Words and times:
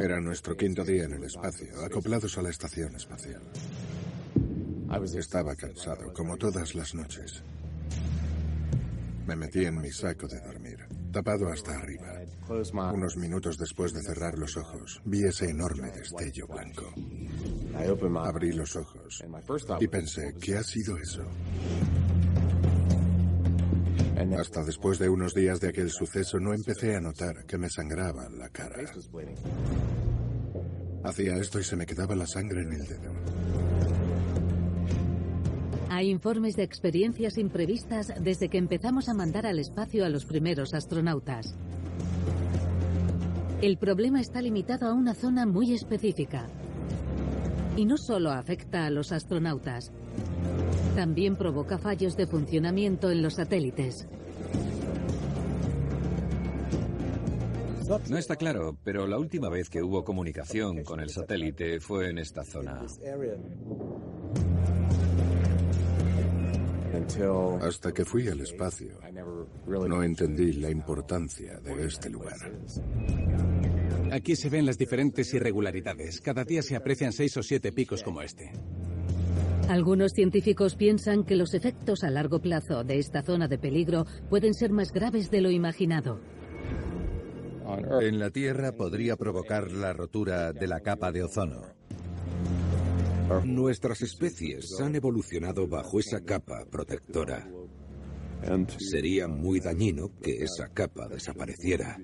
Era 0.00 0.20
nuestro 0.20 0.56
quinto 0.56 0.84
día 0.84 1.04
en 1.04 1.14
el 1.14 1.24
espacio, 1.24 1.84
acoplados 1.84 2.36
a 2.38 2.42
la 2.42 2.50
estación 2.50 2.94
espacial. 2.96 3.42
Estaba 5.16 5.54
cansado, 5.54 6.12
como 6.12 6.36
todas 6.36 6.74
las 6.74 6.94
noches. 6.94 7.42
Me 9.26 9.34
metí 9.36 9.64
en 9.64 9.80
mi 9.80 9.90
saco 9.90 10.28
de 10.28 10.40
dormir, 10.40 10.78
tapado 11.12 11.48
hasta 11.48 11.72
arriba. 11.74 12.20
Unos 12.92 13.16
minutos 13.16 13.58
después 13.58 13.92
de 13.92 14.02
cerrar 14.02 14.38
los 14.38 14.56
ojos, 14.56 15.00
vi 15.04 15.24
ese 15.24 15.50
enorme 15.50 15.90
destello 15.90 16.46
blanco. 16.46 16.94
Abrí 18.24 18.52
los 18.52 18.76
ojos 18.76 19.24
y 19.80 19.88
pensé, 19.88 20.34
¿qué 20.40 20.56
ha 20.56 20.62
sido 20.62 20.96
eso? 20.96 21.24
Hasta 24.38 24.64
después 24.64 24.98
de 24.98 25.08
unos 25.08 25.34
días 25.34 25.60
de 25.60 25.68
aquel 25.68 25.90
suceso 25.90 26.38
no 26.40 26.54
empecé 26.54 26.96
a 26.96 27.00
notar 27.00 27.44
que 27.44 27.58
me 27.58 27.68
sangraba 27.68 28.28
la 28.30 28.48
cara. 28.48 28.92
Hacía 31.06 31.36
esto 31.36 31.60
y 31.60 31.62
se 31.62 31.76
me 31.76 31.86
quedaba 31.86 32.16
la 32.16 32.26
sangre 32.26 32.62
en 32.62 32.72
el 32.72 32.84
dedo. 32.84 33.12
Hay 35.88 36.10
informes 36.10 36.56
de 36.56 36.64
experiencias 36.64 37.38
imprevistas 37.38 38.12
desde 38.20 38.48
que 38.48 38.58
empezamos 38.58 39.08
a 39.08 39.14
mandar 39.14 39.46
al 39.46 39.60
espacio 39.60 40.04
a 40.04 40.08
los 40.08 40.24
primeros 40.24 40.74
astronautas. 40.74 41.54
El 43.62 43.78
problema 43.78 44.20
está 44.20 44.42
limitado 44.42 44.88
a 44.88 44.94
una 44.94 45.14
zona 45.14 45.46
muy 45.46 45.72
específica. 45.72 46.48
Y 47.76 47.84
no 47.84 47.98
solo 47.98 48.32
afecta 48.32 48.84
a 48.84 48.90
los 48.90 49.12
astronautas, 49.12 49.92
también 50.96 51.36
provoca 51.36 51.78
fallos 51.78 52.16
de 52.16 52.26
funcionamiento 52.26 53.12
en 53.12 53.22
los 53.22 53.34
satélites. 53.34 54.08
No 58.08 58.18
está 58.18 58.36
claro, 58.36 58.76
pero 58.82 59.06
la 59.06 59.18
última 59.18 59.48
vez 59.48 59.68
que 59.68 59.82
hubo 59.82 60.04
comunicación 60.04 60.82
con 60.82 61.00
el 61.00 61.10
satélite 61.10 61.80
fue 61.80 62.10
en 62.10 62.18
esta 62.18 62.42
zona. 62.42 62.84
Hasta 67.60 67.92
que 67.92 68.04
fui 68.04 68.26
al 68.28 68.40
espacio, 68.40 68.98
no 69.66 70.02
entendí 70.02 70.52
la 70.54 70.70
importancia 70.70 71.60
de 71.60 71.86
este 71.86 72.10
lugar. 72.10 72.36
Aquí 74.10 74.34
se 74.34 74.48
ven 74.48 74.66
las 74.66 74.78
diferentes 74.78 75.32
irregularidades. 75.34 76.20
Cada 76.20 76.44
día 76.44 76.62
se 76.62 76.74
aprecian 76.74 77.12
seis 77.12 77.36
o 77.36 77.42
siete 77.42 77.72
picos 77.72 78.02
como 78.02 78.22
este. 78.22 78.50
Algunos 79.68 80.12
científicos 80.12 80.76
piensan 80.76 81.24
que 81.24 81.34
los 81.34 81.52
efectos 81.52 82.04
a 82.04 82.10
largo 82.10 82.40
plazo 82.40 82.84
de 82.84 82.98
esta 82.98 83.22
zona 83.22 83.48
de 83.48 83.58
peligro 83.58 84.06
pueden 84.30 84.54
ser 84.54 84.70
más 84.70 84.92
graves 84.92 85.30
de 85.30 85.40
lo 85.40 85.50
imaginado. 85.50 86.20
En 88.00 88.18
la 88.18 88.30
Tierra 88.30 88.72
podría 88.72 89.16
provocar 89.16 89.70
la 89.72 89.92
rotura 89.92 90.52
de 90.52 90.66
la 90.66 90.80
capa 90.80 91.10
de 91.10 91.24
ozono. 91.24 91.62
Nuestras 93.44 94.02
especies 94.02 94.78
han 94.80 94.94
evolucionado 94.94 95.66
bajo 95.66 95.98
esa 95.98 96.20
capa 96.20 96.64
protectora. 96.70 97.48
Sería 98.78 99.26
muy 99.26 99.58
dañino 99.58 100.10
que 100.22 100.44
esa 100.44 100.68
capa 100.68 101.08
desapareciera. 101.08 101.98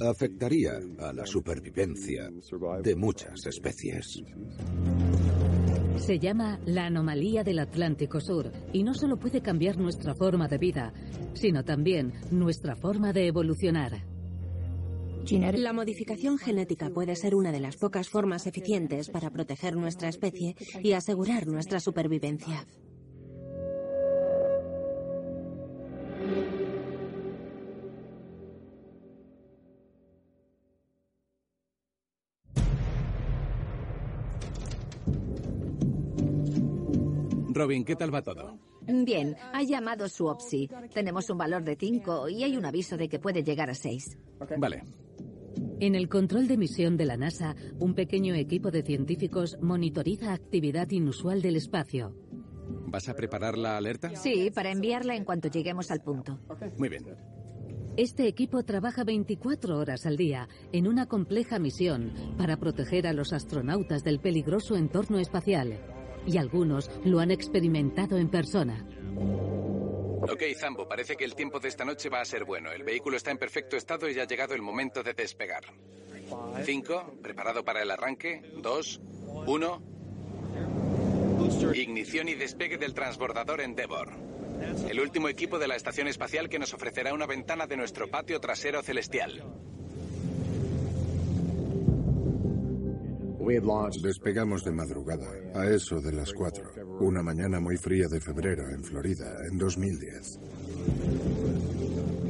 Afectaría 0.00 0.80
a 0.98 1.12
la 1.12 1.26
supervivencia 1.26 2.28
de 2.82 2.96
muchas 2.96 3.46
especies. 3.46 4.22
Se 5.96 6.18
llama 6.18 6.58
la 6.66 6.86
anomalía 6.86 7.44
del 7.44 7.60
Atlántico 7.60 8.20
Sur 8.20 8.50
y 8.72 8.82
no 8.82 8.94
solo 8.94 9.16
puede 9.16 9.40
cambiar 9.40 9.78
nuestra 9.78 10.14
forma 10.14 10.48
de 10.48 10.58
vida, 10.58 10.92
sino 11.34 11.64
también 11.64 12.12
nuestra 12.32 12.74
forma 12.74 13.12
de 13.12 13.28
evolucionar. 13.28 14.15
La 15.28 15.72
modificación 15.72 16.38
genética 16.38 16.90
puede 16.90 17.16
ser 17.16 17.34
una 17.34 17.50
de 17.50 17.58
las 17.58 17.76
pocas 17.76 18.08
formas 18.08 18.46
eficientes 18.46 19.10
para 19.10 19.30
proteger 19.30 19.74
nuestra 19.74 20.08
especie 20.08 20.54
y 20.80 20.92
asegurar 20.92 21.48
nuestra 21.48 21.80
supervivencia. 21.80 22.64
Robin, 37.52 37.84
¿qué 37.84 37.96
tal 37.96 38.14
va 38.14 38.22
todo? 38.22 38.60
Bien, 38.82 39.36
ha 39.52 39.64
llamado 39.64 40.08
su 40.08 40.26
OPSI. 40.26 40.70
Tenemos 40.94 41.28
un 41.30 41.38
valor 41.38 41.64
de 41.64 41.74
5 41.74 42.28
y 42.28 42.44
hay 42.44 42.56
un 42.56 42.64
aviso 42.64 42.96
de 42.96 43.08
que 43.08 43.18
puede 43.18 43.42
llegar 43.42 43.70
a 43.70 43.74
6. 43.74 44.18
Vale. 44.58 44.84
En 45.80 45.94
el 45.94 46.08
control 46.08 46.48
de 46.48 46.56
misión 46.56 46.96
de 46.96 47.04
la 47.04 47.16
NASA, 47.16 47.54
un 47.78 47.94
pequeño 47.94 48.34
equipo 48.34 48.70
de 48.70 48.82
científicos 48.82 49.58
monitoriza 49.60 50.32
actividad 50.32 50.90
inusual 50.90 51.42
del 51.42 51.56
espacio. 51.56 52.14
¿Vas 52.86 53.08
a 53.08 53.14
preparar 53.14 53.58
la 53.58 53.76
alerta? 53.76 54.14
Sí, 54.16 54.50
para 54.54 54.70
enviarla 54.70 55.16
en 55.16 55.24
cuanto 55.24 55.48
lleguemos 55.48 55.90
al 55.90 56.00
punto. 56.00 56.38
Muy 56.78 56.88
bien. 56.88 57.04
Este 57.96 58.26
equipo 58.28 58.62
trabaja 58.62 59.04
24 59.04 59.78
horas 59.78 60.04
al 60.04 60.16
día 60.18 60.48
en 60.72 60.86
una 60.86 61.06
compleja 61.06 61.58
misión 61.58 62.12
para 62.36 62.58
proteger 62.58 63.06
a 63.06 63.14
los 63.14 63.32
astronautas 63.32 64.04
del 64.04 64.20
peligroso 64.20 64.76
entorno 64.76 65.18
espacial. 65.18 65.78
Y 66.26 66.36
algunos 66.36 66.90
lo 67.04 67.20
han 67.20 67.30
experimentado 67.30 68.18
en 68.18 68.28
persona. 68.28 68.86
Ok, 70.22 70.42
Zambo, 70.58 70.88
parece 70.88 71.16
que 71.16 71.24
el 71.24 71.34
tiempo 71.34 71.60
de 71.60 71.68
esta 71.68 71.84
noche 71.84 72.08
va 72.08 72.20
a 72.20 72.24
ser 72.24 72.44
bueno. 72.44 72.72
El 72.72 72.82
vehículo 72.82 73.16
está 73.16 73.30
en 73.30 73.38
perfecto 73.38 73.76
estado 73.76 74.08
y 74.08 74.18
ha 74.18 74.24
llegado 74.24 74.54
el 74.54 74.62
momento 74.62 75.02
de 75.02 75.14
despegar. 75.14 75.64
Cinco, 76.64 77.14
preparado 77.22 77.64
para 77.64 77.82
el 77.82 77.90
arranque. 77.90 78.42
Dos, 78.56 79.00
uno. 79.46 79.82
Ignición 81.74 82.28
y 82.28 82.34
despegue 82.34 82.78
del 82.78 82.94
transbordador 82.94 83.60
Endeavour. 83.60 84.12
El 84.88 85.00
último 85.00 85.28
equipo 85.28 85.58
de 85.58 85.68
la 85.68 85.76
estación 85.76 86.08
espacial 86.08 86.48
que 86.48 86.58
nos 86.58 86.72
ofrecerá 86.72 87.12
una 87.12 87.26
ventana 87.26 87.66
de 87.66 87.76
nuestro 87.76 88.08
patio 88.08 88.40
trasero 88.40 88.82
celestial. 88.82 89.44
Despegamos 94.02 94.64
de 94.64 94.72
madrugada, 94.72 95.28
a 95.54 95.70
eso 95.70 96.00
de 96.00 96.10
las 96.10 96.32
4, 96.32 96.98
una 96.98 97.22
mañana 97.22 97.60
muy 97.60 97.76
fría 97.76 98.08
de 98.08 98.20
febrero 98.20 98.68
en 98.68 98.82
Florida, 98.82 99.46
en 99.48 99.56
2010. 99.56 100.40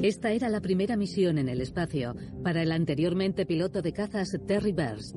Esta 0.03 0.31
era 0.32 0.50
la 0.50 0.60
primera 0.60 0.94
misión 0.94 1.38
en 1.38 1.49
el 1.49 1.62
espacio 1.62 2.15
para 2.44 2.62
el 2.62 2.71
anteriormente 2.71 3.47
piloto 3.47 3.81
de 3.81 3.94
cazas 3.94 4.37
Terry 4.47 4.72
Burns. 4.72 5.15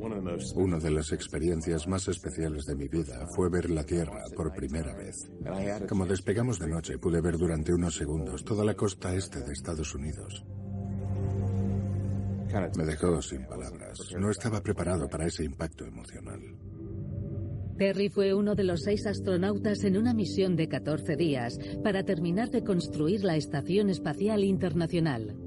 Una 0.56 0.80
de 0.80 0.90
las 0.90 1.12
experiencias 1.12 1.86
más 1.86 2.08
especiales 2.08 2.66
de 2.66 2.76
mi 2.76 2.88
vida 2.88 3.28
fue 3.36 3.50
ver 3.50 3.70
la 3.70 3.84
Tierra 3.84 4.24
por 4.38 4.54
primera 4.54 4.96
vez. 4.96 5.30
Como 5.90 6.06
despegamos 6.06 6.60
de 6.60 6.68
noche, 6.70 6.98
pude 6.98 7.20
ver 7.20 7.38
durante 7.38 7.74
unos 7.74 7.96
segundos 7.96 8.46
toda 8.46 8.64
la 8.64 8.76
costa 8.76 9.14
este 9.14 9.42
de 9.42 9.52
Estados 9.52 9.94
Unidos. 9.94 10.46
Me 12.78 12.86
dejó 12.86 13.22
sin 13.22 13.46
palabras. 13.46 14.00
No 14.18 14.32
estaba 14.32 14.62
preparado 14.62 15.08
para 15.08 15.28
ese 15.28 15.44
impacto 15.44 15.86
emocional. 15.86 16.40
Terry 17.78 18.10
fue 18.10 18.34
uno 18.34 18.56
de 18.56 18.64
los 18.64 18.82
seis 18.82 19.06
astronautas 19.06 19.84
en 19.84 19.98
una 19.98 20.14
misión 20.14 20.56
de 20.56 20.68
14 20.68 21.16
días 21.16 21.58
para 21.84 22.04
terminar 22.04 22.50
de 22.50 22.64
construir 22.64 23.24
la 23.24 23.38
Estación 23.38 23.90
Espacial 23.90 24.44
Internacional. 24.44 25.38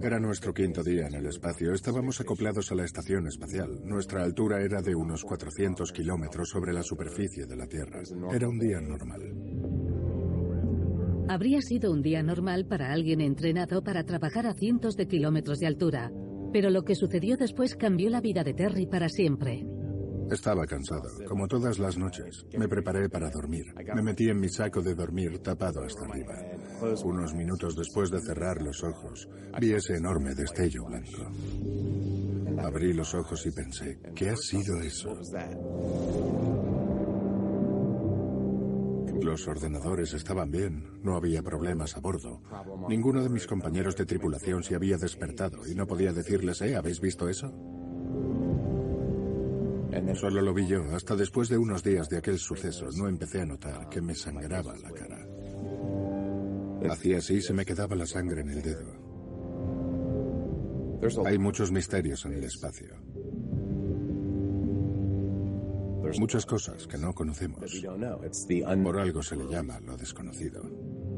Era 0.00 0.20
nuestro 0.20 0.54
quinto 0.54 0.84
día 0.84 1.08
en 1.08 1.14
el 1.14 1.26
espacio. 1.26 1.72
Estábamos 1.72 2.20
acoplados 2.20 2.70
a 2.70 2.76
la 2.76 2.84
estación 2.84 3.26
espacial. 3.26 3.80
Nuestra 3.84 4.22
altura 4.22 4.60
era 4.62 4.80
de 4.80 4.94
unos 4.94 5.24
400 5.24 5.90
kilómetros 5.90 6.50
sobre 6.50 6.72
la 6.72 6.84
superficie 6.84 7.46
de 7.46 7.56
la 7.56 7.66
Tierra. 7.66 8.02
Era 8.32 8.48
un 8.48 8.60
día 8.60 8.80
normal. 8.80 9.22
Habría 11.28 11.60
sido 11.60 11.92
un 11.92 12.00
día 12.00 12.22
normal 12.22 12.64
para 12.64 12.90
alguien 12.90 13.20
entrenado 13.20 13.84
para 13.84 14.02
trabajar 14.04 14.46
a 14.46 14.54
cientos 14.54 14.96
de 14.96 15.06
kilómetros 15.06 15.58
de 15.58 15.66
altura. 15.66 16.10
Pero 16.54 16.70
lo 16.70 16.84
que 16.84 16.94
sucedió 16.94 17.36
después 17.36 17.76
cambió 17.76 18.08
la 18.08 18.22
vida 18.22 18.42
de 18.42 18.54
Terry 18.54 18.86
para 18.86 19.10
siempre. 19.10 19.66
Estaba 20.30 20.66
cansado, 20.66 21.08
como 21.26 21.46
todas 21.46 21.78
las 21.78 21.98
noches. 21.98 22.46
Me 22.56 22.66
preparé 22.66 23.10
para 23.10 23.30
dormir. 23.30 23.66
Me 23.94 24.02
metí 24.02 24.30
en 24.30 24.40
mi 24.40 24.48
saco 24.48 24.80
de 24.80 24.94
dormir 24.94 25.38
tapado 25.40 25.82
hasta 25.82 26.04
arriba. 26.06 26.34
Unos 27.04 27.34
minutos 27.34 27.76
después 27.76 28.10
de 28.10 28.20
cerrar 28.20 28.62
los 28.62 28.82
ojos, 28.82 29.28
vi 29.60 29.72
ese 29.72 29.96
enorme 29.96 30.34
destello 30.34 30.86
blanco. 30.86 31.30
Abrí 32.62 32.94
los 32.94 33.14
ojos 33.14 33.44
y 33.46 33.50
pensé, 33.50 33.98
¿qué 34.14 34.30
ha 34.30 34.36
sido 34.36 34.80
eso? 34.80 35.14
Los 39.22 39.48
ordenadores 39.48 40.14
estaban 40.14 40.50
bien, 40.50 41.00
no 41.02 41.16
había 41.16 41.42
problemas 41.42 41.96
a 41.96 42.00
bordo. 42.00 42.40
Ninguno 42.88 43.22
de 43.22 43.28
mis 43.28 43.46
compañeros 43.46 43.96
de 43.96 44.06
tripulación 44.06 44.62
se 44.62 44.74
había 44.74 44.96
despertado 44.96 45.66
y 45.66 45.74
no 45.74 45.86
podía 45.86 46.12
decirles, 46.12 46.60
¿eh? 46.62 46.76
¿Habéis 46.76 47.00
visto 47.00 47.28
eso? 47.28 47.52
Solo 50.14 50.42
lo 50.42 50.54
vi 50.54 50.66
yo. 50.66 50.82
Hasta 50.94 51.16
después 51.16 51.48
de 51.48 51.58
unos 51.58 51.82
días 51.82 52.08
de 52.08 52.18
aquel 52.18 52.38
suceso 52.38 52.86
no 52.96 53.08
empecé 53.08 53.40
a 53.40 53.46
notar 53.46 53.88
que 53.88 54.00
me 54.00 54.14
sangraba 54.14 54.76
la 54.76 54.90
cara. 54.90 55.26
Hacía 56.90 57.18
así 57.18 57.40
se 57.40 57.52
me 57.52 57.64
quedaba 57.64 57.96
la 57.96 58.06
sangre 58.06 58.42
en 58.42 58.50
el 58.50 58.62
dedo. 58.62 59.08
Hay 61.24 61.38
muchos 61.38 61.70
misterios 61.70 62.24
en 62.24 62.34
el 62.34 62.44
espacio. 62.44 62.96
Muchas 66.18 66.46
cosas 66.46 66.86
que 66.86 66.96
no 66.96 67.14
conocemos. 67.14 67.82
Por 68.82 68.98
algo 68.98 69.22
se 69.22 69.36
le 69.36 69.46
llama 69.46 69.80
lo 69.80 69.96
desconocido. 69.96 70.62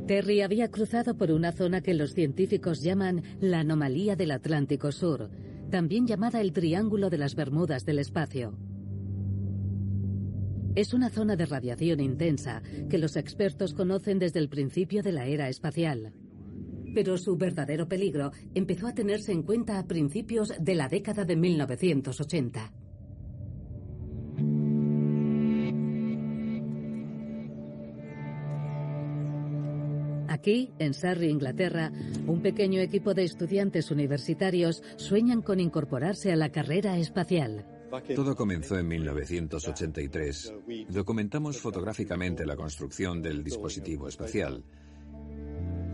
Terry 0.06 0.40
había 0.40 0.70
cruzado 0.70 1.16
por 1.16 1.31
una 1.31 1.52
zona 1.52 1.82
que 1.82 1.94
los 1.94 2.14
científicos 2.14 2.82
llaman 2.82 3.22
la 3.40 3.60
anomalía 3.60 4.16
del 4.16 4.32
Atlántico 4.32 4.90
Sur, 4.90 5.31
también 5.70 6.06
llamada 6.06 6.40
el 6.40 6.52
Triángulo 6.52 7.10
de 7.10 7.19
las 7.19 7.37
Bermudas 7.37 7.84
del 7.84 8.00
Espacio. 8.00 8.58
Es 10.75 10.94
una 10.94 11.10
zona 11.10 11.37
de 11.37 11.46
radiación 11.46 12.00
intensa 12.00 12.62
que 12.88 12.98
los 12.98 13.16
expertos 13.16 13.75
conocen 13.75 14.19
desde 14.19 14.38
el 14.40 14.48
principio 14.48 15.02
de 15.02 15.12
la 15.12 15.26
era 15.26 15.48
espacial. 15.48 16.12
Pero 16.94 17.19
su 17.19 17.37
verdadero 17.37 17.88
peligro 17.88 18.32
empezó 18.54 18.88
a 18.88 18.94
tenerse 18.94 19.32
en 19.32 19.42
cuenta 19.42 19.78
a 19.78 19.87
principios 19.87 20.52
de 20.58 20.75
la 20.75 20.88
década 20.88 21.25
de 21.25 21.37
1980. 21.37 22.72
Aquí, 30.40 30.72
en 30.78 30.94
Surrey, 30.94 31.28
Inglaterra, 31.28 31.92
un 32.26 32.40
pequeño 32.40 32.81
equipo 32.81 33.12
de 33.12 33.25
estudiantes 33.25 33.90
universitarios 33.90 34.82
sueñan 34.96 35.42
con 35.42 35.60
incorporarse 35.60 36.32
a 36.32 36.37
la 36.37 36.48
carrera 36.48 36.96
espacial. 36.96 37.66
Todo 38.16 38.34
comenzó 38.34 38.78
en 38.78 38.88
1983. 38.88 40.54
Documentamos 40.88 41.58
fotográficamente 41.58 42.46
la 42.46 42.56
construcción 42.56 43.20
del 43.20 43.44
dispositivo 43.44 44.08
espacial. 44.08 44.64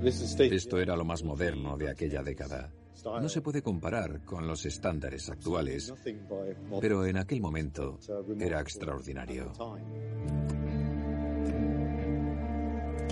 Esto 0.05 0.79
era 0.79 0.95
lo 0.95 1.05
más 1.05 1.25
moderno 1.25 1.77
de 1.77 1.91
aquella 1.91 2.23
década. 2.23 2.71
No 3.05 3.29
se 3.29 3.41
puede 3.41 3.63
comparar 3.63 4.25
con 4.25 4.47
los 4.47 4.65
estándares 4.65 5.29
actuales, 5.29 5.93
pero 6.81 7.05
en 7.05 7.17
aquel 7.17 7.41
momento 7.41 7.99
era 8.39 8.61
extraordinario. 8.61 9.53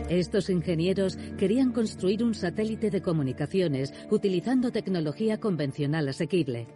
Estos 0.09 0.51
ingenieros 0.51 1.17
querían 1.39 1.73
construir 1.73 2.23
un 2.23 2.35
satélite 2.35 2.91
de 2.91 3.03
comunicaciones 3.03 3.93
utilizando 4.11 4.71
tecnología 4.71 5.41
convencional 5.41 6.09
asequible, 6.09 6.69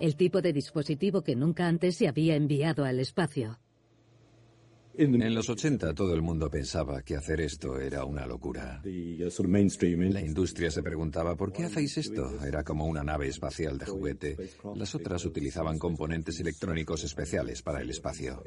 el 0.00 0.16
tipo 0.16 0.42
de 0.42 0.52
dispositivo 0.52 1.22
que 1.22 1.36
nunca 1.36 1.66
antes 1.66 1.96
se 1.96 2.08
había 2.08 2.36
enviado 2.36 2.84
al 2.84 3.00
espacio. 3.00 3.58
En 4.98 5.32
los 5.32 5.48
80 5.48 5.94
todo 5.94 6.12
el 6.12 6.22
mundo 6.22 6.50
pensaba 6.50 7.02
que 7.02 7.14
hacer 7.14 7.40
esto 7.40 7.78
era 7.78 8.04
una 8.04 8.26
locura. 8.26 8.82
La 8.82 10.20
industria 10.20 10.72
se 10.72 10.82
preguntaba, 10.82 11.36
¿por 11.36 11.52
qué 11.52 11.66
hacéis 11.66 11.98
esto? 11.98 12.44
Era 12.44 12.64
como 12.64 12.84
una 12.84 13.04
nave 13.04 13.28
espacial 13.28 13.78
de 13.78 13.86
juguete. 13.86 14.36
Las 14.74 14.96
otras 14.96 15.24
utilizaban 15.24 15.78
componentes 15.78 16.40
electrónicos 16.40 17.04
especiales 17.04 17.62
para 17.62 17.80
el 17.80 17.90
espacio. 17.90 18.42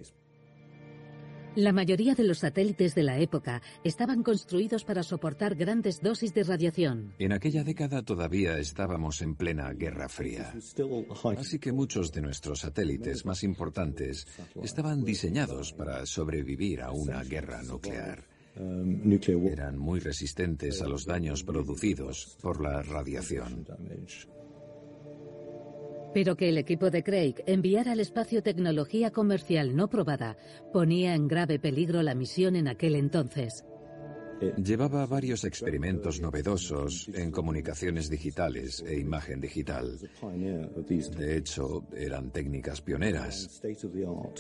La 1.56 1.74
mayoría 1.74 2.16
de 2.16 2.24
los 2.24 2.40
satélites 2.40 2.96
de 2.96 3.04
la 3.04 3.20
época 3.20 3.62
estaban 3.84 4.24
construidos 4.24 4.86
para 4.86 5.04
soportar 5.04 5.56
grandes 5.56 6.02
dosis 6.02 6.34
de 6.34 6.44
radiación. 6.44 7.14
En 7.20 7.34
aquella 7.34 7.66
década 7.66 8.04
todavía 8.04 8.58
estábamos 8.58 9.22
en 9.22 9.36
plena 9.36 9.74
Guerra 9.74 10.08
Fría. 10.08 10.54
Así 11.38 11.60
que 11.60 11.74
muchos 11.74 12.14
de 12.14 12.22
nuestros 12.22 12.62
satélites 12.62 13.26
más 13.26 13.44
importantes 13.44 14.28
estaban 14.64 15.04
diseñados 15.04 15.74
para 15.74 16.06
sobrevivir 16.06 16.82
a 16.82 16.92
una 16.92 17.22
guerra 17.24 17.62
nuclear. 17.64 18.24
Eran 18.56 19.78
muy 19.78 20.00
resistentes 20.00 20.82
a 20.82 20.88
los 20.88 21.06
daños 21.06 21.44
producidos 21.44 22.38
por 22.42 22.62
la 22.62 22.82
radiación. 22.82 23.66
Pero 26.14 26.36
que 26.36 26.50
el 26.50 26.58
equipo 26.58 26.90
de 26.90 27.04
Craig 27.04 27.36
enviara 27.46 27.94
al 27.94 28.00
espacio 28.00 28.44
tecnología 28.44 29.12
comercial 29.12 29.76
no 29.76 29.90
probada 29.90 30.36
ponía 30.74 31.16
en 31.16 31.28
grave 31.28 31.60
peligro 31.60 32.04
la 32.04 32.16
misión 32.16 32.56
en 32.56 32.68
aquel 32.68 32.96
entonces. 32.96 33.66
Llevaba 34.58 35.06
varios 35.06 35.44
experimentos 35.44 36.20
novedosos 36.20 37.10
en 37.14 37.32
comunicaciones 37.32 38.10
digitales 38.10 38.84
e 38.86 39.00
imagen 39.00 39.40
digital. 39.40 40.00
De 41.18 41.38
hecho, 41.38 41.86
eran 41.96 42.32
técnicas 42.32 42.82
pioneras. 42.82 43.62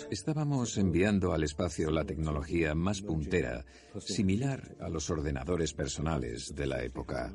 Estábamos 0.09 0.77
enviando 0.77 1.33
al 1.33 1.43
espacio 1.43 1.91
la 1.91 2.05
tecnología 2.05 2.73
más 2.73 3.01
puntera, 3.01 3.63
similar 3.99 4.75
a 4.79 4.89
los 4.89 5.09
ordenadores 5.09 5.73
personales 5.73 6.55
de 6.55 6.65
la 6.65 6.83
época. 6.83 7.31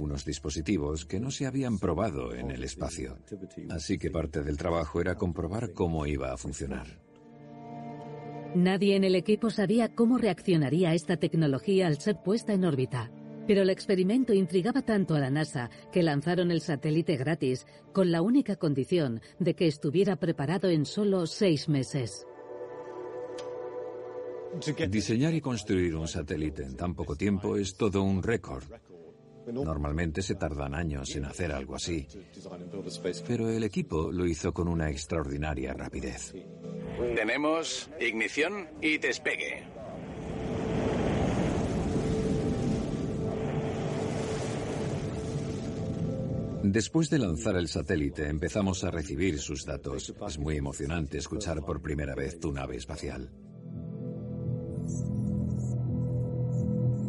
Unos 0.00 0.24
dispositivos 0.24 1.04
que 1.04 1.18
no 1.18 1.30
se 1.30 1.46
habían 1.46 1.78
probado 1.78 2.34
en 2.34 2.50
el 2.52 2.62
espacio. 2.62 3.18
Así 3.70 3.98
que 3.98 4.10
parte 4.10 4.42
del 4.42 4.56
trabajo 4.56 5.00
era 5.00 5.16
comprobar 5.16 5.72
cómo 5.72 6.06
iba 6.06 6.32
a 6.32 6.36
funcionar. 6.36 7.05
Nadie 8.56 8.96
en 8.96 9.04
el 9.04 9.14
equipo 9.16 9.50
sabía 9.50 9.94
cómo 9.94 10.16
reaccionaría 10.16 10.94
esta 10.94 11.18
tecnología 11.18 11.88
al 11.88 12.00
ser 12.00 12.22
puesta 12.22 12.54
en 12.54 12.64
órbita. 12.64 13.10
Pero 13.46 13.60
el 13.60 13.68
experimento 13.68 14.32
intrigaba 14.32 14.80
tanto 14.80 15.14
a 15.14 15.20
la 15.20 15.28
NASA 15.28 15.68
que 15.92 16.02
lanzaron 16.02 16.50
el 16.50 16.62
satélite 16.62 17.18
gratis, 17.18 17.66
con 17.92 18.10
la 18.10 18.22
única 18.22 18.56
condición 18.56 19.20
de 19.38 19.52
que 19.52 19.66
estuviera 19.66 20.16
preparado 20.16 20.70
en 20.70 20.86
solo 20.86 21.26
seis 21.26 21.68
meses. 21.68 22.26
Diseñar 24.88 25.34
y 25.34 25.42
construir 25.42 25.94
un 25.94 26.08
satélite 26.08 26.62
en 26.62 26.76
tan 26.76 26.94
poco 26.94 27.14
tiempo 27.14 27.58
es 27.58 27.76
todo 27.76 28.02
un 28.02 28.22
récord. 28.22 28.64
Normalmente 29.52 30.22
se 30.22 30.34
tardan 30.34 30.74
años 30.74 31.14
en 31.16 31.24
hacer 31.24 31.52
algo 31.52 31.76
así. 31.76 32.06
Pero 33.26 33.50
el 33.50 33.62
equipo 33.62 34.10
lo 34.10 34.26
hizo 34.26 34.52
con 34.52 34.68
una 34.68 34.90
extraordinaria 34.90 35.72
rapidez. 35.72 36.34
Tenemos 37.14 37.90
ignición 38.00 38.68
y 38.80 38.98
despegue. 38.98 39.64
Después 46.62 47.10
de 47.10 47.18
lanzar 47.20 47.56
el 47.56 47.68
satélite 47.68 48.28
empezamos 48.28 48.82
a 48.82 48.90
recibir 48.90 49.38
sus 49.38 49.64
datos. 49.64 50.12
Es 50.26 50.38
muy 50.38 50.56
emocionante 50.56 51.18
escuchar 51.18 51.64
por 51.64 51.80
primera 51.80 52.16
vez 52.16 52.40
tu 52.40 52.52
nave 52.52 52.76
espacial. 52.76 53.30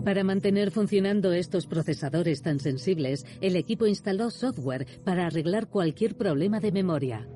Para 0.07 0.23
mantener 0.23 0.71
funcionando 0.71 1.33
estos 1.33 1.67
procesadores 1.67 2.41
tan 2.41 2.61
sensibles, 2.61 3.25
el 3.41 3.57
equipo 3.57 3.87
instaló 3.87 4.31
software 4.31 4.87
para 5.03 5.27
arreglar 5.27 5.67
cualquier 5.67 6.15
problema 6.15 6.61
de 6.61 6.71
memoria. 6.71 7.27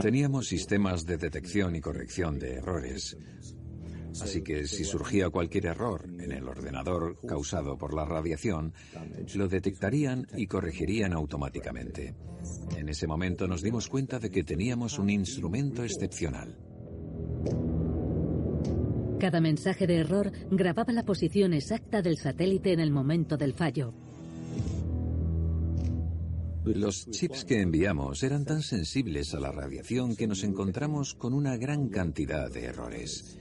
Teníamos 0.00 0.46
sistemas 0.46 1.04
de 1.04 1.16
detección 1.16 1.74
y 1.74 1.80
corrección 1.80 2.38
de 2.38 2.54
errores. 2.54 3.18
Así 4.20 4.42
que 4.42 4.68
si 4.68 4.84
surgía 4.84 5.28
cualquier 5.28 5.66
error 5.66 6.08
en 6.20 6.30
el 6.30 6.46
ordenador 6.46 7.18
causado 7.26 7.76
por 7.76 7.92
la 7.92 8.04
radiación, 8.04 8.72
lo 9.34 9.48
detectarían 9.48 10.28
y 10.36 10.46
corregirían 10.46 11.14
automáticamente. 11.14 12.14
En 12.76 12.88
ese 12.88 13.08
momento 13.08 13.48
nos 13.48 13.60
dimos 13.60 13.88
cuenta 13.88 14.20
de 14.20 14.30
que 14.30 14.44
teníamos 14.44 15.00
un 15.00 15.10
instrumento 15.10 15.82
excepcional. 15.82 16.56
Cada 19.20 19.40
mensaje 19.40 19.86
de 19.86 19.96
error 19.96 20.32
grababa 20.50 20.94
la 20.94 21.04
posición 21.04 21.52
exacta 21.52 22.00
del 22.00 22.16
satélite 22.16 22.72
en 22.72 22.80
el 22.80 22.90
momento 22.90 23.36
del 23.36 23.52
fallo. 23.52 23.92
Los 26.64 27.10
chips 27.10 27.44
que 27.44 27.60
enviamos 27.60 28.22
eran 28.22 28.46
tan 28.46 28.62
sensibles 28.62 29.34
a 29.34 29.40
la 29.40 29.52
radiación 29.52 30.16
que 30.16 30.26
nos 30.26 30.42
encontramos 30.42 31.14
con 31.14 31.34
una 31.34 31.58
gran 31.58 31.88
cantidad 31.88 32.50
de 32.50 32.64
errores. 32.64 33.38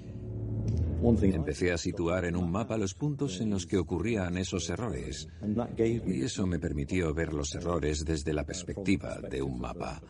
Empecé 1.02 1.72
a 1.72 1.78
situar 1.78 2.26
en 2.26 2.36
un 2.36 2.52
mapa 2.52 2.78
los 2.78 2.94
puntos 2.94 3.40
en 3.40 3.50
los 3.50 3.66
que 3.66 3.78
ocurrían 3.78 4.38
esos 4.38 4.70
errores 4.70 5.30
y 5.78 6.22
eso 6.24 6.46
me 6.46 6.60
permitió 6.60 7.14
ver 7.14 7.34
los 7.34 7.56
errores 7.56 8.04
desde 8.04 8.34
la 8.34 8.46
perspectiva 8.46 9.20
de 9.22 9.42
un 9.42 9.60
mapa. 9.60 10.02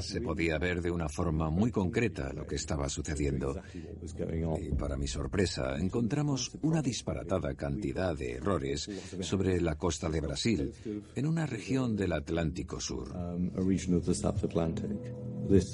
Se 0.00 0.20
podía 0.20 0.58
ver 0.58 0.80
de 0.80 0.90
una 0.90 1.08
forma 1.08 1.50
muy 1.50 1.70
concreta 1.70 2.32
lo 2.32 2.46
que 2.46 2.56
estaba 2.56 2.88
sucediendo. 2.88 3.60
Y 4.60 4.74
para 4.74 4.96
mi 4.96 5.06
sorpresa, 5.06 5.76
encontramos 5.78 6.52
una 6.62 6.82
disparatada 6.82 7.54
cantidad 7.54 8.16
de 8.16 8.32
errores 8.32 8.88
sobre 9.20 9.60
la 9.60 9.76
costa 9.76 10.08
de 10.08 10.20
Brasil, 10.20 10.72
en 11.14 11.26
una 11.26 11.46
región 11.46 11.96
del 11.96 12.12
Atlántico 12.12 12.80
Sur. 12.80 13.12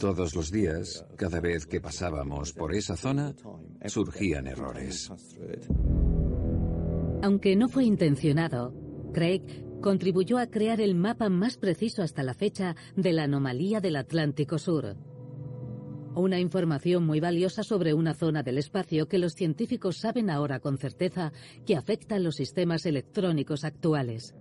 Todos 0.00 0.35
los 0.35 0.50
días, 0.50 1.05
cada 1.17 1.41
vez 1.41 1.67
que 1.67 1.81
pasábamos 1.81 2.53
por 2.53 2.75
esa 2.75 2.97
zona, 2.97 3.35
surgían 3.87 4.47
errores. 4.47 5.11
Aunque 7.23 7.57
no 7.57 7.69
fue 7.69 7.85
intencionado, 7.85 8.73
Craig 9.12 9.68
contribuyó 9.81 10.39
a 10.39 10.47
crear 10.47 10.81
el 10.81 10.95
mapa 10.95 11.29
más 11.29 11.57
preciso 11.57 12.03
hasta 12.03 12.23
la 12.23 12.35
fecha 12.35 12.77
de 12.97 13.13
la 13.13 13.25
anomalía 13.25 13.81
del 13.81 13.97
Atlántico 13.97 14.59
Sur. 14.59 14.97
Una 16.15 16.41
información 16.41 17.07
muy 17.07 17.21
valiosa 17.21 17.63
sobre 17.63 17.95
una 17.95 18.13
zona 18.13 18.43
del 18.43 18.59
espacio 18.59 19.07
que 19.07 19.19
los 19.19 19.35
científicos 19.35 19.99
saben 19.99 20.31
ahora 20.31 20.59
con 20.59 20.77
certeza 20.79 21.33
que 21.65 21.77
afecta 21.77 22.17
a 22.17 22.19
los 22.19 22.35
sistemas 22.35 22.87
electrónicos 22.87 23.65
actuales. 23.65 24.35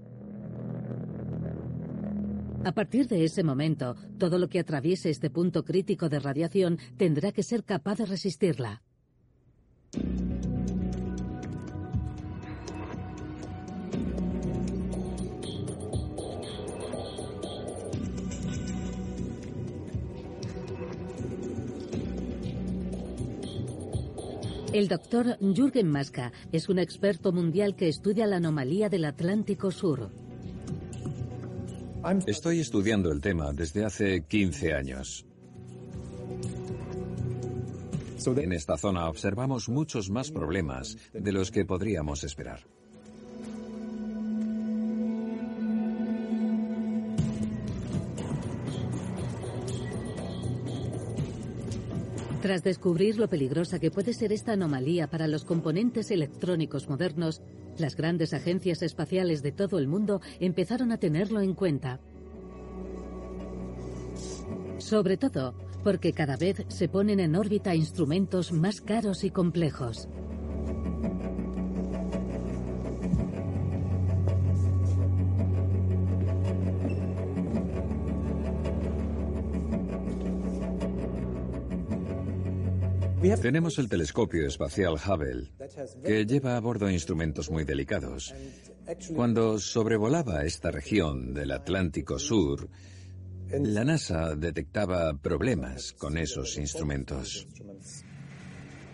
A 2.63 2.71
partir 2.71 3.07
de 3.07 3.23
ese 3.23 3.43
momento, 3.43 3.95
todo 4.17 4.39
lo 4.39 4.49
que 4.49 4.59
atraviese 4.59 5.09
este 5.09 5.29
punto 5.29 5.63
crítico 5.63 6.09
de 6.09 6.19
radiación 6.19 6.79
tendrá 6.97 7.31
que 7.31 7.43
ser 7.43 7.63
capaz 7.63 7.99
de 7.99 8.05
resistirla. 8.07 8.81
El 24.77 24.87
doctor 24.87 25.39
Jürgen 25.39 25.89
Maska 25.89 26.31
es 26.51 26.69
un 26.69 26.77
experto 26.77 27.31
mundial 27.31 27.75
que 27.75 27.87
estudia 27.87 28.27
la 28.27 28.35
anomalía 28.35 28.89
del 28.89 29.05
Atlántico 29.05 29.71
Sur. 29.71 30.11
Estoy 32.27 32.59
estudiando 32.59 33.11
el 33.11 33.19
tema 33.19 33.53
desde 33.53 33.83
hace 33.83 34.25
15 34.27 34.73
años. 34.75 35.25
En 38.27 38.53
esta 38.53 38.77
zona 38.77 39.09
observamos 39.09 39.67
muchos 39.67 40.11
más 40.11 40.29
problemas 40.29 40.95
de 41.11 41.31
los 41.31 41.49
que 41.49 41.65
podríamos 41.65 42.23
esperar. 42.23 42.59
Tras 52.41 52.63
descubrir 52.63 53.17
lo 53.17 53.27
peligrosa 53.27 53.79
que 53.79 53.91
puede 53.91 54.13
ser 54.13 54.31
esta 54.31 54.53
anomalía 54.53 55.07
para 55.07 55.27
los 55.27 55.43
componentes 55.43 56.11
electrónicos 56.11 56.87
modernos, 56.87 57.41
las 57.77 57.95
grandes 57.95 58.33
agencias 58.33 58.81
espaciales 58.81 59.41
de 59.41 59.51
todo 59.51 59.79
el 59.79 59.87
mundo 59.87 60.21
empezaron 60.39 60.91
a 60.91 60.97
tenerlo 60.97 61.41
en 61.41 61.53
cuenta. 61.53 61.99
Sobre 64.77 65.17
todo 65.17 65.55
porque 65.83 66.13
cada 66.13 66.37
vez 66.37 66.63
se 66.67 66.89
ponen 66.89 67.19
en 67.19 67.35
órbita 67.35 67.73
instrumentos 67.73 68.51
más 68.51 68.81
caros 68.81 69.23
y 69.23 69.31
complejos. 69.31 70.07
Tenemos 83.35 83.77
el 83.79 83.89
telescopio 83.89 84.47
espacial 84.47 84.95
Hubble, 84.95 85.51
que 86.03 86.25
lleva 86.25 86.55
a 86.55 86.59
bordo 86.61 86.89
instrumentos 86.89 87.51
muy 87.51 87.65
delicados. 87.65 88.33
Cuando 89.13 89.59
sobrevolaba 89.59 90.45
esta 90.45 90.71
región 90.71 91.33
del 91.33 91.51
Atlántico 91.51 92.19
Sur, 92.19 92.69
la 93.49 93.83
NASA 93.83 94.35
detectaba 94.35 95.17
problemas 95.17 95.93
con 95.93 96.17
esos 96.17 96.57
instrumentos. 96.57 97.47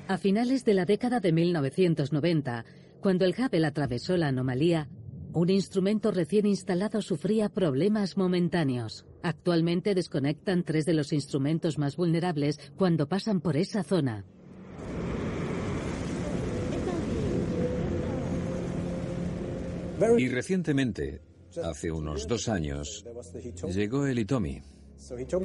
A 0.08 0.18
finales 0.18 0.66
de 0.66 0.74
la 0.74 0.86
década 0.86 1.20
de 1.20 1.32
1990, 1.32 2.66
cuando 3.02 3.26
el 3.26 3.36
Hubble 3.38 3.68
atravesó 3.68 4.18
la 4.18 4.28
anomalía, 4.30 4.90
un 5.34 5.50
instrumento 5.50 6.12
recién 6.12 6.46
instalado 6.46 7.02
sufría 7.02 7.50
problemas 7.50 8.18
momentáneos. 8.18 9.06
Actualmente 9.24 9.96
desconectan 9.96 10.64
tres 10.64 10.86
de 10.86 10.94
los 10.94 11.14
instrumentos 11.14 11.78
más 11.78 11.96
vulnerables 11.96 12.60
cuando 12.76 13.08
pasan 13.08 13.40
por 13.40 13.56
esa 13.56 13.82
zona. 13.82 14.26
Y 20.18 20.28
recientemente, 20.28 21.22
hace 21.64 21.90
unos 21.90 22.28
dos 22.28 22.50
años, 22.50 23.06
llegó 23.74 24.06
el 24.06 24.20
Itomi. 24.20 24.62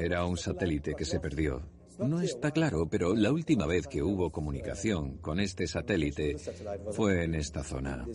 Era 0.01 0.25
un 0.25 0.37
satélite 0.37 0.95
que 0.95 1.05
se 1.05 1.21
perdió. 1.21 1.78
No 1.99 2.21
está 2.21 2.51
claro, 2.51 2.89
pero 2.89 3.15
la 3.15 3.33
última 3.33 3.67
vez 3.67 3.87
que 3.87 4.03
hubo 4.03 4.31
comunicación 4.31 5.19
con 5.19 5.41
este 5.41 5.67
satélite 5.67 6.37
fue 6.93 7.25
en 7.25 7.35
esta 7.35 7.65
zona. 7.65 8.07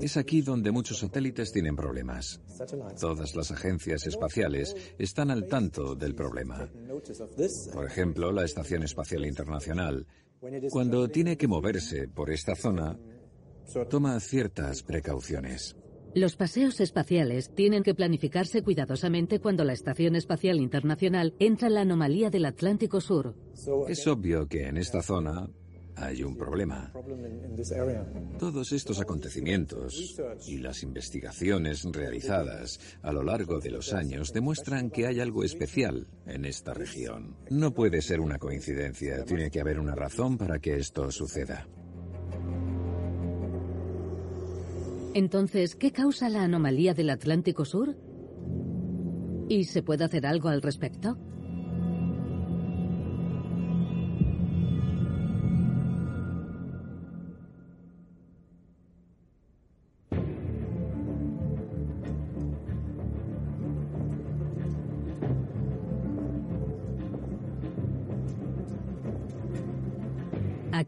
Es 0.00 0.16
aquí 0.16 0.42
donde 0.42 0.70
muchos 0.70 0.98
satélites 0.98 1.52
tienen 1.52 1.76
problemas. 1.76 2.40
Todas 3.00 3.34
las 3.34 3.50
agencias 3.50 4.06
espaciales 4.06 4.74
están 4.98 5.30
al 5.30 5.46
tanto 5.46 5.94
del 5.94 6.14
problema. 6.14 6.68
Por 7.72 7.86
ejemplo, 7.86 8.32
la 8.32 8.44
Estación 8.44 8.82
Espacial 8.82 9.24
Internacional, 9.24 10.06
cuando 10.70 11.08
tiene 11.08 11.36
que 11.36 11.48
moverse 11.48 12.08
por 12.08 12.30
esta 12.30 12.54
zona, 12.54 12.98
toma 13.88 14.20
ciertas 14.20 14.82
precauciones. 14.82 15.76
Los 16.14 16.36
paseos 16.36 16.80
espaciales 16.80 17.54
tienen 17.54 17.82
que 17.82 17.94
planificarse 17.94 18.62
cuidadosamente 18.62 19.40
cuando 19.40 19.64
la 19.64 19.72
Estación 19.72 20.16
Espacial 20.16 20.58
Internacional 20.58 21.34
entra 21.38 21.68
en 21.68 21.74
la 21.74 21.82
anomalía 21.82 22.30
del 22.30 22.46
Atlántico 22.46 23.00
Sur. 23.00 23.34
Es 23.88 24.06
obvio 24.06 24.48
que 24.48 24.66
en 24.66 24.78
esta 24.78 25.02
zona 25.02 25.48
hay 25.96 26.22
un 26.22 26.36
problema. 26.36 26.92
Todos 28.38 28.72
estos 28.72 29.00
acontecimientos 29.00 30.18
y 30.46 30.58
las 30.58 30.82
investigaciones 30.82 31.84
realizadas 31.84 32.80
a 33.02 33.12
lo 33.12 33.22
largo 33.22 33.58
de 33.60 33.70
los 33.70 33.92
años 33.92 34.32
demuestran 34.32 34.90
que 34.90 35.06
hay 35.06 35.20
algo 35.20 35.44
especial 35.44 36.06
en 36.26 36.44
esta 36.44 36.72
región. 36.72 37.36
No 37.50 37.74
puede 37.74 38.00
ser 38.00 38.20
una 38.20 38.38
coincidencia, 38.38 39.24
tiene 39.24 39.50
que 39.50 39.60
haber 39.60 39.78
una 39.78 39.94
razón 39.94 40.38
para 40.38 40.58
que 40.58 40.76
esto 40.76 41.10
suceda. 41.10 41.66
Entonces, 45.14 45.74
¿qué 45.74 45.92
causa 45.92 46.28
la 46.28 46.42
anomalía 46.42 46.94
del 46.94 47.10
Atlántico 47.10 47.64
Sur? 47.64 47.96
¿Y 49.48 49.64
se 49.64 49.82
puede 49.82 50.04
hacer 50.04 50.26
algo 50.26 50.48
al 50.48 50.62
respecto? 50.62 51.16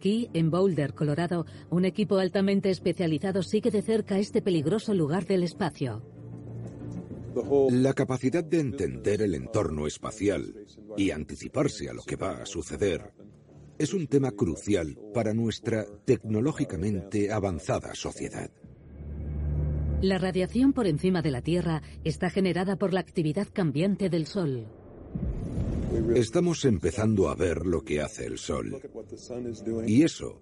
Aquí, 0.00 0.30
en 0.32 0.50
Boulder, 0.50 0.94
Colorado, 0.94 1.44
un 1.68 1.84
equipo 1.84 2.16
altamente 2.16 2.70
especializado 2.70 3.42
sigue 3.42 3.70
de 3.70 3.82
cerca 3.82 4.18
este 4.18 4.40
peligroso 4.40 4.94
lugar 4.94 5.26
del 5.26 5.42
espacio. 5.42 6.02
La 7.70 7.92
capacidad 7.92 8.42
de 8.42 8.60
entender 8.60 9.20
el 9.20 9.34
entorno 9.34 9.86
espacial 9.86 10.54
y 10.96 11.10
anticiparse 11.10 11.90
a 11.90 11.92
lo 11.92 12.02
que 12.02 12.16
va 12.16 12.40
a 12.40 12.46
suceder 12.46 13.12
es 13.78 13.92
un 13.92 14.06
tema 14.06 14.30
crucial 14.30 14.96
para 15.12 15.34
nuestra 15.34 15.84
tecnológicamente 16.06 17.30
avanzada 17.30 17.94
sociedad. 17.94 18.50
La 20.00 20.16
radiación 20.16 20.72
por 20.72 20.86
encima 20.86 21.20
de 21.20 21.30
la 21.30 21.42
Tierra 21.42 21.82
está 22.04 22.30
generada 22.30 22.76
por 22.76 22.94
la 22.94 23.00
actividad 23.00 23.48
cambiante 23.52 24.08
del 24.08 24.24
Sol. 24.26 24.66
Estamos 26.14 26.64
empezando 26.64 27.28
a 27.28 27.34
ver 27.34 27.66
lo 27.66 27.82
que 27.82 28.00
hace 28.00 28.26
el 28.26 28.38
Sol. 28.38 28.80
Y 29.86 30.02
eso 30.02 30.40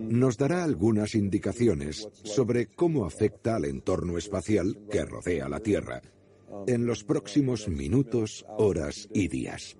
nos 0.00 0.38
dará 0.38 0.62
algunas 0.62 1.14
indicaciones 1.14 2.08
sobre 2.22 2.66
cómo 2.66 3.04
afecta 3.04 3.56
al 3.56 3.64
entorno 3.64 4.16
espacial 4.16 4.78
que 4.90 5.04
rodea 5.04 5.48
la 5.48 5.60
Tierra 5.60 6.02
en 6.66 6.86
los 6.86 7.02
próximos 7.02 7.68
minutos, 7.68 8.44
horas 8.58 9.08
y 9.12 9.28
días. 9.28 9.76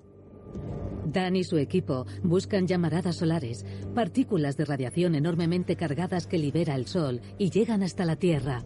Dan 1.07 1.37
y 1.37 1.45
su 1.45 1.59
equipo 1.59 2.07
buscan 2.23 2.67
llamaradas 2.67 3.17
solares, 3.17 3.65
partículas 3.95 4.57
de 4.57 4.65
radiación 4.65 5.15
enormemente 5.15 5.77
cargadas 5.77 6.27
que 6.27 6.39
libera 6.39 6.75
el 6.75 6.87
Sol 6.87 7.21
y 7.39 7.51
llegan 7.51 7.83
hasta 7.83 8.05
la 8.05 8.17
Tierra. 8.17 8.65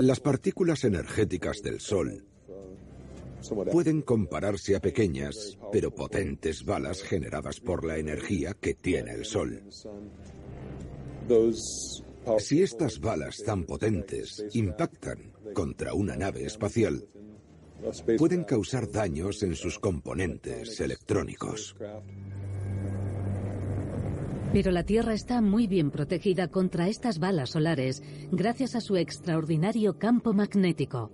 Las 0.00 0.20
partículas 0.20 0.84
energéticas 0.84 1.62
del 1.62 1.80
Sol 1.80 2.24
pueden 3.72 4.02
compararse 4.02 4.76
a 4.76 4.80
pequeñas 4.80 5.58
pero 5.72 5.94
potentes 5.94 6.64
balas 6.64 7.02
generadas 7.02 7.60
por 7.60 7.84
la 7.84 7.98
energía 7.98 8.54
que 8.54 8.74
tiene 8.74 9.12
el 9.12 9.24
Sol. 9.24 9.62
Si 12.38 12.62
estas 12.62 13.00
balas 13.00 13.42
tan 13.44 13.64
potentes 13.64 14.44
impactan 14.52 15.32
contra 15.54 15.94
una 15.94 16.16
nave 16.16 16.44
espacial, 16.44 17.06
pueden 18.18 18.44
causar 18.44 18.90
daños 18.90 19.42
en 19.42 19.54
sus 19.54 19.78
componentes 19.78 20.80
electrónicos. 20.80 21.76
Pero 24.52 24.70
la 24.70 24.82
Tierra 24.82 25.12
está 25.12 25.42
muy 25.42 25.66
bien 25.66 25.90
protegida 25.90 26.48
contra 26.48 26.88
estas 26.88 27.18
balas 27.18 27.50
solares 27.50 28.02
gracias 28.32 28.74
a 28.74 28.80
su 28.80 28.96
extraordinario 28.96 29.98
campo 29.98 30.32
magnético. 30.32 31.12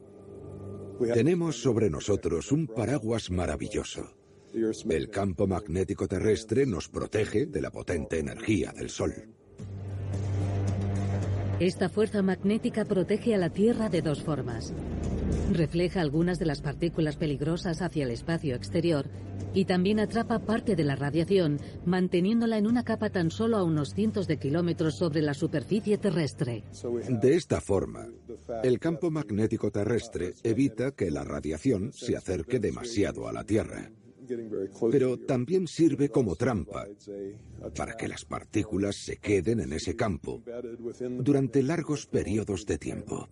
Tenemos 1.12 1.60
sobre 1.60 1.90
nosotros 1.90 2.52
un 2.52 2.66
paraguas 2.66 3.30
maravilloso. 3.30 4.14
El 4.88 5.10
campo 5.10 5.46
magnético 5.46 6.06
terrestre 6.06 6.64
nos 6.66 6.88
protege 6.88 7.46
de 7.46 7.60
la 7.60 7.70
potente 7.70 8.18
energía 8.18 8.72
del 8.72 8.88
Sol. 8.88 9.12
Esta 11.58 11.88
fuerza 11.88 12.22
magnética 12.22 12.84
protege 12.84 13.34
a 13.34 13.38
la 13.38 13.50
Tierra 13.50 13.88
de 13.88 14.02
dos 14.02 14.22
formas. 14.22 14.72
Refleja 15.52 16.00
algunas 16.00 16.38
de 16.38 16.46
las 16.46 16.60
partículas 16.60 17.16
peligrosas 17.16 17.82
hacia 17.82 18.04
el 18.04 18.10
espacio 18.10 18.54
exterior 18.54 19.08
y 19.54 19.64
también 19.66 20.00
atrapa 20.00 20.40
parte 20.40 20.74
de 20.74 20.84
la 20.84 20.96
radiación, 20.96 21.60
manteniéndola 21.84 22.58
en 22.58 22.66
una 22.66 22.84
capa 22.84 23.10
tan 23.10 23.30
solo 23.30 23.56
a 23.56 23.62
unos 23.62 23.94
cientos 23.94 24.26
de 24.26 24.38
kilómetros 24.38 24.96
sobre 24.96 25.22
la 25.22 25.32
superficie 25.32 25.96
terrestre. 25.96 26.64
De 27.08 27.36
esta 27.36 27.60
forma, 27.60 28.08
el 28.62 28.78
campo 28.80 29.10
magnético 29.10 29.70
terrestre 29.70 30.34
evita 30.42 30.90
que 30.92 31.10
la 31.10 31.24
radiación 31.24 31.92
se 31.92 32.16
acerque 32.16 32.58
demasiado 32.58 33.28
a 33.28 33.32
la 33.32 33.44
Tierra. 33.44 33.90
Pero 34.90 35.18
también 35.18 35.68
sirve 35.68 36.08
como 36.08 36.34
trampa 36.34 36.86
para 37.76 37.94
que 37.94 38.08
las 38.08 38.24
partículas 38.24 38.96
se 38.96 39.18
queden 39.18 39.60
en 39.60 39.72
ese 39.72 39.94
campo 39.94 40.42
durante 41.20 41.62
largos 41.62 42.06
periodos 42.06 42.64
de 42.64 42.78
tiempo. 42.78 43.28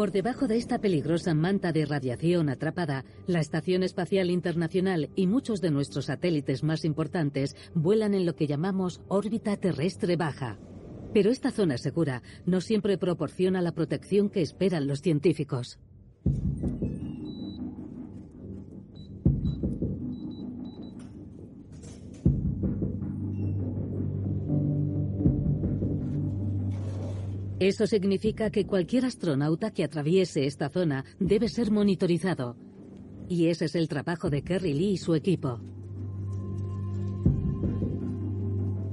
Por 0.00 0.12
debajo 0.12 0.48
de 0.48 0.56
esta 0.56 0.78
peligrosa 0.78 1.34
manta 1.34 1.72
de 1.72 1.84
radiación 1.84 2.48
atrapada, 2.48 3.04
la 3.26 3.38
Estación 3.38 3.82
Espacial 3.82 4.30
Internacional 4.30 5.10
y 5.14 5.26
muchos 5.26 5.60
de 5.60 5.70
nuestros 5.70 6.06
satélites 6.06 6.62
más 6.62 6.86
importantes 6.86 7.54
vuelan 7.74 8.14
en 8.14 8.24
lo 8.24 8.34
que 8.34 8.46
llamamos 8.46 9.02
órbita 9.08 9.58
terrestre 9.58 10.16
baja. 10.16 10.58
Pero 11.12 11.30
esta 11.30 11.50
zona 11.50 11.76
segura 11.76 12.22
no 12.46 12.62
siempre 12.62 12.96
proporciona 12.96 13.60
la 13.60 13.72
protección 13.72 14.30
que 14.30 14.40
esperan 14.40 14.86
los 14.86 15.02
científicos. 15.02 15.78
Eso 27.60 27.86
significa 27.86 28.50
que 28.50 28.66
cualquier 28.66 29.04
astronauta 29.04 29.70
que 29.70 29.84
atraviese 29.84 30.46
esta 30.46 30.70
zona 30.70 31.04
debe 31.18 31.46
ser 31.50 31.70
monitorizado. 31.70 32.56
Y 33.28 33.48
ese 33.48 33.66
es 33.66 33.74
el 33.74 33.86
trabajo 33.86 34.30
de 34.30 34.42
Kerry 34.42 34.72
Lee 34.72 34.92
y 34.92 34.96
su 34.96 35.14
equipo. 35.14 35.60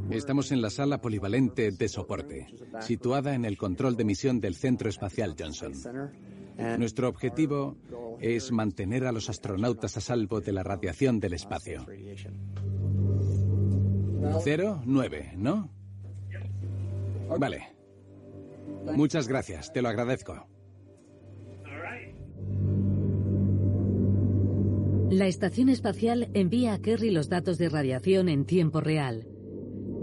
Estamos 0.10 0.52
en 0.52 0.62
la 0.62 0.70
sala 0.70 1.00
polivalente 1.00 1.72
de 1.72 1.88
soporte, 1.88 2.48
situada 2.82 3.36
en 3.36 3.46
el 3.46 3.58
control 3.58 3.96
de 3.96 4.04
misión 4.04 4.42
del 4.42 4.56
Centro 4.56 4.90
Espacial 4.90 5.34
Johnson. 5.40 5.72
Nuestro 6.78 7.08
objetivo 7.08 7.78
es 8.20 8.52
mantener 8.52 9.06
a 9.06 9.14
los 9.14 9.30
astronautas 9.30 9.96
a 9.96 10.02
salvo 10.02 10.42
de 10.42 10.52
la 10.52 10.64
radiación 10.64 11.22
del 11.22 11.34
espacio. 11.36 11.86
Cero, 14.44 14.82
nueve, 14.86 15.34
¿no? 15.38 15.70
Vale. 17.40 17.77
Muchas 18.96 19.28
gracias, 19.28 19.72
te 19.74 19.82
lo 19.82 19.90
agradezco. 19.90 20.48
La 25.10 25.28
estación 25.28 25.70
espacial 25.70 26.30
envía 26.34 26.74
a 26.74 26.82
Kerry 26.82 27.12
los 27.12 27.30
datos 27.30 27.58
de 27.58 27.70
radiación 27.70 28.28
en 28.28 28.46
tiempo 28.46 28.82
real. 28.82 29.28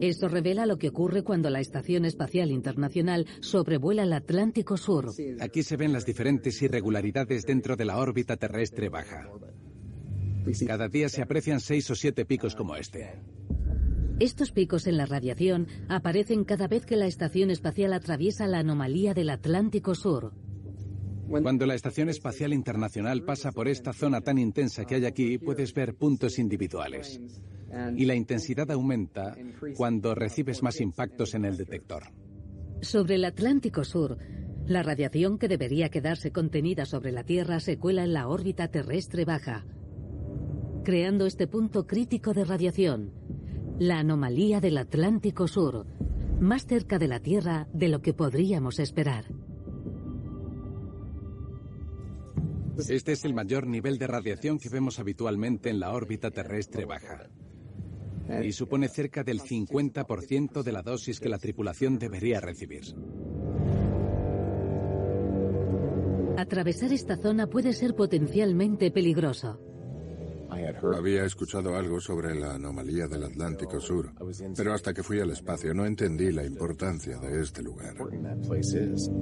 Esto 0.01 0.29
revela 0.29 0.67
lo 0.67 0.79
que 0.79 0.89
ocurre 0.89 1.23
cuando 1.23 1.51
la 1.51 1.61
Estación 1.61 2.05
Espacial 2.05 2.51
Internacional 2.51 3.27
sobrevuela 3.41 4.03
el 4.03 4.13
Atlántico 4.13 4.77
Sur. 4.77 5.11
Aquí 5.41 5.63
se 5.63 5.77
ven 5.77 5.93
las 5.93 6.05
diferentes 6.05 6.61
irregularidades 6.63 7.47
dentro 7.47 7.77
de 7.77 7.85
la 7.85 7.99
órbita 7.99 8.37
terrestre 8.37 8.89
baja. 8.89 9.29
Cada 10.67 10.89
día 10.89 11.09
se 11.09 11.23
aprecian 11.23 11.61
seis 11.61 11.91
o 11.91 11.95
siete 11.95 12.25
picos 12.25 12.55
como 12.55 12.77
este. 12.77 13.21
Estos 14.21 14.53
picos 14.53 14.87
en 14.87 14.97
la 14.97 15.07
radiación 15.07 15.67
aparecen 15.89 16.45
cada 16.45 16.69
vez 16.69 16.87
que 16.87 16.97
la 16.97 17.07
estación 17.07 17.51
espacial 17.51 17.93
atraviesa 17.93 18.47
la 18.47 18.61
anomalía 18.61 19.13
del 19.13 19.29
Atlántico 19.29 19.97
Sur. 19.97 20.33
Cuando 21.29 21.67
la 21.67 21.75
Estación 21.75 22.09
Espacial 22.09 22.53
Internacional 22.53 23.25
pasa 23.25 23.51
por 23.51 23.67
esta 23.67 23.93
zona 23.93 24.21
tan 24.21 24.39
intensa 24.39 24.85
que 24.85 24.97
hay 24.97 25.07
aquí, 25.07 25.39
puedes 25.39 25.75
ver 25.75 25.97
puntos 25.97 26.39
individuales. 26.39 27.21
Y 27.97 28.05
la 28.05 28.15
intensidad 28.15 28.71
aumenta 28.71 29.35
cuando 29.77 30.15
recibes 30.15 30.63
más 30.63 30.81
impactos 30.81 31.35
en 31.35 31.45
el 31.45 31.57
detector. 31.57 32.05
Sobre 32.83 33.17
el 33.17 33.25
Atlántico 33.25 33.83
Sur, 33.83 34.19
la 34.67 34.85
radiación 34.85 35.39
que 35.39 35.49
debería 35.49 35.89
quedarse 35.89 36.31
contenida 36.31 36.85
sobre 36.85 37.11
la 37.11 37.25
Tierra 37.25 37.59
se 37.59 37.79
cuela 37.79 38.05
en 38.05 38.13
la 38.13 38.29
órbita 38.29 38.69
terrestre 38.69 39.25
baja, 39.25 39.67
creando 40.85 41.27
este 41.27 41.49
punto 41.49 41.87
crítico 41.87 42.33
de 42.33 42.45
radiación 42.45 43.24
la 43.79 43.99
anomalía 43.99 44.61
del 44.61 44.79
Atlántico 44.79 45.49
Sur, 45.49 45.87
más 46.41 46.67
cerca 46.67 46.99
de 46.99 47.09
la 47.09 47.21
Tierra 47.21 47.67
de 47.73 47.89
lo 47.89 48.03
que 48.03 48.15
podríamos 48.15 48.79
esperar. 48.79 49.25
Este 52.89 53.13
es 53.13 53.25
el 53.25 53.35
mayor 53.35 53.67
nivel 53.67 53.99
de 53.99 54.07
radiación 54.07 54.59
que 54.59 54.69
vemos 54.69 54.99
habitualmente 54.99 55.71
en 55.71 55.81
la 55.81 55.93
órbita 55.93 56.31
terrestre 56.31 56.85
baja. 56.85 57.29
Y 58.43 58.53
supone 58.53 58.89
cerca 58.89 59.23
del 59.23 59.41
50% 59.41 60.63
de 60.63 60.73
la 60.73 60.83
dosis 60.83 61.21
que 61.21 61.29
la 61.29 61.39
tripulación 61.39 61.99
debería 61.99 62.41
recibir. 62.41 62.85
Atravesar 66.37 66.93
esta 66.93 67.17
zona 67.17 67.49
puede 67.49 67.73
ser 67.73 67.95
potencialmente 67.95 68.91
peligroso. 68.91 69.61
Había 70.97 71.25
escuchado 71.25 71.77
algo 71.77 72.01
sobre 72.01 72.35
la 72.35 72.55
anomalía 72.55 73.07
del 73.07 73.25
Atlántico 73.25 73.81
Sur, 73.81 74.13
pero 74.57 74.73
hasta 74.73 74.93
que 74.93 75.03
fui 75.03 75.21
al 75.21 75.31
espacio 75.31 75.75
no 75.75 75.87
entendí 75.87 76.33
la 76.33 76.45
importancia 76.45 77.19
de 77.19 77.43
este 77.43 77.63
lugar. 77.63 77.95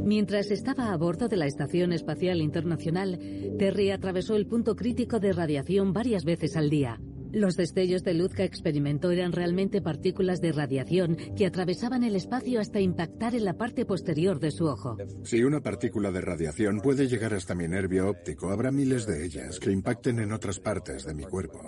Mientras 0.04 0.50
estaba 0.50 0.92
a 0.92 0.96
bordo 0.96 1.28
de 1.28 1.36
la 1.36 1.46
Estación 1.46 1.92
Espacial 1.92 2.40
Internacional, 2.40 3.18
Terry 3.58 3.90
atravesó 3.90 4.36
el 4.36 4.46
punto 4.46 4.76
crítico 4.76 5.20
de 5.20 5.32
radiación 5.32 5.92
varias 5.92 6.24
veces 6.24 6.56
al 6.56 6.70
día. 6.70 7.00
Los 7.32 7.56
destellos 7.56 8.04
de 8.04 8.14
luz 8.14 8.34
que 8.34 8.44
experimentó 8.44 9.10
eran 9.10 9.32
realmente 9.32 9.80
partículas 9.80 10.40
de 10.40 10.52
radiación 10.52 11.16
que 11.36 11.46
atravesaban 11.46 12.04
el 12.04 12.14
espacio 12.14 12.60
hasta 12.60 12.80
impactar 12.80 13.34
en 13.34 13.44
la 13.44 13.54
parte 13.54 13.86
posterior 13.86 14.38
de 14.38 14.50
su 14.50 14.66
ojo. 14.66 14.98
Si 15.24 15.42
una 15.42 15.60
partícula 15.60 16.10
de 16.10 16.20
radiación 16.20 16.80
puede 16.80 17.08
llegar 17.08 17.32
hasta 17.32 17.54
mi 17.54 17.66
nervio 17.66 18.08
óptico, 18.08 18.50
habrá 18.50 18.70
miles 18.70 19.06
de 19.06 19.24
ellas 19.24 19.58
que 19.58 19.70
impacten 19.70 20.18
en 20.18 20.32
otras 20.32 20.60
partes 20.60 21.04
de 21.04 21.14
mi 21.14 21.24
cuerpo. 21.24 21.60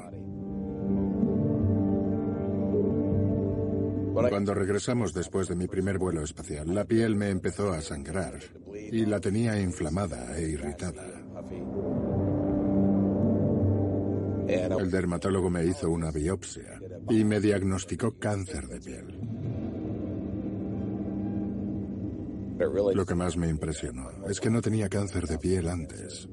Cuando 4.28 4.54
regresamos 4.54 5.12
después 5.12 5.48
de 5.48 5.56
mi 5.56 5.66
primer 5.66 5.98
vuelo 5.98 6.22
espacial, 6.22 6.74
la 6.74 6.84
piel 6.84 7.16
me 7.16 7.30
empezó 7.30 7.72
a 7.72 7.80
sangrar 7.80 8.38
y 8.92 9.06
la 9.06 9.18
tenía 9.18 9.58
inflamada 9.60 10.36
e 10.38 10.50
irritada. 10.50 11.24
El 14.48 14.90
dermatólogo 14.90 15.50
me 15.50 15.64
hizo 15.64 15.90
una 15.90 16.10
biopsia 16.10 16.80
y 17.08 17.24
me 17.24 17.40
diagnosticó 17.40 18.18
cáncer 18.18 18.68
de 18.68 18.80
piel. 18.80 19.20
Lo 22.94 23.04
que 23.04 23.14
más 23.14 23.36
me 23.36 23.48
impresionó 23.48 24.10
es 24.28 24.40
que 24.40 24.50
no 24.50 24.60
tenía 24.60 24.88
cáncer 24.88 25.26
de 25.26 25.38
piel 25.38 25.68
antes 25.68 26.28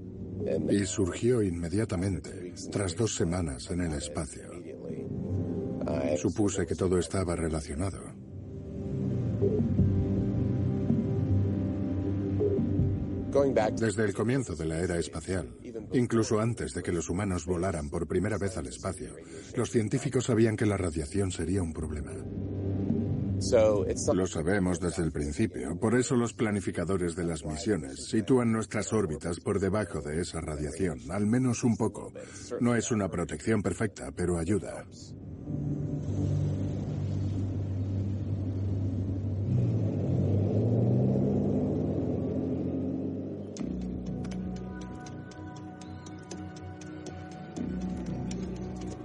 y 0.70 0.86
surgió 0.86 1.42
inmediatamente, 1.42 2.54
tras 2.72 2.96
dos 2.96 3.16
semanas 3.16 3.70
en 3.72 3.82
el 3.82 3.94
espacio. 3.94 4.50
Supuse 6.18 6.66
que 6.66 6.76
todo 6.76 6.98
estaba 6.98 7.36
relacionado. 7.36 8.00
Desde 13.80 14.04
el 14.04 14.14
comienzo 14.14 14.56
de 14.56 14.66
la 14.66 14.80
era 14.80 15.00
espacial, 15.00 15.56
incluso 15.94 16.40
antes 16.40 16.74
de 16.74 16.84
que 16.84 16.92
los 16.92 17.10
humanos 17.10 17.46
volaran 17.46 17.90
por 17.90 18.08
primera 18.08 18.38
vez 18.38 18.58
al 18.58 18.68
espacio, 18.68 19.16
los 19.56 19.70
científicos 19.70 20.26
sabían 20.26 20.56
que 20.56 20.66
la 20.66 20.78
radiación 20.78 21.32
sería 21.32 21.62
un 21.62 21.74
problema. 21.74 22.12
Lo 24.14 24.28
sabemos 24.28 24.80
desde 24.80 25.04
el 25.04 25.12
principio, 25.12 25.76
por 25.80 25.96
eso 25.96 26.16
los 26.16 26.34
planificadores 26.34 27.16
de 27.16 27.24
las 27.24 27.44
misiones 27.44 28.06
sitúan 28.06 28.52
nuestras 28.52 28.94
órbitas 28.94 29.40
por 29.40 29.60
debajo 29.60 30.00
de 30.02 30.22
esa 30.22 30.42
radiación, 30.42 31.00
al 31.10 31.26
menos 31.26 31.64
un 31.64 31.76
poco. 31.76 32.14
No 32.60 32.76
es 32.76 32.92
una 32.92 33.10
protección 33.10 33.64
perfecta, 33.64 34.12
pero 34.16 34.38
ayuda. 34.38 34.86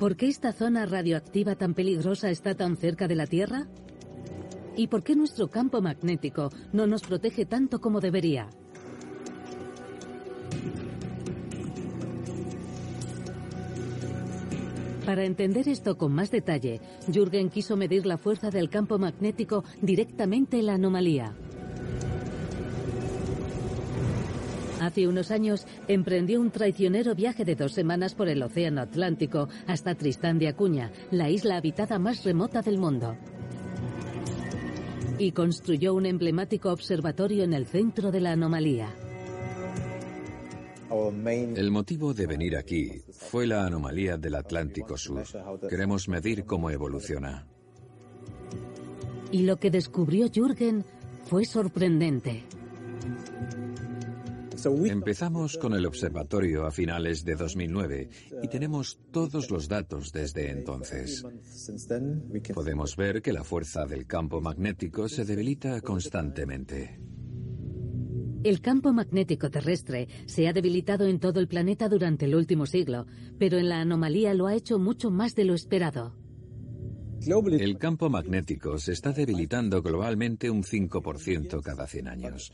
¿Por 0.07 0.17
qué 0.17 0.29
esta 0.29 0.53
zona 0.53 0.87
radioactiva 0.87 1.57
tan 1.57 1.75
peligrosa 1.75 2.31
está 2.31 2.55
tan 2.55 2.77
cerca 2.77 3.09
de 3.09 3.17
la 3.17 3.27
Tierra? 3.27 3.67
¿Y 4.77 4.87
por 4.87 5.03
qué 5.03 5.17
nuestro 5.17 5.49
campo 5.51 5.83
magnético 5.83 6.53
no 6.73 6.87
nos 6.87 7.03
protege 7.03 7.45
tanto 7.45 7.81
como 7.81 8.01
debería? 8.01 8.49
Para 15.05 15.25
entender 15.25 15.67
esto 15.69 15.99
con 15.99 16.13
más 16.13 16.31
detalle, 16.31 16.81
Jürgen 17.13 17.51
quiso 17.51 17.77
medir 17.77 18.07
la 18.07 18.17
fuerza 18.17 18.51
del 18.51 18.71
campo 18.71 19.01
magnético 19.01 19.65
directamente 19.83 20.61
en 20.61 20.67
la 20.67 20.75
anomalía. 20.75 21.35
Hace 24.87 25.09
unos 25.09 25.33
años 25.33 25.67
emprendió 25.89 26.41
un 26.41 26.53
traicionero 26.53 27.17
viaje 27.17 27.45
de 27.45 27.57
dos 27.57 27.73
semanas 27.73 28.15
por 28.15 28.29
el 28.29 28.41
Océano 28.41 28.83
Atlántico 28.83 29.49
hasta 29.67 29.97
Tristán 29.97 30.39
de 30.39 30.47
Acuña, 30.47 30.93
la 31.11 31.29
isla 31.29 31.57
habitada 31.57 31.99
más 31.99 32.23
remota 32.23 32.63
del 32.63 32.79
mundo. 32.79 33.17
Y 35.19 35.33
construyó 35.33 35.93
un 35.93 36.07
emblemático 36.07 36.71
observatorio 36.71 37.43
en 37.43 37.53
el 37.53 37.67
centro 37.67 38.13
de 38.13 38.21
la 38.21 38.31
anomalía. 38.31 38.95
El 41.57 41.73
motivo 41.73 42.15
de 42.15 42.29
venir 42.29 42.57
aquí 42.57 43.03
fue 43.11 43.49
la 43.49 43.67
anomalía 43.67 44.17
del 44.17 44.37
Atlántico 44.37 44.97
Sur. 44.97 45.25
Queremos 45.69 46.09
medir 46.09 46.45
cómo 46.45 46.71
evoluciona. 46.71 47.45
Y 49.33 49.43
lo 49.43 49.57
que 49.57 49.73
descubrió 49.73 50.29
Jürgen 50.33 50.85
fue 51.25 51.45
sorprendente. 51.45 52.45
Empezamos 54.67 55.57
con 55.59 55.75
el 55.75 55.87
observatorio 55.87 56.67
a 56.67 56.73
finales 56.73 57.25
de 57.25 57.37
2009 57.37 58.09
y 58.43 58.49
tenemos 58.49 58.99
todos 59.13 59.51
los 59.51 59.69
datos 59.69 60.13
desde 60.13 60.51
entonces. 60.51 61.25
Podemos 62.53 62.97
ver 62.97 63.23
que 63.23 63.33
la 63.33 63.45
fuerza 63.45 63.87
del 63.87 64.07
campo 64.07 64.41
magnético 64.41 65.09
se 65.09 65.25
debilita 65.25 65.81
constantemente. 65.81 67.01
El 68.43 68.61
campo 68.61 68.93
magnético 68.93 69.51
terrestre 69.51 70.09
se 70.27 70.49
ha 70.49 70.53
debilitado 70.53 71.07
en 71.07 71.21
todo 71.21 71.41
el 71.41 71.49
planeta 71.49 71.89
durante 71.89 72.27
el 72.27 72.35
último 72.35 72.67
siglo, 72.67 73.07
pero 73.39 73.59
en 73.59 73.69
la 73.69 73.81
anomalía 73.81 74.35
lo 74.35 74.47
ha 74.47 74.55
hecho 74.55 74.79
mucho 74.79 75.11
más 75.11 75.35
de 75.35 75.45
lo 75.45 75.55
esperado. 75.55 76.17
El 77.27 77.79
campo 77.79 78.09
magnético 78.09 78.79
se 78.79 78.93
está 78.93 79.13
debilitando 79.13 79.83
globalmente 79.83 80.49
un 80.49 80.63
5% 80.63 81.61
cada 81.61 81.87
100 81.87 82.09
años. 82.09 82.53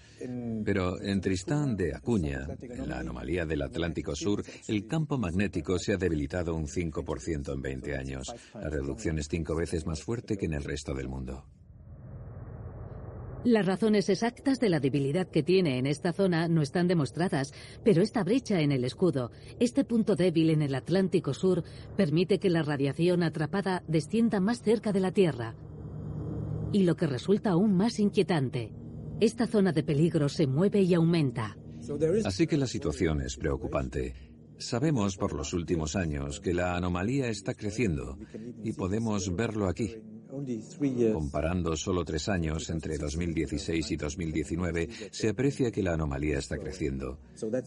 Pero 0.64 1.00
en 1.00 1.20
Tristán 1.20 1.76
de 1.76 1.94
Acuña, 1.94 2.48
en 2.60 2.88
la 2.88 3.00
anomalía 3.00 3.44
del 3.44 3.62
Atlántico 3.62 4.16
Sur, 4.16 4.42
el 4.68 4.86
campo 4.86 5.18
magnético 5.18 5.78
se 5.78 5.92
ha 5.92 5.96
debilitado 5.96 6.54
un 6.54 6.66
5% 6.66 7.52
en 7.52 7.60
20 7.60 7.96
años. 7.96 8.34
La 8.54 8.70
reducción 8.70 9.18
es 9.18 9.28
cinco 9.28 9.54
veces 9.54 9.86
más 9.86 10.02
fuerte 10.02 10.36
que 10.38 10.46
en 10.46 10.54
el 10.54 10.64
resto 10.64 10.94
del 10.94 11.08
mundo. 11.08 11.44
Las 13.44 13.66
razones 13.66 14.08
exactas 14.08 14.60
de 14.60 14.68
la 14.68 14.78
debilidad 14.78 15.26
que 15.26 15.42
tiene 15.42 15.78
en 15.78 15.86
esta 15.86 16.12
zona 16.12 16.46
no 16.46 16.62
están 16.62 16.86
demostradas, 16.86 17.52
pero 17.82 18.00
esta 18.00 18.22
brecha 18.22 18.60
en 18.60 18.70
el 18.70 18.84
escudo, 18.84 19.32
este 19.58 19.84
punto 19.84 20.14
débil 20.14 20.50
en 20.50 20.62
el 20.62 20.76
Atlántico 20.76 21.34
Sur, 21.34 21.64
permite 21.96 22.38
que 22.38 22.50
la 22.50 22.62
radiación 22.62 23.24
atrapada 23.24 23.82
descienda 23.88 24.38
más 24.38 24.62
cerca 24.62 24.92
de 24.92 25.00
la 25.00 25.10
Tierra. 25.10 25.56
Y 26.72 26.84
lo 26.84 26.94
que 26.94 27.08
resulta 27.08 27.50
aún 27.50 27.74
más 27.74 27.98
inquietante, 27.98 28.72
esta 29.20 29.48
zona 29.48 29.72
de 29.72 29.82
peligro 29.82 30.28
se 30.28 30.46
mueve 30.46 30.82
y 30.82 30.94
aumenta. 30.94 31.56
Así 32.24 32.46
que 32.46 32.56
la 32.56 32.68
situación 32.68 33.22
es 33.22 33.36
preocupante. 33.36 34.14
Sabemos 34.56 35.16
por 35.16 35.32
los 35.32 35.52
últimos 35.52 35.96
años 35.96 36.38
que 36.38 36.54
la 36.54 36.76
anomalía 36.76 37.26
está 37.26 37.54
creciendo 37.54 38.18
y 38.62 38.72
podemos 38.72 39.34
verlo 39.34 39.66
aquí. 39.66 39.96
Comparando 41.12 41.76
solo 41.76 42.04
tres 42.04 42.28
años 42.30 42.70
entre 42.70 42.96
2016 42.96 43.90
y 43.90 43.96
2019, 43.96 44.88
se 45.10 45.28
aprecia 45.28 45.70
que 45.70 45.82
la 45.82 45.92
anomalía 45.92 46.38
está 46.38 46.56
creciendo. 46.56 47.18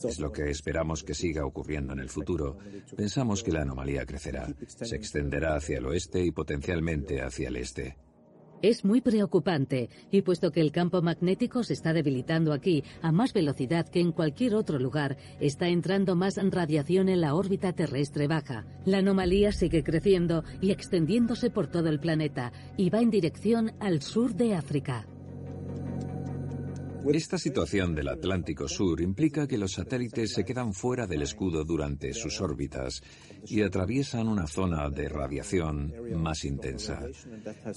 Es 0.04 0.20
lo 0.20 0.32
que 0.32 0.50
esperamos 0.50 1.04
que 1.04 1.14
siga 1.14 1.46
ocurriendo 1.46 1.94
en 1.94 2.00
el 2.00 2.10
futuro. 2.10 2.58
Pensamos 2.96 3.44
que 3.44 3.52
la 3.52 3.62
anomalía 3.62 4.06
crecerá, 4.06 4.48
se 4.68 4.96
extenderá 4.96 5.56
hacia 5.56 5.78
el 5.78 5.86
oeste 5.86 6.26
y 6.26 6.32
potencialmente 6.32 7.22
hacia 7.22 7.50
el 7.50 7.58
este. 7.58 7.98
Es 8.66 8.84
muy 8.84 9.00
preocupante, 9.00 9.92
y 10.10 10.24
puesto 10.24 10.52
que 10.52 10.60
el 10.60 10.72
campo 10.72 11.00
magnético 11.04 11.64
se 11.64 11.74
está 11.74 11.94
debilitando 11.94 12.52
aquí 12.52 12.84
a 13.04 13.12
más 13.12 13.32
velocidad 13.32 13.88
que 13.88 14.00
en 14.00 14.12
cualquier 14.12 14.56
otro 14.56 14.80
lugar, 14.80 15.18
está 15.40 15.68
entrando 15.68 16.16
más 16.16 16.40
radiación 16.42 17.08
en 17.08 17.22
la 17.22 17.36
órbita 17.36 17.74
terrestre 17.74 18.26
baja. 18.28 18.66
La 18.84 18.98
anomalía 18.98 19.52
sigue 19.52 19.84
creciendo 19.84 20.44
y 20.62 20.72
extendiéndose 20.72 21.52
por 21.52 21.68
todo 21.68 21.90
el 21.90 22.00
planeta, 22.00 22.52
y 22.76 22.90
va 22.90 23.02
en 23.02 23.12
dirección 23.12 23.74
al 23.80 24.02
sur 24.02 24.34
de 24.34 24.56
África. 24.56 25.06
Esta 27.14 27.38
situación 27.38 27.96
del 27.96 28.10
Atlántico 28.10 28.68
Sur 28.68 29.02
implica 29.02 29.48
que 29.48 29.58
los 29.58 29.74
satélites 29.74 30.34
se 30.34 30.44
quedan 30.44 30.74
fuera 30.74 31.08
del 31.08 31.22
escudo 31.22 31.64
durante 31.64 32.14
sus 32.14 32.42
órbitas 32.42 33.02
y 33.48 33.62
atraviesan 33.62 34.28
una 34.28 34.48
zona 34.48 34.90
de 34.90 35.10
radiación 35.10 35.94
más 36.16 36.46
intensa. 36.46 37.06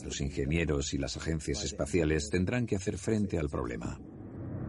Los 0.04 0.20
ingenieros 0.20 0.94
y 0.94 0.98
las 0.98 1.16
agencias 1.16 1.64
espaciales 1.64 2.30
tendrán 2.30 2.66
que 2.66 2.76
hacer 2.76 2.98
frente 2.98 3.38
al 3.38 3.48
problema. 3.48 4.00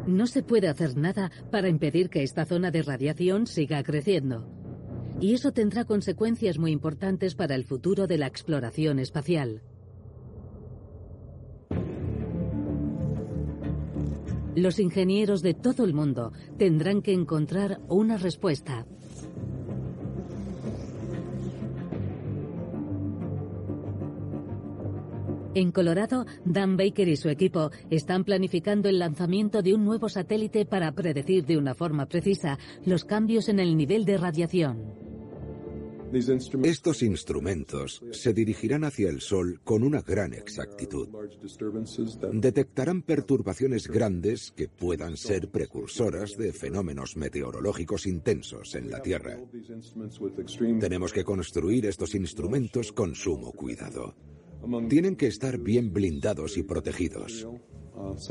No 0.08 0.28
se 0.28 0.44
puede 0.44 0.68
hacer 0.68 0.98
nada 0.98 1.32
para 1.52 1.70
impedir 1.70 2.10
que 2.10 2.24
esta 2.24 2.46
zona 2.46 2.72
de 2.72 2.84
radiación 2.84 3.48
siga 3.48 3.84
creciendo. 3.84 4.48
Y 5.22 5.34
eso 5.34 5.52
tendrá 5.52 5.86
consecuencias 5.86 6.58
muy 6.58 6.72
importantes 6.72 7.36
para 7.36 7.56
el 7.56 7.66
futuro 7.66 8.08
de 8.08 8.18
la 8.18 8.28
exploración 8.28 9.00
espacial. 9.00 9.62
Los 14.56 14.80
ingenieros 14.80 15.42
de 15.42 15.54
todo 15.54 15.86
el 15.86 15.94
mundo 15.94 16.34
tendrán 16.58 17.02
que 17.02 17.14
encontrar 17.14 17.80
una 17.88 18.18
respuesta. 18.18 18.86
En 25.56 25.72
Colorado, 25.72 26.26
Dan 26.46 26.78
Baker 26.78 27.08
y 27.08 27.16
su 27.16 27.30
equipo 27.30 27.72
están 27.90 28.24
planificando 28.24 28.88
el 28.88 29.00
lanzamiento 29.00 29.62
de 29.62 29.74
un 29.74 29.84
nuevo 29.84 30.08
satélite 30.08 30.66
para 30.66 30.92
predecir 30.92 31.46
de 31.46 31.58
una 31.58 31.74
forma 31.74 32.06
precisa 32.06 32.60
los 32.86 33.04
cambios 33.04 33.50
en 33.50 33.60
el 33.60 33.76
nivel 33.76 34.06
de 34.06 34.18
radiación. 34.18 35.09
Estos 36.64 37.04
instrumentos 37.04 38.02
se 38.12 38.34
dirigirán 38.34 38.84
hacia 38.84 39.10
el 39.10 39.22
Sol 39.22 39.60
con 39.64 39.84
una 39.84 40.02
gran 40.02 40.34
exactitud. 40.34 41.08
Detectarán 42.34 43.02
perturbaciones 43.02 43.88
grandes 43.88 44.52
que 44.56 44.68
puedan 44.68 45.18
ser 45.18 45.50
precursoras 45.50 46.38
de 46.38 46.54
fenómenos 46.54 47.16
meteorológicos 47.18 48.08
intensos 48.08 48.76
en 48.76 48.90
la 48.90 49.02
Tierra. 49.02 49.40
Tenemos 50.80 51.14
que 51.14 51.24
construir 51.24 51.86
estos 51.86 52.16
instrumentos 52.16 52.92
con 52.92 53.16
sumo 53.16 53.52
cuidado. 53.52 54.16
Tienen 54.90 55.16
que 55.16 55.28
estar 55.28 55.58
bien 55.58 55.94
blindados 55.94 56.58
y 56.58 56.64
protegidos. 56.64 57.48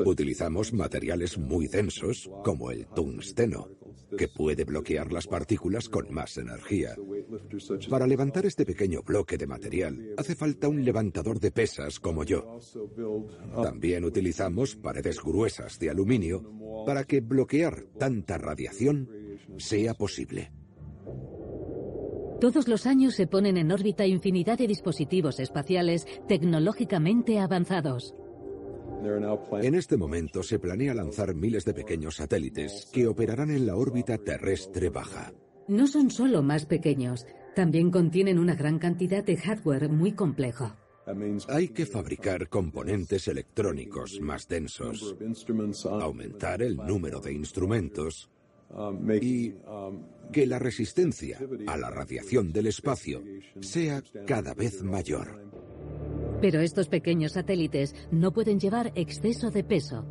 Utilizamos 0.05 0.73
materiales 0.73 1.38
muy 1.38 1.69
densos 1.69 2.31
como 2.43 2.71
el 2.71 2.87
tungsteno, 2.87 3.69
que 4.16 4.29
puede 4.29 4.64
bloquear 4.64 5.12
las 5.12 5.27
partículas 5.27 5.88
con 5.88 6.12
más 6.12 6.37
energía. 6.38 6.94
Para 7.90 8.07
levantar 8.07 8.47
este 8.47 8.64
pequeño 8.64 9.03
bloque 9.03 9.37
de 9.37 9.47
material 9.47 10.14
hace 10.16 10.35
falta 10.35 10.68
un 10.68 10.85
levantador 10.85 11.40
de 11.40 11.51
pesas 11.51 12.01
como 12.01 12.25
yo. 12.25 12.59
También 13.62 14.05
utilizamos 14.05 14.77
paredes 14.77 15.21
gruesas 15.23 15.79
de 15.79 15.90
aluminio 15.90 16.42
para 16.87 17.05
que 17.05 17.21
bloquear 17.21 17.85
tanta 17.99 18.38
radiación 18.38 19.09
sea 19.59 19.94
posible. 19.94 20.53
Todos 22.40 22.68
los 22.68 22.87
años 22.87 23.14
se 23.16 23.27
ponen 23.27 23.57
en 23.57 23.73
órbita 23.73 24.07
infinidad 24.07 24.59
de 24.59 24.68
dispositivos 24.68 25.40
espaciales 25.40 26.07
tecnológicamente 26.29 27.40
avanzados. 27.40 28.14
En 29.62 29.74
este 29.74 29.96
momento 29.96 30.42
se 30.42 30.58
planea 30.58 30.94
lanzar 30.94 31.34
miles 31.34 31.64
de 31.64 31.74
pequeños 31.74 32.16
satélites 32.16 32.88
que 32.92 33.06
operarán 33.06 33.50
en 33.50 33.66
la 33.66 33.76
órbita 33.76 34.18
terrestre 34.18 34.88
baja. 34.90 35.32
No 35.68 35.87
son 35.87 36.11
solo 36.11 36.42
más 36.42 36.66
pequeños, 36.66 37.26
también 37.54 37.90
contienen 37.90 38.38
una 38.38 38.54
gran 38.54 38.78
cantidad 38.78 39.24
de 39.24 39.37
hardware 39.37 39.88
muy 39.88 40.12
complejo. 40.12 40.72
Hay 41.48 41.68
que 41.68 41.87
fabricar 41.87 42.48
componentes 42.48 43.28
electrónicos 43.28 44.20
más 44.20 44.46
densos, 44.46 45.16
aumentar 45.84 46.62
el 46.62 46.76
número 46.76 47.20
de 47.20 47.32
instrumentos 47.32 48.30
y 49.20 49.54
que 50.32 50.46
la 50.46 50.58
resistencia 50.58 51.38
a 51.66 51.76
la 51.76 51.90
radiación 51.90 52.52
del 52.52 52.66
espacio 52.66 53.22
sea 53.61 54.02
cada 54.26 54.54
vez 54.54 54.82
mayor. 54.82 55.48
Pero 56.40 56.61
estos 56.61 56.88
pequeños 56.88 57.33
satélites 57.33 57.94
no 58.11 58.33
pueden 58.33 58.61
llevar 58.61 58.92
exceso 58.94 59.51
de 59.51 59.64
peso. 59.64 60.05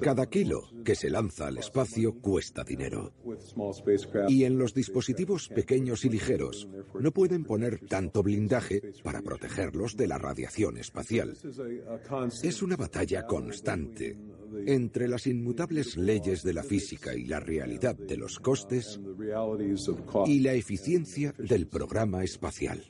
Cada 0.00 0.26
kilo 0.26 0.68
que 0.84 0.94
se 0.94 1.08
lanza 1.08 1.46
al 1.46 1.58
espacio 1.58 2.20
cuesta 2.20 2.62
dinero. 2.62 3.14
Y 4.28 4.44
en 4.44 4.58
los 4.58 4.74
dispositivos 4.74 5.48
pequeños 5.48 6.04
y 6.04 6.10
ligeros 6.10 6.68
no 6.98 7.10
pueden 7.10 7.44
poner 7.44 7.80
tanto 7.88 8.22
blindaje 8.22 8.82
para 9.02 9.22
protegerlos 9.22 9.96
de 9.96 10.08
la 10.08 10.18
radiación 10.18 10.76
espacial. 10.76 11.36
Es 12.42 12.62
una 12.62 12.76
batalla 12.76 13.26
constante 13.26 14.18
Entre 14.66 15.08
las 15.08 15.26
inmutables 15.26 15.96
leyes 15.96 16.42
de 16.42 16.52
la 16.52 16.62
física 16.62 17.14
y 17.14 17.24
la 17.24 17.40
realidad 17.40 17.96
de 17.96 18.16
los 18.16 18.38
costes 18.38 19.00
y 20.26 20.40
la 20.40 20.52
eficiencia 20.52 21.34
del 21.38 21.66
programa 21.66 22.24
espacial. 22.24 22.84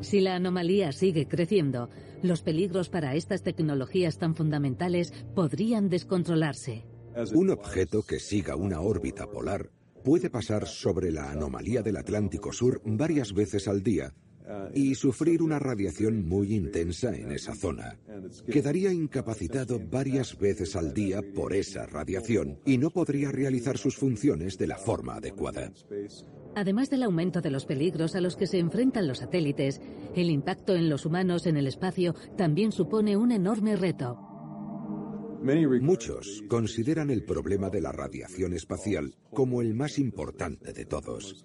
Si 0.00 0.20
la 0.20 0.36
anomalía 0.36 0.92
sigue 0.92 1.26
creciendo, 1.26 1.88
los 2.22 2.42
peligros 2.42 2.88
para 2.88 3.14
estas 3.14 3.42
tecnologías 3.42 4.18
tan 4.18 4.34
fundamentales 4.34 5.12
podrían 5.34 5.88
descontrolarse. 5.88 6.84
Un 7.34 7.50
objeto 7.50 8.02
que 8.02 8.20
siga 8.20 8.56
una 8.56 8.80
órbita 8.80 9.26
polar 9.26 9.70
puede 10.04 10.30
pasar 10.30 10.66
sobre 10.66 11.10
la 11.10 11.30
anomalía 11.30 11.82
del 11.82 11.96
Atlántico 11.96 12.52
Sur 12.52 12.82
varias 12.84 13.32
veces 13.32 13.66
al 13.68 13.82
día 13.82 14.14
y 14.74 14.94
sufrir 14.94 15.42
una 15.42 15.58
radiación 15.58 16.28
muy 16.28 16.54
intensa 16.54 17.14
en 17.14 17.32
esa 17.32 17.54
zona. 17.54 17.98
Quedaría 18.46 18.92
incapacitado 18.92 19.80
varias 19.90 20.38
veces 20.38 20.76
al 20.76 20.94
día 20.94 21.20
por 21.34 21.52
esa 21.52 21.86
radiación 21.86 22.60
y 22.64 22.78
no 22.78 22.90
podría 22.90 23.32
realizar 23.32 23.78
sus 23.78 23.96
funciones 23.96 24.56
de 24.58 24.68
la 24.68 24.78
forma 24.78 25.16
adecuada. 25.16 25.72
Además 26.56 26.88
del 26.88 27.02
aumento 27.02 27.42
de 27.42 27.50
los 27.50 27.66
peligros 27.66 28.16
a 28.16 28.22
los 28.22 28.34
que 28.34 28.46
se 28.46 28.58
enfrentan 28.58 29.06
los 29.06 29.18
satélites, 29.18 29.78
el 30.14 30.30
impacto 30.30 30.74
en 30.74 30.88
los 30.88 31.04
humanos 31.04 31.44
en 31.44 31.58
el 31.58 31.66
espacio 31.66 32.14
también 32.38 32.72
supone 32.72 33.14
un 33.18 33.30
enorme 33.30 33.76
reto. 33.76 34.18
Muchos 35.82 36.42
consideran 36.48 37.10
el 37.10 37.24
problema 37.24 37.68
de 37.68 37.82
la 37.82 37.92
radiación 37.92 38.54
espacial 38.54 39.14
como 39.34 39.60
el 39.60 39.74
más 39.74 39.98
importante 39.98 40.72
de 40.72 40.86
todos. 40.86 41.44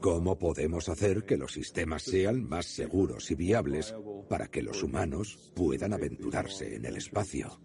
¿Cómo 0.00 0.38
podemos 0.38 0.88
hacer 0.88 1.24
que 1.24 1.36
los 1.36 1.52
sistemas 1.52 2.04
sean 2.04 2.48
más 2.48 2.66
seguros 2.66 3.32
y 3.32 3.34
viables 3.34 3.96
para 4.28 4.46
que 4.46 4.62
los 4.62 4.84
humanos 4.84 5.52
puedan 5.56 5.92
aventurarse 5.92 6.76
en 6.76 6.84
el 6.84 6.96
espacio? 6.96 7.58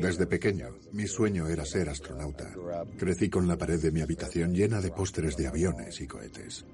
Desde 0.00 0.26
pequeño, 0.26 0.76
mi 0.92 1.06
sueño 1.06 1.46
era 1.48 1.64
ser 1.64 1.88
astronauta. 1.88 2.52
Crecí 2.98 3.30
con 3.30 3.48
la 3.48 3.56
pared 3.56 3.80
de 3.80 3.90
mi 3.90 4.02
habitación 4.02 4.54
llena 4.54 4.80
de 4.80 4.90
pósteres 4.90 5.36
de 5.36 5.46
aviones 5.46 6.00
y 6.00 6.06
cohetes. 6.06 6.66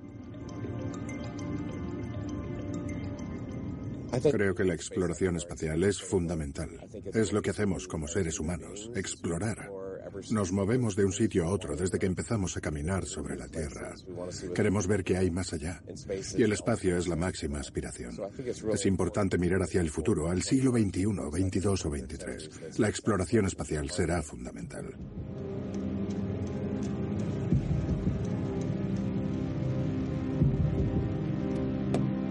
Creo 4.33 4.55
que 4.57 4.65
la 4.65 4.75
exploración 4.75 5.37
espacial 5.37 5.85
es 5.85 6.03
fundamental. 6.03 6.71
Es 7.15 7.33
lo 7.33 7.43
que 7.43 7.51
hacemos 7.51 7.87
como 7.87 8.09
seres 8.09 8.41
humanos, 8.41 8.91
explorar. 8.97 9.71
Nos 10.31 10.53
movemos 10.53 10.97
de 10.97 11.05
un 11.05 11.13
sitio 11.13 11.45
a 11.45 11.49
otro 11.49 11.77
desde 11.77 11.99
que 11.99 12.07
empezamos 12.07 12.57
a 12.57 12.61
caminar 12.61 13.07
sobre 13.07 13.37
la 13.37 13.49
Tierra. 13.49 13.95
Queremos 14.55 14.87
ver 14.87 15.05
qué 15.05 15.17
hay 15.17 15.31
más 15.31 15.53
allá. 15.53 15.83
Y 16.37 16.43
el 16.43 16.53
espacio 16.53 16.97
es 16.97 17.09
la 17.09 17.17
máxima 17.17 17.61
aspiración. 17.61 18.17
Es 18.73 18.87
importante 18.87 19.39
mirar 19.39 19.63
hacia 19.63 19.81
el 19.81 19.91
futuro, 19.91 20.29
al 20.29 20.43
siglo 20.43 20.73
XXI, 20.73 21.05
XXII 21.31 21.67
o 21.67 21.77
XXIII. 21.77 22.79
La 22.79 22.89
exploración 22.89 23.47
espacial 23.47 23.91
será 23.91 24.23
fundamental. 24.23 24.95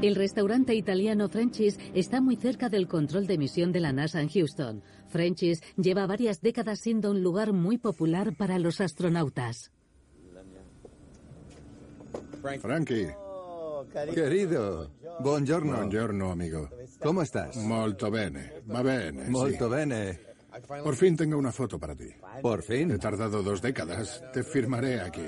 El 0.02 0.16
restaurante 0.16 0.74
italiano 0.76 1.28
French's 1.28 1.78
está 1.94 2.22
muy 2.22 2.38
cerca 2.38 2.70
del 2.70 2.88
control 2.88 3.28
de 3.28 3.38
misión 3.38 3.74
de 3.74 3.82
la 3.82 3.92
NASA 3.92 4.22
en 4.22 4.30
Houston. 4.30 4.82
French's 5.10 5.62
lleva 5.76 6.08
varias 6.08 6.40
décadas 6.40 6.80
siendo 6.80 7.12
un 7.12 7.22
lugar 7.22 7.52
muy 7.52 7.78
popular 7.78 8.34
para 8.38 8.60
los 8.60 8.80
astronautas. 8.80 9.74
Frankie. 12.62 13.10
Querido, 14.16 14.90
buongiorno. 15.20 15.76
Buongiorno, 15.76 16.32
amigo. 16.32 16.70
¿Cómo 17.02 17.22
estás? 17.22 17.58
Molto 17.58 18.10
bene. 18.10 18.54
Va 18.74 18.82
bene. 18.82 19.28
Molto 19.28 19.66
sí. 19.66 19.76
bene. 19.76 20.20
Por 20.82 20.96
fin 20.96 21.18
tengo 21.18 21.38
una 21.38 21.52
foto 21.52 21.78
para 21.78 21.94
ti. 21.94 22.10
Por 22.42 22.64
fin. 22.64 22.92
He 22.92 22.98
tardado 22.98 23.44
dos 23.44 23.62
décadas. 23.62 24.24
Te 24.32 24.44
firmaré 24.44 25.02
aquí. 25.02 25.28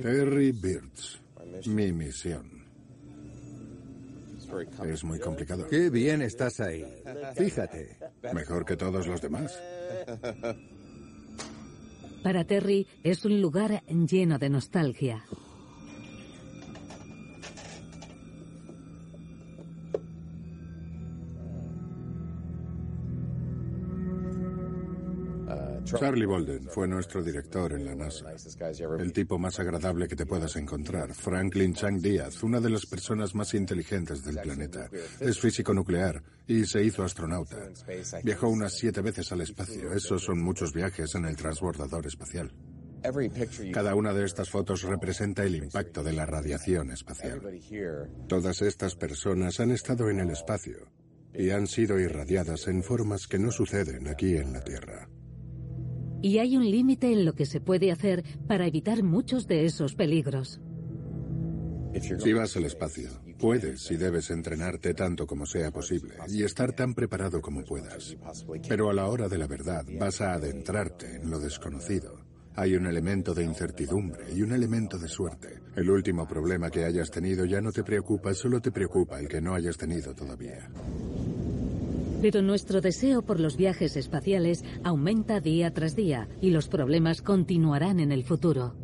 Terry 0.00 0.52
Birds. 0.52 1.20
Mi 1.66 1.92
misión. 1.92 2.57
Es 4.86 5.04
muy 5.04 5.18
complicado. 5.18 5.66
Qué 5.68 5.90
bien 5.90 6.22
estás 6.22 6.60
ahí. 6.60 6.84
Fíjate. 7.36 7.96
Mejor 8.32 8.64
que 8.64 8.76
todos 8.76 9.06
los 9.06 9.20
demás. 9.20 9.58
Para 12.22 12.44
Terry 12.44 12.86
es 13.02 13.24
un 13.24 13.40
lugar 13.40 13.82
lleno 13.86 14.38
de 14.38 14.50
nostalgia. 14.50 15.24
Charlie 25.96 26.26
Bolden 26.26 26.68
fue 26.68 26.88
nuestro 26.88 27.22
director 27.22 27.72
en 27.72 27.84
la 27.86 27.94
NASA. 27.94 28.26
El 28.98 29.12
tipo 29.12 29.38
más 29.38 29.58
agradable 29.58 30.08
que 30.08 30.16
te 30.16 30.26
puedas 30.26 30.56
encontrar. 30.56 31.14
Franklin 31.14 31.74
Chang 31.74 32.00
Díaz, 32.00 32.42
una 32.42 32.60
de 32.60 32.70
las 32.70 32.86
personas 32.86 33.34
más 33.34 33.54
inteligentes 33.54 34.24
del 34.24 34.38
planeta. 34.38 34.90
Es 35.20 35.38
físico 35.38 35.72
nuclear 35.72 36.22
y 36.46 36.64
se 36.64 36.82
hizo 36.82 37.02
astronauta. 37.02 37.56
Viajó 38.22 38.48
unas 38.48 38.74
siete 38.74 39.00
veces 39.00 39.30
al 39.32 39.40
espacio. 39.40 39.92
Esos 39.92 40.22
son 40.22 40.42
muchos 40.42 40.72
viajes 40.72 41.14
en 41.14 41.24
el 41.24 41.36
transbordador 41.36 42.06
espacial. 42.06 42.52
Cada 43.72 43.94
una 43.94 44.12
de 44.12 44.24
estas 44.24 44.50
fotos 44.50 44.82
representa 44.82 45.44
el 45.44 45.54
impacto 45.54 46.02
de 46.02 46.12
la 46.12 46.26
radiación 46.26 46.90
espacial. 46.90 47.40
Todas 48.26 48.62
estas 48.62 48.96
personas 48.96 49.60
han 49.60 49.70
estado 49.70 50.10
en 50.10 50.20
el 50.20 50.30
espacio 50.30 50.88
y 51.32 51.50
han 51.50 51.66
sido 51.66 51.98
irradiadas 52.00 52.66
en 52.66 52.82
formas 52.82 53.28
que 53.28 53.38
no 53.38 53.50
suceden 53.52 54.08
aquí 54.08 54.36
en 54.36 54.52
la 54.52 54.62
Tierra. 54.62 55.08
Y 56.20 56.38
hay 56.38 56.56
un 56.56 56.68
límite 56.68 57.12
en 57.12 57.24
lo 57.24 57.34
que 57.34 57.46
se 57.46 57.60
puede 57.60 57.92
hacer 57.92 58.24
para 58.46 58.66
evitar 58.66 59.02
muchos 59.02 59.46
de 59.46 59.64
esos 59.64 59.94
peligros. 59.94 60.60
Si 62.00 62.32
vas 62.32 62.56
al 62.56 62.64
espacio, 62.64 63.08
puedes 63.38 63.90
y 63.90 63.96
debes 63.96 64.30
entrenarte 64.30 64.94
tanto 64.94 65.26
como 65.26 65.46
sea 65.46 65.70
posible 65.70 66.14
y 66.28 66.42
estar 66.42 66.72
tan 66.72 66.94
preparado 66.94 67.40
como 67.40 67.64
puedas. 67.64 68.16
Pero 68.68 68.90
a 68.90 68.94
la 68.94 69.06
hora 69.06 69.28
de 69.28 69.38
la 69.38 69.46
verdad 69.46 69.84
vas 69.98 70.20
a 70.20 70.34
adentrarte 70.34 71.16
en 71.16 71.30
lo 71.30 71.40
desconocido. 71.40 72.20
Hay 72.56 72.74
un 72.74 72.86
elemento 72.86 73.34
de 73.34 73.44
incertidumbre 73.44 74.32
y 74.34 74.42
un 74.42 74.52
elemento 74.52 74.98
de 74.98 75.08
suerte. 75.08 75.60
El 75.76 75.90
último 75.90 76.26
problema 76.26 76.70
que 76.70 76.84
hayas 76.84 77.10
tenido 77.10 77.44
ya 77.44 77.60
no 77.60 77.70
te 77.70 77.84
preocupa, 77.84 78.34
solo 78.34 78.60
te 78.60 78.72
preocupa 78.72 79.20
el 79.20 79.28
que 79.28 79.40
no 79.40 79.54
hayas 79.54 79.76
tenido 79.76 80.14
todavía. 80.14 80.68
Pero 82.20 82.42
nuestro 82.42 82.80
deseo 82.80 83.22
por 83.22 83.38
los 83.40 83.56
viajes 83.56 83.96
espaciales 83.96 84.64
aumenta 84.84 85.40
día 85.40 85.72
tras 85.72 85.94
día 85.94 86.28
y 86.40 86.50
los 86.50 86.68
problemas 86.68 87.22
continuarán 87.22 88.00
en 88.00 88.12
el 88.12 88.24
futuro. 88.24 88.74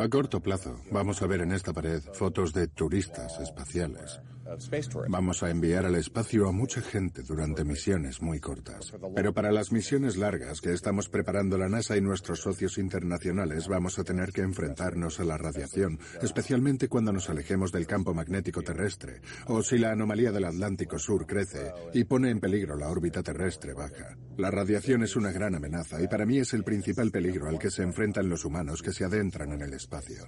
A 0.00 0.08
corto 0.08 0.40
plazo, 0.40 0.80
vamos 0.90 1.22
a 1.22 1.26
ver 1.26 1.42
en 1.42 1.52
esta 1.52 1.72
pared 1.72 2.00
fotos 2.14 2.52
de 2.52 2.66
turistas 2.66 3.38
espaciales. 3.38 4.20
Vamos 5.08 5.42
a 5.42 5.50
enviar 5.50 5.86
al 5.86 5.94
espacio 5.94 6.48
a 6.48 6.52
mucha 6.52 6.80
gente 6.80 7.22
durante 7.22 7.64
misiones 7.64 8.20
muy 8.20 8.40
cortas. 8.40 8.92
Pero 9.14 9.32
para 9.32 9.52
las 9.52 9.70
misiones 9.70 10.16
largas 10.16 10.60
que 10.60 10.72
estamos 10.72 11.08
preparando 11.08 11.56
la 11.56 11.68
NASA 11.68 11.96
y 11.96 12.00
nuestros 12.00 12.40
socios 12.40 12.78
internacionales 12.78 13.68
vamos 13.68 13.98
a 13.98 14.04
tener 14.04 14.32
que 14.32 14.42
enfrentarnos 14.42 15.20
a 15.20 15.24
la 15.24 15.38
radiación, 15.38 15.98
especialmente 16.20 16.88
cuando 16.88 17.12
nos 17.12 17.30
alejemos 17.30 17.70
del 17.70 17.86
campo 17.86 18.12
magnético 18.12 18.62
terrestre 18.62 19.20
o 19.46 19.62
si 19.62 19.78
la 19.78 19.92
anomalía 19.92 20.32
del 20.32 20.44
Atlántico 20.44 20.98
Sur 20.98 21.26
crece 21.26 21.72
y 21.92 22.04
pone 22.04 22.30
en 22.30 22.40
peligro 22.40 22.76
la 22.76 22.88
órbita 22.88 23.22
terrestre 23.22 23.72
baja. 23.72 24.16
La 24.36 24.50
radiación 24.50 25.02
es 25.02 25.16
una 25.16 25.32
gran 25.32 25.54
amenaza 25.54 26.02
y 26.02 26.08
para 26.08 26.26
mí 26.26 26.38
es 26.38 26.54
el 26.54 26.64
principal 26.64 27.10
peligro 27.10 27.48
al 27.48 27.58
que 27.58 27.70
se 27.70 27.82
enfrentan 27.82 28.28
los 28.28 28.44
humanos 28.44 28.82
que 28.82 28.92
se 28.92 29.04
adentran 29.04 29.52
en 29.52 29.62
el 29.62 29.74
espacio. 29.74 30.26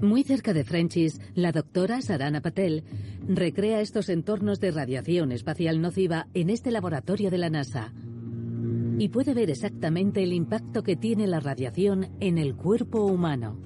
Muy 0.00 0.22
cerca 0.22 0.52
de 0.52 0.64
Frenchis, 0.64 1.20
la 1.34 1.52
doctora 1.52 2.02
Sarana 2.02 2.40
Patel 2.40 2.84
recrea 3.26 3.80
estos 3.80 4.08
entornos 4.08 4.60
de 4.60 4.70
radiación 4.70 5.32
espacial 5.32 5.80
nociva 5.80 6.28
en 6.34 6.50
este 6.50 6.70
laboratorio 6.70 7.30
de 7.30 7.38
la 7.38 7.50
NASA. 7.50 7.92
Y 8.98 9.08
puede 9.08 9.34
ver 9.34 9.50
exactamente 9.50 10.22
el 10.22 10.32
impacto 10.32 10.82
que 10.82 10.96
tiene 10.96 11.26
la 11.26 11.40
radiación 11.40 12.08
en 12.20 12.38
el 12.38 12.56
cuerpo 12.56 13.04
humano. 13.04 13.58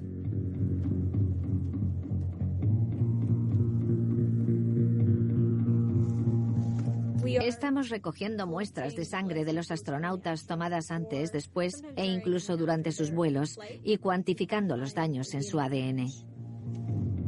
Estamos 7.39 7.89
recogiendo 7.89 8.47
muestras 8.47 8.97
de 8.97 9.05
sangre 9.05 9.45
de 9.45 9.53
los 9.53 9.71
astronautas 9.71 10.47
tomadas 10.47 10.91
antes, 10.91 11.33
después 11.33 11.83
e 11.97 12.07
incluso 12.07 12.57
durante 12.57 12.93
sus 12.93 13.13
vuelos 13.13 13.59
y 13.85 13.99
cuantificando 13.99 14.77
los 14.77 14.95
daños 14.95 15.35
en 15.35 15.43
su 15.43 15.61
ADN. 15.61 16.07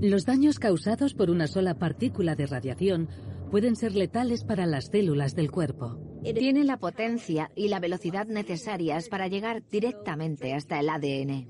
Los 0.00 0.26
daños 0.26 0.58
causados 0.58 1.14
por 1.14 1.30
una 1.30 1.46
sola 1.46 1.78
partícula 1.78 2.34
de 2.34 2.46
radiación 2.46 3.08
pueden 3.50 3.76
ser 3.76 3.94
letales 3.94 4.44
para 4.44 4.66
las 4.66 4.86
células 4.86 5.34
del 5.34 5.50
cuerpo. 5.50 5.98
Tiene 6.22 6.64
la 6.64 6.78
potencia 6.78 7.50
y 7.54 7.68
la 7.68 7.80
velocidad 7.80 8.26
necesarias 8.26 9.08
para 9.08 9.28
llegar 9.28 9.62
directamente 9.70 10.54
hasta 10.54 10.80
el 10.80 10.88
ADN. 10.88 11.48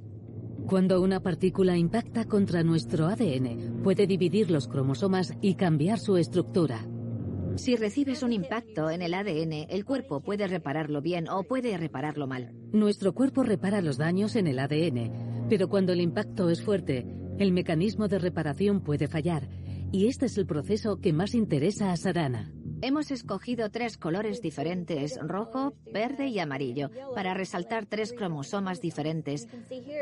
Cuando 0.66 1.00
una 1.00 1.20
partícula 1.20 1.76
impacta 1.76 2.24
contra 2.24 2.62
nuestro 2.62 3.06
ADN, 3.06 3.82
puede 3.82 4.06
dividir 4.06 4.50
los 4.50 4.68
cromosomas 4.68 5.34
y 5.40 5.54
cambiar 5.54 5.98
su 5.98 6.16
estructura. 6.16 6.86
Si 7.56 7.76
recibes 7.76 8.22
un 8.22 8.32
impacto 8.32 8.90
en 8.90 9.02
el 9.02 9.14
ADN, 9.14 9.66
el 9.68 9.84
cuerpo 9.84 10.20
puede 10.20 10.46
repararlo 10.46 11.02
bien 11.02 11.28
o 11.28 11.42
puede 11.44 11.76
repararlo 11.76 12.26
mal. 12.26 12.52
Nuestro 12.72 13.14
cuerpo 13.14 13.42
repara 13.42 13.82
los 13.82 13.98
daños 13.98 14.36
en 14.36 14.46
el 14.46 14.58
ADN, 14.58 15.46
pero 15.48 15.68
cuando 15.68 15.92
el 15.92 16.00
impacto 16.00 16.48
es 16.50 16.62
fuerte, 16.62 17.06
el 17.38 17.52
mecanismo 17.52 18.08
de 18.08 18.18
reparación 18.18 18.80
puede 18.80 19.06
fallar, 19.06 19.48
y 19.92 20.06
este 20.06 20.26
es 20.26 20.38
el 20.38 20.46
proceso 20.46 20.98
que 21.00 21.12
más 21.12 21.34
interesa 21.34 21.92
a 21.92 21.96
Sarana. 21.96 22.52
Hemos 22.80 23.10
escogido 23.10 23.70
tres 23.70 23.96
colores 23.96 24.40
diferentes, 24.40 25.18
rojo, 25.22 25.74
verde 25.92 26.28
y 26.28 26.40
amarillo, 26.40 26.90
para 27.14 27.34
resaltar 27.34 27.86
tres 27.86 28.12
cromosomas 28.12 28.80
diferentes. 28.80 29.46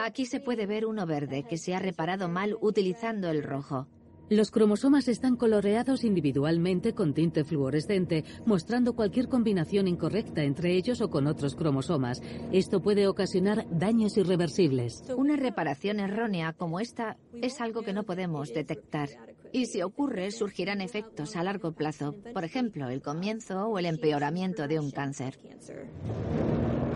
Aquí 0.02 0.24
se 0.24 0.40
puede 0.40 0.66
ver 0.66 0.86
uno 0.86 1.04
verde 1.04 1.44
que 1.46 1.58
se 1.58 1.74
ha 1.74 1.78
reparado 1.78 2.28
mal 2.28 2.56
utilizando 2.60 3.28
el 3.28 3.42
rojo. 3.42 3.86
Los 4.30 4.52
cromosomas 4.52 5.08
están 5.08 5.34
coloreados 5.34 6.04
individualmente 6.04 6.94
con 6.94 7.14
tinte 7.14 7.42
fluorescente, 7.42 8.24
mostrando 8.46 8.94
cualquier 8.94 9.26
combinación 9.26 9.88
incorrecta 9.88 10.44
entre 10.44 10.76
ellos 10.76 11.00
o 11.00 11.10
con 11.10 11.26
otros 11.26 11.56
cromosomas. 11.56 12.22
Esto 12.52 12.80
puede 12.80 13.08
ocasionar 13.08 13.66
daños 13.72 14.16
irreversibles. 14.16 15.02
Una 15.16 15.34
reparación 15.34 15.98
errónea 15.98 16.52
como 16.52 16.78
esta 16.78 17.16
es 17.42 17.60
algo 17.60 17.82
que 17.82 17.92
no 17.92 18.04
podemos 18.04 18.54
detectar. 18.54 19.08
Y 19.52 19.66
si 19.66 19.82
ocurre, 19.82 20.30
surgirán 20.30 20.80
efectos 20.80 21.36
a 21.36 21.42
largo 21.42 21.72
plazo, 21.72 22.14
por 22.32 22.44
ejemplo, 22.44 22.88
el 22.88 23.02
comienzo 23.02 23.66
o 23.66 23.78
el 23.78 23.86
empeoramiento 23.86 24.68
de 24.68 24.78
un 24.78 24.90
cáncer. 24.90 25.38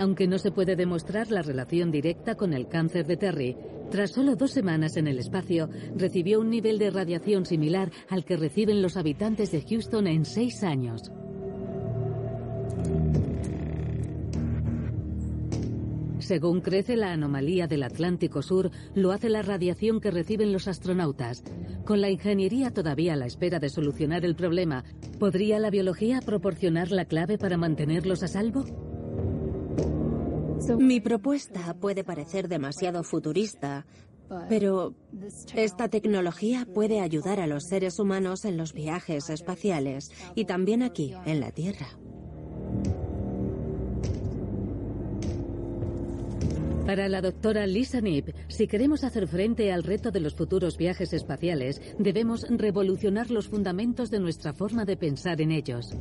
Aunque 0.00 0.26
no 0.26 0.38
se 0.38 0.50
puede 0.50 0.76
demostrar 0.76 1.30
la 1.30 1.42
relación 1.42 1.90
directa 1.90 2.34
con 2.34 2.52
el 2.52 2.68
cáncer 2.68 3.06
de 3.06 3.16
Terry, 3.16 3.56
tras 3.90 4.12
solo 4.12 4.34
dos 4.34 4.50
semanas 4.50 4.96
en 4.96 5.06
el 5.06 5.18
espacio, 5.18 5.68
recibió 5.96 6.40
un 6.40 6.50
nivel 6.50 6.78
de 6.78 6.90
radiación 6.90 7.46
similar 7.46 7.92
al 8.08 8.24
que 8.24 8.36
reciben 8.36 8.82
los 8.82 8.96
habitantes 8.96 9.52
de 9.52 9.62
Houston 9.62 10.06
en 10.06 10.24
seis 10.24 10.62
años. 10.64 11.12
Según 16.24 16.62
crece 16.62 16.96
la 16.96 17.12
anomalía 17.12 17.66
del 17.66 17.82
Atlántico 17.82 18.40
Sur, 18.40 18.70
lo 18.94 19.12
hace 19.12 19.28
la 19.28 19.42
radiación 19.42 20.00
que 20.00 20.10
reciben 20.10 20.54
los 20.54 20.68
astronautas. 20.68 21.44
Con 21.84 22.00
la 22.00 22.08
ingeniería 22.08 22.70
todavía 22.70 23.12
a 23.12 23.16
la 23.16 23.26
espera 23.26 23.58
de 23.58 23.68
solucionar 23.68 24.24
el 24.24 24.34
problema, 24.34 24.84
¿podría 25.18 25.58
la 25.58 25.68
biología 25.68 26.22
proporcionar 26.24 26.92
la 26.92 27.04
clave 27.04 27.36
para 27.36 27.58
mantenerlos 27.58 28.22
a 28.22 28.28
salvo? 28.28 28.64
Mi 30.78 30.98
propuesta 31.00 31.74
puede 31.74 32.04
parecer 32.04 32.48
demasiado 32.48 33.04
futurista, 33.04 33.84
pero 34.48 34.94
esta 35.54 35.88
tecnología 35.88 36.66
puede 36.72 37.00
ayudar 37.00 37.38
a 37.38 37.46
los 37.46 37.64
seres 37.64 37.98
humanos 37.98 38.46
en 38.46 38.56
los 38.56 38.72
viajes 38.72 39.28
espaciales 39.28 40.10
y 40.34 40.46
también 40.46 40.82
aquí, 40.82 41.12
en 41.26 41.40
la 41.40 41.50
Tierra. 41.50 41.88
Para 46.86 47.08
la 47.08 47.22
doctora 47.22 47.66
Lisa 47.66 48.02
Nip, 48.02 48.28
si 48.48 48.66
queremos 48.66 49.04
hacer 49.04 49.26
frente 49.26 49.72
al 49.72 49.84
reto 49.84 50.10
de 50.10 50.20
los 50.20 50.34
futuros 50.34 50.76
viajes 50.76 51.14
espaciales, 51.14 51.80
debemos 51.98 52.46
revolucionar 52.50 53.30
los 53.30 53.48
fundamentos 53.48 54.10
de 54.10 54.20
nuestra 54.20 54.52
forma 54.52 54.84
de 54.84 54.98
pensar 54.98 55.40
en 55.40 55.50
ellos. 55.50 55.94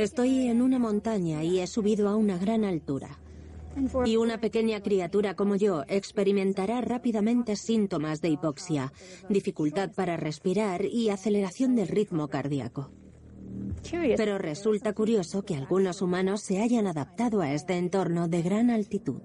Estoy 0.00 0.48
en 0.48 0.62
una 0.62 0.80
montaña 0.80 1.44
y 1.44 1.60
he 1.60 1.66
subido 1.68 2.08
a 2.08 2.16
una 2.16 2.38
gran 2.38 2.64
altura. 2.64 3.20
Y 4.04 4.16
una 4.16 4.40
pequeña 4.40 4.80
criatura 4.80 5.34
como 5.34 5.54
yo 5.54 5.84
experimentará 5.86 6.80
rápidamente 6.80 7.54
síntomas 7.54 8.20
de 8.20 8.30
hipoxia, 8.30 8.92
dificultad 9.28 9.92
para 9.92 10.16
respirar 10.16 10.84
y 10.84 11.10
aceleración 11.10 11.76
del 11.76 11.86
ritmo 11.86 12.26
cardíaco. 12.28 12.90
Pero 14.16 14.38
resulta 14.38 14.92
curioso 14.92 15.42
que 15.42 15.54
algunos 15.54 16.02
humanos 16.02 16.40
se 16.40 16.60
hayan 16.60 16.86
adaptado 16.86 17.40
a 17.40 17.52
este 17.52 17.76
entorno 17.76 18.28
de 18.28 18.42
gran 18.42 18.70
altitud. 18.70 19.20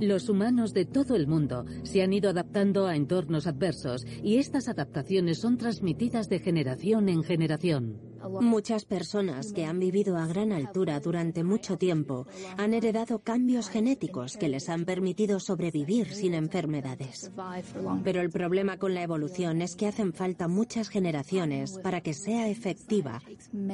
Los 0.00 0.30
humanos 0.30 0.72
de 0.72 0.86
todo 0.86 1.14
el 1.14 1.26
mundo 1.26 1.66
se 1.82 2.02
han 2.02 2.14
ido 2.14 2.30
adaptando 2.30 2.86
a 2.86 2.96
entornos 2.96 3.46
adversos 3.46 4.06
y 4.22 4.38
estas 4.38 4.68
adaptaciones 4.68 5.38
son 5.38 5.58
transmitidas 5.58 6.30
de 6.30 6.38
generación 6.38 7.10
en 7.10 7.22
generación. 7.22 8.09
Muchas 8.40 8.84
personas 8.84 9.52
que 9.52 9.64
han 9.64 9.78
vivido 9.78 10.16
a 10.16 10.26
gran 10.26 10.52
altura 10.52 11.00
durante 11.00 11.44
mucho 11.44 11.78
tiempo 11.78 12.26
han 12.56 12.74
heredado 12.74 13.20
cambios 13.20 13.68
genéticos 13.68 14.36
que 14.36 14.48
les 14.48 14.68
han 14.68 14.84
permitido 14.84 15.40
sobrevivir 15.40 16.12
sin 16.12 16.34
enfermedades. 16.34 17.30
Pero 18.04 18.20
el 18.20 18.30
problema 18.30 18.78
con 18.78 18.94
la 18.94 19.02
evolución 19.02 19.62
es 19.62 19.76
que 19.76 19.86
hacen 19.86 20.12
falta 20.12 20.48
muchas 20.48 20.88
generaciones 20.88 21.78
para 21.82 22.00
que 22.00 22.14
sea 22.14 22.48
efectiva 22.48 23.22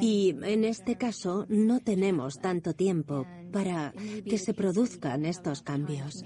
y 0.00 0.36
en 0.42 0.64
este 0.64 0.96
caso 0.96 1.46
no 1.48 1.80
tenemos 1.80 2.38
tanto 2.38 2.74
tiempo 2.74 3.26
para 3.52 3.92
que 4.24 4.38
se 4.38 4.54
produzcan 4.54 5.24
estos 5.24 5.62
cambios. 5.62 6.24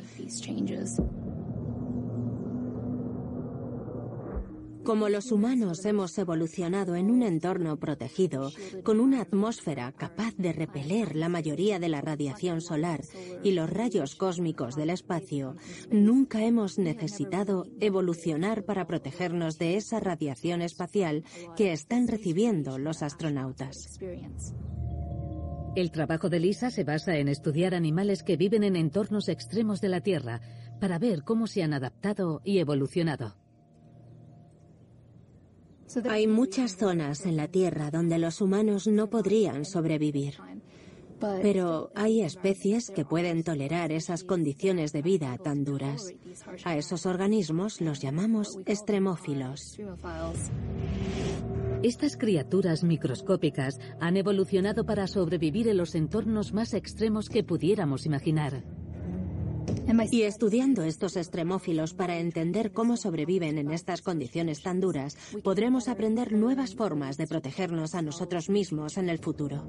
Como 4.85 5.09
los 5.09 5.31
humanos 5.31 5.85
hemos 5.85 6.17
evolucionado 6.19 6.95
en 6.97 7.11
un 7.11 7.23
entorno 7.23 7.77
protegido, 7.79 8.51
con 8.83 8.99
una 8.99 9.21
atmósfera 9.21 9.93
capaz 9.93 10.35
de 10.37 10.53
repeler 10.53 11.17
la 11.17 11.29
mayoría 11.29 11.79
de 11.79 11.89
la 11.89 12.01
radiación 12.01 12.61
solar 12.61 13.03
y 13.43 13.53
los 13.53 13.69
rayos 13.69 14.15
cósmicos 14.17 14.77
del 14.77 14.91
espacio, 14.91 15.57
nunca 15.91 16.43
hemos 16.45 16.79
necesitado 16.79 17.67
evolucionar 17.81 18.65
para 18.65 18.87
protegernos 18.87 19.59
de 19.59 19.77
esa 19.77 20.01
radiación 20.01 20.63
espacial 20.63 21.25
que 21.57 21.73
están 21.73 22.09
recibiendo 22.09 22.79
los 22.79 23.03
astronautas. 23.03 24.01
El 25.77 25.93
trabajo 25.93 26.29
de 26.29 26.41
Lisa 26.41 26.71
se 26.71 26.85
basa 26.85 27.17
en 27.17 27.29
estudiar 27.29 27.75
animales 27.75 28.25
que 28.25 28.37
viven 28.37 28.65
en 28.65 28.75
entornos 28.75 29.29
extremos 29.29 29.81
de 29.81 29.89
la 29.89 30.01
Tierra 30.01 30.41
para 30.81 30.99
ver 30.99 31.23
cómo 31.23 31.47
se 31.47 31.63
han 31.63 31.75
adaptado 31.75 32.41
y 32.45 32.59
evolucionado. 32.59 33.37
Hay 36.09 36.27
muchas 36.27 36.77
zonas 36.77 37.27
en 37.27 37.37
la 37.37 37.49
Tierra 37.49 37.91
donde 37.91 38.19
los 38.19 38.41
humanos 38.41 38.87
no 38.87 39.09
podrían 39.11 39.65
sobrevivir. 39.65 40.35
Pero 41.21 41.91
hay 41.95 42.23
especies 42.23 42.91
que 42.91 43.05
pueden 43.05 43.45
tolerar 43.45 43.93
esas 43.93 44.25
condiciones 44.25 44.93
de 44.93 45.03
vida 45.03 45.37
tan 45.37 45.65
duras. 45.65 46.15
A 46.65 46.77
esos 46.77 47.05
organismos 47.07 47.81
los 47.81 48.01
llamamos 48.01 48.59
extremófilos. 48.65 49.79
Estas 51.83 52.17
criaturas 52.17 52.85
microscópicas 52.85 53.81
han 54.01 54.17
evolucionado 54.17 54.85
para 54.85 55.07
sobrevivir 55.07 55.69
en 55.69 55.77
los 55.77 55.95
entornos 55.95 56.53
más 56.53 56.75
extremos 56.75 57.29
que 57.29 57.43
pudiéramos 57.43 58.07
imaginar. 58.07 58.63
Y 60.11 60.23
estudiando 60.23 60.83
estos 60.83 61.17
extremófilos 61.17 61.95
para 61.95 62.19
entender 62.19 62.73
cómo 62.73 62.97
sobreviven 62.97 63.59
en 63.59 63.73
estas 63.73 64.03
condiciones 64.03 64.63
tan 64.63 64.81
duras, 64.81 65.17
podremos 65.43 65.89
aprender 65.89 66.33
nuevas 66.33 66.75
formas 66.75 67.17
de 67.17 67.27
protegernos 67.27 67.95
a 67.95 68.03
nosotros 68.03 68.49
mismos 68.49 68.97
en 68.99 69.09
el 69.09 69.19
futuro. 69.19 69.65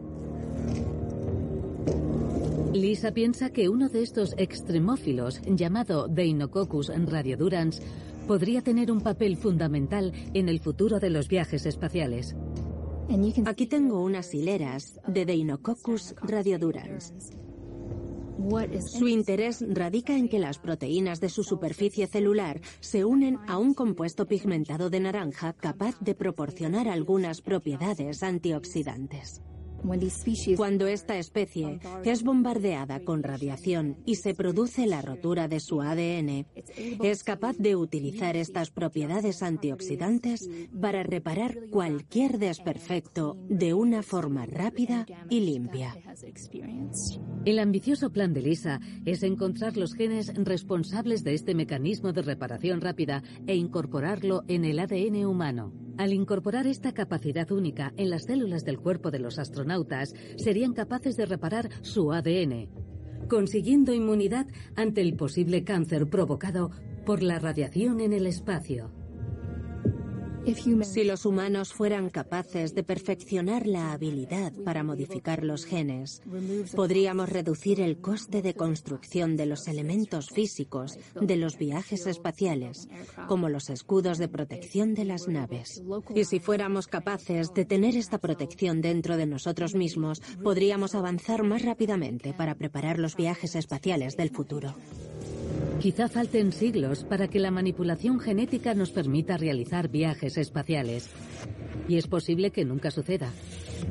Lisa 2.73 3.11
piensa 3.11 3.49
que 3.49 3.67
uno 3.67 3.89
de 3.89 4.03
estos 4.03 4.33
extremófilos, 4.37 5.41
llamado 5.45 6.07
Deinococcus 6.07 6.89
radiodurans, 6.89 7.81
podría 8.27 8.61
tener 8.61 8.91
un 8.91 9.01
papel 9.01 9.37
fundamental 9.37 10.13
en 10.33 10.47
el 10.47 10.59
futuro 10.59 10.99
de 10.99 11.09
los 11.09 11.27
viajes 11.27 11.65
espaciales. 11.65 12.35
Aquí 13.45 13.65
tengo 13.65 14.01
unas 14.01 14.33
hileras 14.33 14.99
de 15.05 15.25
Deinococcus 15.25 16.15
radiodurans. 16.21 17.13
Su 18.87 19.07
interés 19.07 19.63
radica 19.67 20.17
en 20.17 20.27
que 20.27 20.39
las 20.39 20.57
proteínas 20.57 21.19
de 21.19 21.29
su 21.29 21.43
superficie 21.43 22.07
celular 22.07 22.61
se 22.79 23.05
unen 23.05 23.37
a 23.47 23.57
un 23.57 23.73
compuesto 23.73 24.27
pigmentado 24.27 24.89
de 24.89 24.99
naranja 24.99 25.53
capaz 25.53 25.99
de 25.99 26.15
proporcionar 26.15 26.87
algunas 26.87 27.41
propiedades 27.41 28.23
antioxidantes. 28.23 29.41
Cuando 30.57 30.87
esta 30.87 31.17
especie 31.17 31.79
es 32.03 32.23
bombardeada 32.23 32.99
con 32.99 33.23
radiación 33.23 33.97
y 34.05 34.15
se 34.15 34.33
produce 34.33 34.85
la 34.85 35.01
rotura 35.01 35.47
de 35.47 35.59
su 35.59 35.81
ADN, 35.81 36.45
es 37.03 37.23
capaz 37.23 37.57
de 37.57 37.75
utilizar 37.75 38.35
estas 38.35 38.69
propiedades 38.71 39.43
antioxidantes 39.43 40.49
para 40.79 41.03
reparar 41.03 41.57
cualquier 41.69 42.37
desperfecto 42.37 43.37
de 43.49 43.73
una 43.73 44.03
forma 44.03 44.45
rápida 44.45 45.05
y 45.29 45.41
limpia. 45.41 45.95
El 47.45 47.59
ambicioso 47.59 48.11
plan 48.11 48.33
de 48.33 48.41
Lisa 48.41 48.79
es 49.05 49.23
encontrar 49.23 49.77
los 49.77 49.93
genes 49.93 50.33
responsables 50.35 51.23
de 51.23 51.33
este 51.33 51.55
mecanismo 51.55 52.13
de 52.13 52.21
reparación 52.21 52.81
rápida 52.81 53.23
e 53.47 53.55
incorporarlo 53.55 54.43
en 54.47 54.65
el 54.65 54.79
ADN 54.79 55.25
humano. 55.25 55.73
Al 56.01 56.13
incorporar 56.13 56.65
esta 56.65 56.95
capacidad 56.95 57.51
única 57.51 57.93
en 57.95 58.09
las 58.09 58.23
células 58.23 58.65
del 58.65 58.79
cuerpo 58.79 59.11
de 59.11 59.19
los 59.19 59.37
astronautas, 59.37 60.15
serían 60.35 60.73
capaces 60.73 61.15
de 61.15 61.27
reparar 61.27 61.69
su 61.83 62.11
ADN, 62.11 62.69
consiguiendo 63.29 63.93
inmunidad 63.93 64.47
ante 64.75 65.01
el 65.01 65.15
posible 65.15 65.63
cáncer 65.63 66.09
provocado 66.09 66.71
por 67.05 67.21
la 67.21 67.37
radiación 67.37 67.99
en 67.99 68.13
el 68.13 68.25
espacio. 68.25 68.89
Si 70.83 71.03
los 71.03 71.25
humanos 71.25 71.71
fueran 71.71 72.09
capaces 72.09 72.73
de 72.73 72.83
perfeccionar 72.83 73.67
la 73.67 73.91
habilidad 73.91 74.51
para 74.65 74.83
modificar 74.83 75.43
los 75.43 75.65
genes, 75.65 76.21
podríamos 76.75 77.29
reducir 77.29 77.79
el 77.79 77.99
coste 77.99 78.41
de 78.41 78.55
construcción 78.55 79.37
de 79.37 79.45
los 79.45 79.67
elementos 79.67 80.29
físicos 80.29 80.97
de 81.19 81.35
los 81.35 81.57
viajes 81.57 82.07
espaciales, 82.07 82.89
como 83.27 83.49
los 83.49 83.69
escudos 83.69 84.17
de 84.17 84.27
protección 84.27 84.95
de 84.95 85.05
las 85.05 85.27
naves. 85.27 85.83
Y 86.15 86.25
si 86.25 86.39
fuéramos 86.39 86.87
capaces 86.87 87.53
de 87.53 87.65
tener 87.65 87.95
esta 87.95 88.17
protección 88.17 88.81
dentro 88.81 89.17
de 89.17 89.27
nosotros 89.27 89.75
mismos, 89.75 90.21
podríamos 90.43 90.95
avanzar 90.95 91.43
más 91.43 91.61
rápidamente 91.61 92.33
para 92.33 92.55
preparar 92.55 92.97
los 92.97 93.15
viajes 93.15 93.55
espaciales 93.55 94.17
del 94.17 94.31
futuro. 94.31 94.75
Quizá 95.81 96.07
falten 96.09 96.51
siglos 96.51 97.03
para 97.03 97.27
que 97.27 97.39
la 97.39 97.49
manipulación 97.49 98.19
genética 98.19 98.75
nos 98.75 98.91
permita 98.91 99.35
realizar 99.35 99.89
viajes 99.89 100.37
espaciales. 100.37 101.09
Y 101.87 101.97
es 101.97 102.05
posible 102.05 102.51
que 102.51 102.65
nunca 102.65 102.91
suceda. 102.91 103.31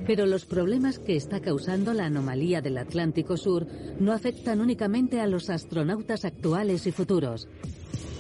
Pero 0.07 0.25
los 0.27 0.45
problemas 0.45 1.01
que 1.01 1.17
está 1.17 1.41
causando 1.41 1.93
la 1.93 2.07
anomalía 2.07 2.61
del 2.61 2.79
Atlántico 2.79 3.37
Sur 3.37 3.67
no 3.99 4.13
afectan 4.13 4.61
únicamente 4.61 5.21
a 5.21 5.27
los 5.27 5.51
astronautas 5.51 6.25
actuales 6.25 6.87
y 6.87 6.93
futuros. 6.93 7.49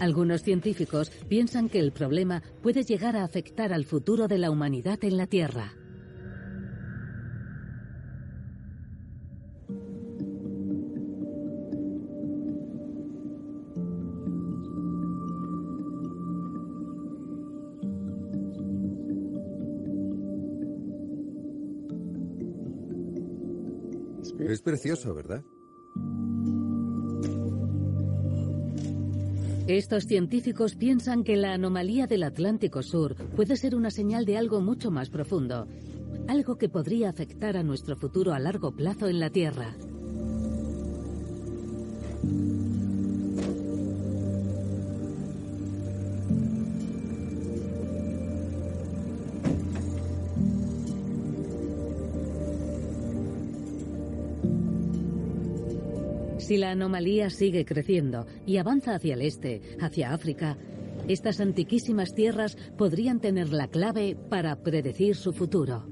Algunos 0.01 0.43
científicos 0.43 1.13
piensan 1.29 1.69
que 1.69 1.79
el 1.79 1.93
problema 1.93 2.43
puede 2.63 2.83
llegar 2.83 3.17
a 3.17 3.23
afectar 3.23 3.73
al 3.73 3.85
futuro 3.85 4.27
de 4.27 4.39
la 4.39 4.51
humanidad 4.51 4.99
en 5.05 5.17
la 5.17 5.29
Tierra. 5.29 5.80
Es 24.41 24.63
precioso, 24.63 25.15
¿verdad? 25.15 25.45
Estos 29.67 30.05
científicos 30.05 30.75
piensan 30.75 31.23
que 31.23 31.37
la 31.37 31.53
anomalía 31.53 32.07
del 32.09 32.25
Atlántico 32.25 32.83
Sur 32.83 33.15
puede 33.37 33.57
ser 33.57 33.77
una 33.77 33.91
señal 33.91 34.25
de 34.25 34.37
algo 34.37 34.61
mucho 34.61 34.91
más 34.91 35.11
profundo, 35.11 35.69
algo 36.27 36.57
que 36.59 36.69
podría 36.69 37.09
afectar 37.09 37.57
a 37.57 37.63
nuestro 37.63 37.97
futuro 37.97 38.33
a 38.33 38.41
largo 38.41 38.73
plazo 38.73 39.07
en 39.07 39.21
la 39.21 39.31
Tierra. 39.31 39.77
Si 56.51 56.57
la 56.57 56.73
anomalía 56.73 57.31
sigue 57.31 57.65
creciendo 57.65 58.27
y 58.45 58.57
avanza 58.57 58.97
hacia 58.97 59.15
el 59.15 59.23
este, 59.23 59.63
hacia 59.81 60.13
África, 60.13 60.59
estas 61.07 61.41
antiquísimas 61.41 62.13
tierras 62.13 62.57
podrían 62.77 63.21
tener 63.21 63.53
la 63.53 63.69
clave 63.69 64.17
para 64.29 64.57
predecir 64.57 65.15
su 65.15 65.33
futuro. 65.33 65.87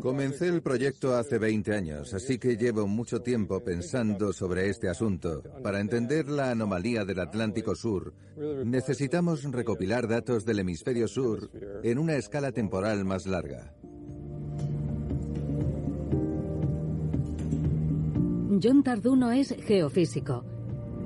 Comencé 0.00 0.48
el 0.48 0.62
proyecto 0.62 1.14
hace 1.14 1.36
20 1.36 1.74
años, 1.74 2.14
así 2.14 2.38
que 2.38 2.56
llevo 2.56 2.86
mucho 2.86 3.20
tiempo 3.20 3.62
pensando 3.62 4.32
sobre 4.32 4.70
este 4.70 4.88
asunto. 4.88 5.42
Para 5.62 5.80
entender 5.80 6.30
la 6.30 6.52
anomalía 6.52 7.04
del 7.04 7.20
Atlántico 7.20 7.74
Sur, 7.74 8.14
necesitamos 8.64 9.44
recopilar 9.44 10.08
datos 10.08 10.46
del 10.46 10.60
hemisferio 10.60 11.06
sur 11.06 11.50
en 11.82 11.98
una 11.98 12.16
escala 12.16 12.50
temporal 12.50 13.04
más 13.04 13.26
larga. 13.26 13.74
John 18.62 18.82
Tarduno 18.82 19.30
es 19.30 19.54
geofísico. 19.66 20.44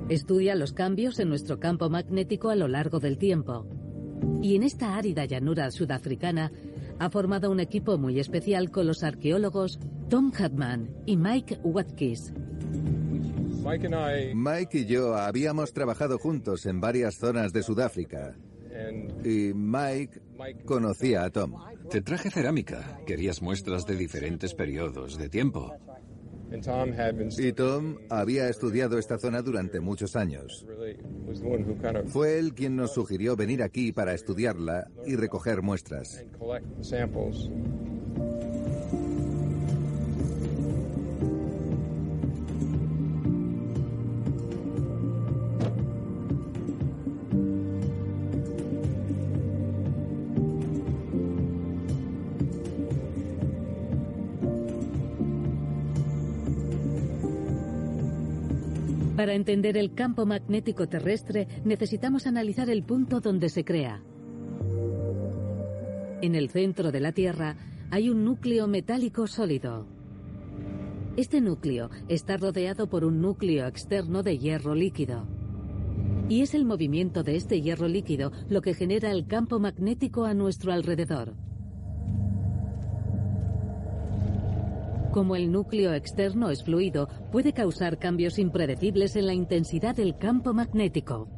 Estudia 0.09 0.55
los 0.55 0.73
cambios 0.73 1.19
en 1.19 1.29
nuestro 1.29 1.59
campo 1.59 1.89
magnético 1.89 2.49
a 2.49 2.55
lo 2.55 2.67
largo 2.67 2.99
del 2.99 3.17
tiempo. 3.17 3.67
Y 4.41 4.55
en 4.55 4.63
esta 4.63 4.95
árida 4.95 5.25
llanura 5.25 5.69
sudafricana 5.69 6.51
ha 6.99 7.09
formado 7.09 7.51
un 7.51 7.59
equipo 7.59 7.97
muy 7.97 8.19
especial 8.19 8.71
con 8.71 8.87
los 8.87 9.03
arqueólogos 9.03 9.79
Tom 10.09 10.31
Hadman 10.37 10.89
y 11.05 11.17
Mike 11.17 11.59
Watkins. 11.63 12.33
Mike 14.33 14.77
y 14.79 14.85
yo 14.85 15.15
habíamos 15.15 15.73
trabajado 15.73 16.17
juntos 16.17 16.65
en 16.65 16.81
varias 16.81 17.15
zonas 17.15 17.53
de 17.53 17.63
Sudáfrica. 17.63 18.35
Y 19.23 19.53
Mike 19.53 20.21
conocía 20.65 21.23
a 21.23 21.29
Tom. 21.29 21.53
Te 21.89 22.01
traje 22.01 22.29
cerámica. 22.31 22.99
Querías 23.05 23.41
muestras 23.41 23.85
de 23.85 23.95
diferentes 23.95 24.53
periodos 24.53 25.17
de 25.17 25.29
tiempo. 25.29 25.73
Y 27.39 27.53
Tom 27.53 27.97
había 28.09 28.47
estudiado 28.47 28.99
esta 28.99 29.17
zona 29.17 29.41
durante 29.41 29.79
muchos 29.79 30.15
años. 30.15 30.65
Fue 32.07 32.37
él 32.37 32.53
quien 32.53 32.75
nos 32.75 32.93
sugirió 32.93 33.35
venir 33.35 33.63
aquí 33.63 33.91
para 33.91 34.13
estudiarla 34.13 34.87
y 35.05 35.15
recoger 35.15 35.61
muestras. 35.61 36.23
Entender 59.43 59.75
el 59.75 59.93
campo 59.93 60.25
magnético 60.25 60.87
terrestre 60.87 61.49
necesitamos 61.65 62.27
analizar 62.27 62.69
el 62.69 62.81
punto 62.83 63.19
donde 63.19 63.49
se 63.49 63.65
crea. 63.65 64.01
En 66.21 66.33
el 66.33 66.49
centro 66.49 66.93
de 66.93 67.01
la 67.01 67.11
Tierra 67.11 67.57
hay 67.91 68.09
un 68.09 68.23
núcleo 68.23 68.67
metálico 68.67 69.27
sólido. 69.27 69.85
Este 71.17 71.41
núcleo 71.41 71.89
está 72.07 72.37
rodeado 72.37 72.87
por 72.87 73.03
un 73.03 73.19
núcleo 73.21 73.67
externo 73.67 74.23
de 74.23 74.37
hierro 74.37 74.75
líquido. 74.75 75.27
Y 76.29 76.41
es 76.41 76.53
el 76.53 76.63
movimiento 76.63 77.21
de 77.21 77.35
este 77.35 77.59
hierro 77.59 77.89
líquido 77.89 78.31
lo 78.47 78.61
que 78.61 78.73
genera 78.73 79.11
el 79.11 79.27
campo 79.27 79.59
magnético 79.59 80.23
a 80.23 80.33
nuestro 80.33 80.71
alrededor. 80.71 81.35
Como 85.13 85.35
el 85.35 85.51
núcleo 85.51 85.93
externo 85.93 86.49
es 86.49 86.63
fluido, 86.63 87.07
puede 87.31 87.53
causar 87.53 87.99
cambios 87.99 88.39
impredecibles 88.39 89.15
en 89.15 89.27
la 89.27 89.33
intensidad 89.35 89.95
del 89.95 90.17
campo 90.17 90.55
magnético. 90.55 91.29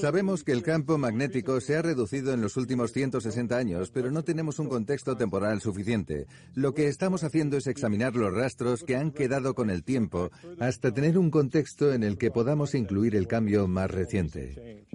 Sabemos 0.00 0.44
que 0.44 0.52
el 0.52 0.62
campo 0.62 0.98
magnético 0.98 1.60
se 1.60 1.76
ha 1.76 1.82
reducido 1.82 2.32
en 2.32 2.40
los 2.40 2.56
últimos 2.56 2.92
160 2.92 3.56
años, 3.56 3.90
pero 3.90 4.12
no 4.12 4.22
tenemos 4.22 4.60
un 4.60 4.68
contexto 4.68 5.16
temporal 5.16 5.60
suficiente. 5.60 6.26
Lo 6.54 6.72
que 6.72 6.86
estamos 6.86 7.24
haciendo 7.24 7.56
es 7.56 7.66
examinar 7.66 8.14
los 8.14 8.32
rastros 8.32 8.84
que 8.84 8.94
han 8.94 9.10
quedado 9.10 9.54
con 9.54 9.68
el 9.68 9.82
tiempo 9.82 10.30
hasta 10.60 10.94
tener 10.94 11.18
un 11.18 11.32
contexto 11.32 11.92
en 11.92 12.04
el 12.04 12.18
que 12.18 12.30
podamos 12.30 12.76
incluir 12.76 13.16
el 13.16 13.26
cambio 13.26 13.66
más 13.66 13.90
reciente. 13.90 14.86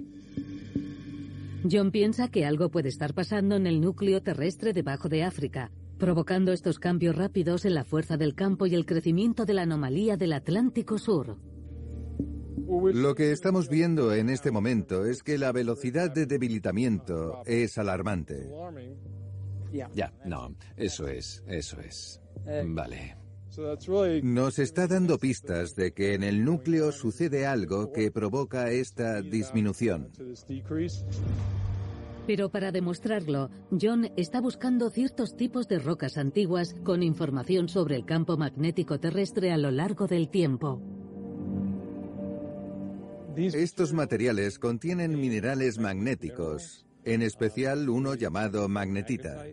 John 1.70 1.90
piensa 1.90 2.28
que 2.28 2.44
algo 2.44 2.70
puede 2.70 2.90
estar 2.90 3.14
pasando 3.14 3.56
en 3.56 3.66
el 3.66 3.80
núcleo 3.80 4.22
terrestre 4.22 4.74
debajo 4.74 5.08
de 5.08 5.22
África, 5.22 5.70
provocando 5.98 6.52
estos 6.52 6.78
cambios 6.78 7.16
rápidos 7.16 7.64
en 7.64 7.74
la 7.74 7.84
fuerza 7.84 8.18
del 8.18 8.34
campo 8.34 8.66
y 8.66 8.74
el 8.74 8.84
crecimiento 8.84 9.46
de 9.46 9.54
la 9.54 9.62
anomalía 9.62 10.16
del 10.18 10.34
Atlántico 10.34 10.98
Sur. 10.98 11.38
Lo 12.66 13.14
que 13.14 13.32
estamos 13.32 13.68
viendo 13.68 14.14
en 14.14 14.28
este 14.28 14.50
momento 14.50 15.06
es 15.06 15.22
que 15.22 15.38
la 15.38 15.52
velocidad 15.52 16.10
de 16.10 16.26
debilitamiento 16.26 17.42
es 17.46 17.78
alarmante. 17.78 18.48
Ya, 19.72 20.12
no, 20.24 20.54
eso 20.76 21.08
es, 21.08 21.42
eso 21.46 21.80
es. 21.80 22.20
Vale. 22.66 23.23
Nos 24.22 24.58
está 24.58 24.86
dando 24.86 25.18
pistas 25.18 25.76
de 25.76 25.92
que 25.92 26.14
en 26.14 26.22
el 26.22 26.44
núcleo 26.44 26.92
sucede 26.92 27.46
algo 27.46 27.92
que 27.92 28.10
provoca 28.10 28.70
esta 28.70 29.20
disminución. 29.22 30.10
Pero 32.26 32.48
para 32.48 32.72
demostrarlo, 32.72 33.50
John 33.70 34.10
está 34.16 34.40
buscando 34.40 34.90
ciertos 34.90 35.36
tipos 35.36 35.68
de 35.68 35.78
rocas 35.78 36.16
antiguas 36.16 36.74
con 36.82 37.02
información 37.02 37.68
sobre 37.68 37.96
el 37.96 38.06
campo 38.06 38.36
magnético 38.36 38.98
terrestre 38.98 39.52
a 39.52 39.58
lo 39.58 39.70
largo 39.70 40.06
del 40.06 40.30
tiempo. 40.30 40.80
Estos 43.36 43.92
materiales 43.92 44.58
contienen 44.58 45.20
minerales 45.20 45.78
magnéticos, 45.78 46.86
en 47.04 47.20
especial 47.20 47.88
uno 47.88 48.14
llamado 48.14 48.68
magnetita. 48.68 49.44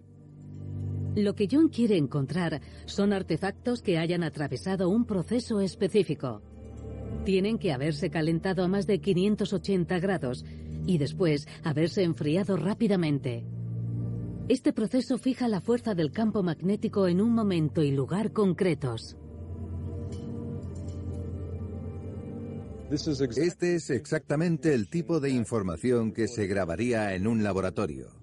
Lo 1.15 1.35
que 1.35 1.49
John 1.51 1.67
quiere 1.67 1.97
encontrar 1.97 2.61
son 2.85 3.11
artefactos 3.11 3.81
que 3.81 3.97
hayan 3.97 4.23
atravesado 4.23 4.87
un 4.87 5.05
proceso 5.05 5.59
específico. 5.59 6.41
Tienen 7.25 7.57
que 7.57 7.73
haberse 7.73 8.09
calentado 8.09 8.63
a 8.63 8.69
más 8.69 8.87
de 8.87 8.99
580 8.99 9.99
grados 9.99 10.45
y 10.85 10.97
después 10.99 11.47
haberse 11.63 12.03
enfriado 12.03 12.55
rápidamente. 12.55 13.43
Este 14.47 14.71
proceso 14.71 15.17
fija 15.17 15.49
la 15.49 15.59
fuerza 15.59 15.95
del 15.95 16.11
campo 16.11 16.43
magnético 16.43 17.07
en 17.07 17.19
un 17.19 17.33
momento 17.33 17.83
y 17.83 17.91
lugar 17.91 18.31
concretos. 18.31 19.17
Este 22.89 23.75
es 23.75 23.89
exactamente 23.89 24.73
el 24.73 24.89
tipo 24.89 25.19
de 25.19 25.29
información 25.29 26.13
que 26.13 26.27
se 26.27 26.47
grabaría 26.47 27.15
en 27.15 27.27
un 27.27 27.43
laboratorio. 27.43 28.20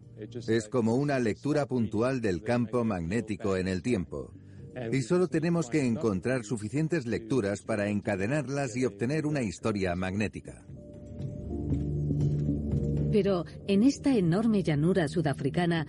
Es 0.48 0.68
como 0.68 0.96
una 0.96 1.18
lectura 1.18 1.66
puntual 1.66 2.20
del 2.20 2.42
campo 2.42 2.84
magnético 2.84 3.56
en 3.56 3.68
el 3.68 3.82
tiempo. 3.82 4.32
Y 4.92 5.02
solo 5.02 5.28
tenemos 5.28 5.70
que 5.70 5.84
encontrar 5.84 6.44
suficientes 6.44 7.06
lecturas 7.06 7.62
para 7.62 7.88
encadenarlas 7.88 8.76
y 8.76 8.84
obtener 8.84 9.26
una 9.26 9.42
historia 9.42 9.94
magnética. 9.96 10.64
Pero 13.10 13.44
en 13.66 13.82
esta 13.82 14.16
enorme 14.16 14.62
llanura 14.62 15.08
sudafricana, 15.08 15.86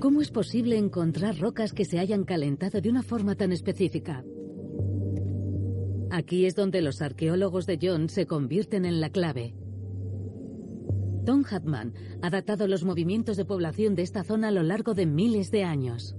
¿cómo 0.00 0.22
es 0.22 0.30
posible 0.30 0.76
encontrar 0.76 1.38
rocas 1.38 1.72
que 1.72 1.84
se 1.84 1.98
hayan 1.98 2.24
calentado 2.24 2.80
de 2.80 2.88
una 2.88 3.02
forma 3.02 3.34
tan 3.34 3.52
específica? 3.52 4.24
Aquí 6.10 6.46
es 6.46 6.54
donde 6.54 6.80
los 6.80 7.02
arqueólogos 7.02 7.66
de 7.66 7.78
John 7.82 8.08
se 8.08 8.26
convierten 8.26 8.84
en 8.84 9.00
la 9.00 9.10
clave. 9.10 9.54
Tom 11.28 11.44
Hatman 11.44 11.92
ha 12.22 12.30
datado 12.30 12.66
los 12.66 12.84
movimientos 12.84 13.36
de 13.36 13.44
población 13.44 13.94
de 13.94 14.00
esta 14.00 14.24
zona 14.24 14.48
a 14.48 14.50
lo 14.50 14.62
largo 14.62 14.94
de 14.94 15.04
miles 15.04 15.50
de 15.50 15.62
años. 15.62 16.16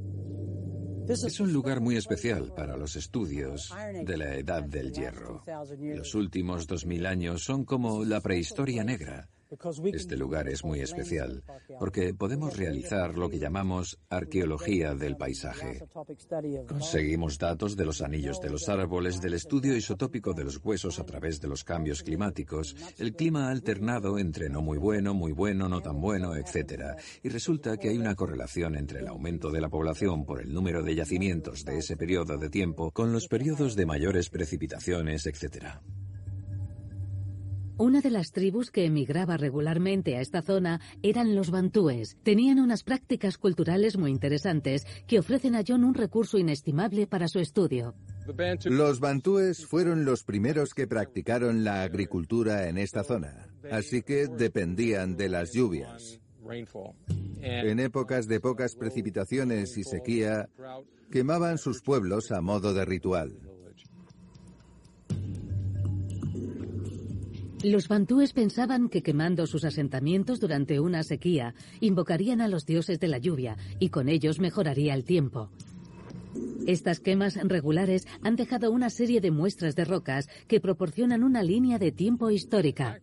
Es 1.07 1.39
un 1.39 1.51
lugar 1.51 1.81
muy 1.81 1.97
especial 1.97 2.53
para 2.55 2.77
los 2.77 2.95
estudios 2.95 3.73
de 4.05 4.17
la 4.17 4.35
edad 4.35 4.61
del 4.61 4.91
hierro. 4.91 5.43
Los 5.79 6.13
últimos 6.13 6.67
dos 6.67 6.85
mil 6.85 7.07
años 7.07 7.43
son 7.43 7.65
como 7.65 8.05
la 8.05 8.21
prehistoria 8.21 8.83
negra. 8.83 9.27
Este 9.93 10.15
lugar 10.15 10.47
es 10.47 10.63
muy 10.63 10.79
especial 10.79 11.43
porque 11.79 12.13
podemos 12.13 12.55
realizar 12.55 13.17
lo 13.17 13.29
que 13.29 13.39
llamamos 13.39 13.99
arqueología 14.09 14.93
del 14.93 15.17
paisaje. 15.17 15.87
Conseguimos 16.67 17.39
datos 17.39 17.75
de 17.75 17.85
los 17.85 18.01
anillos 18.01 18.39
de 18.41 18.51
los 18.51 18.69
árboles, 18.69 19.19
del 19.21 19.33
estudio 19.33 19.75
isotópico 19.75 20.33
de 20.33 20.43
los 20.43 20.63
huesos 20.63 20.99
a 20.99 21.05
través 21.05 21.41
de 21.41 21.47
los 21.47 21.63
cambios 21.63 22.03
climáticos, 22.03 22.75
el 22.99 23.15
clima 23.15 23.49
alternado 23.49 24.19
entre 24.19 24.49
no 24.49 24.61
muy 24.61 24.77
bueno, 24.77 25.15
muy 25.15 25.31
bueno, 25.31 25.67
no 25.67 25.81
tan 25.81 25.99
bueno, 25.99 26.35
etc. 26.35 26.95
Y 27.23 27.29
resulta 27.29 27.77
que 27.77 27.89
hay 27.89 27.97
una 27.97 28.15
correlación 28.15 28.75
entre 28.75 28.99
el 28.99 29.07
aumento 29.07 29.49
de 29.49 29.61
la 29.61 29.69
población 29.69 30.25
por 30.25 30.41
el 30.41 30.53
número 30.53 30.83
de 30.83 30.93
yacimientos 30.93 31.65
de 31.65 31.79
ese 31.79 31.97
periodo 31.97 32.37
de 32.37 32.49
tiempo 32.49 32.91
con 32.91 33.11
los 33.11 33.27
periodos 33.27 33.75
de 33.75 33.87
mayores 33.87 34.29
precipitaciones, 34.29 35.25
etc. 35.25 35.79
Una 37.79 38.01
de 38.01 38.09
las 38.09 38.33
tribus 38.33 38.71
que 38.71 38.83
emigraba 38.83 39.37
regularmente 39.37 40.17
a 40.17 40.19
esta 40.19 40.41
zona 40.41 40.81
eran 41.01 41.33
los 41.33 41.49
bantúes. 41.49 42.17
Tenían 42.23 42.59
unas 42.59 42.83
prácticas 42.83 43.37
culturales 43.37 43.97
muy 43.97 44.11
interesantes 44.11 44.85
que 45.07 45.17
ofrecen 45.17 45.55
a 45.55 45.63
John 45.65 45.85
un 45.85 45.93
recurso 45.93 46.37
inestimable 46.37 47.07
para 47.07 47.29
su 47.29 47.39
estudio. 47.39 47.95
Los 48.65 48.99
bantúes 48.99 49.65
fueron 49.65 50.03
los 50.03 50.25
primeros 50.25 50.73
que 50.73 50.87
practicaron 50.87 51.63
la 51.63 51.83
agricultura 51.83 52.67
en 52.67 52.77
esta 52.77 53.05
zona, 53.05 53.47
así 53.71 54.01
que 54.01 54.27
dependían 54.27 55.15
de 55.15 55.29
las 55.29 55.53
lluvias. 55.53 56.19
En 57.41 57.79
épocas 57.79 58.27
de 58.27 58.41
pocas 58.41 58.75
precipitaciones 58.75 59.77
y 59.77 59.85
sequía, 59.85 60.49
quemaban 61.09 61.57
sus 61.57 61.81
pueblos 61.81 62.33
a 62.33 62.41
modo 62.41 62.73
de 62.73 62.83
ritual. 62.83 63.48
Los 67.63 67.89
bantúes 67.89 68.31
pensaban 68.31 68.87
que 68.87 69.03
quemando 69.03 69.45
sus 69.45 69.65
asentamientos 69.65 70.39
durante 70.39 70.79
una 70.79 71.03
sequía 71.03 71.55
invocarían 71.81 72.39
a 72.39 72.47
los 72.47 72.65
dioses 72.65 73.01
de 73.01 73.09
la 73.09 73.17
lluvia 73.17 73.57
y 73.79 73.89
con 73.89 74.07
ellos 74.07 74.39
mejoraría 74.39 74.93
el 74.93 75.03
tiempo. 75.03 75.49
Estas 76.67 77.01
quemas 77.01 77.35
regulares 77.35 78.07
han 78.21 78.37
dejado 78.37 78.71
una 78.71 78.89
serie 78.89 79.19
de 79.19 79.31
muestras 79.31 79.75
de 79.75 79.83
rocas 79.83 80.29
que 80.47 80.61
proporcionan 80.61 81.23
una 81.23 81.43
línea 81.43 81.79
de 81.79 81.91
tiempo 81.91 82.29
histórica. 82.29 83.01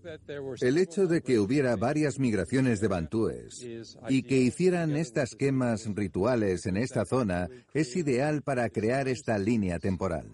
El 0.60 0.78
hecho 0.78 1.06
de 1.06 1.20
que 1.20 1.38
hubiera 1.38 1.76
varias 1.76 2.18
migraciones 2.18 2.80
de 2.80 2.88
bantúes 2.88 3.66
y 4.08 4.22
que 4.22 4.38
hicieran 4.38 4.96
estas 4.96 5.34
quemas 5.34 5.86
rituales 5.94 6.64
en 6.64 6.78
esta 6.78 7.04
zona 7.04 7.48
es 7.74 7.94
ideal 7.96 8.40
para 8.40 8.70
crear 8.70 9.06
esta 9.08 9.36
línea 9.38 9.78
temporal. 9.80 10.30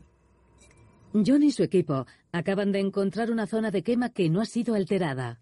John 1.15 1.43
y 1.43 1.51
su 1.51 1.63
equipo 1.63 2.07
acaban 2.33 2.73
de 2.73 2.81
encontrar 2.81 3.31
una 3.31 3.47
zona 3.47 3.71
de 3.71 3.83
quema 3.83 4.11
que 4.11 4.31
no 4.31 4.41
ha 4.41 4.47
sido 4.47 4.75
alterada. 4.75 5.41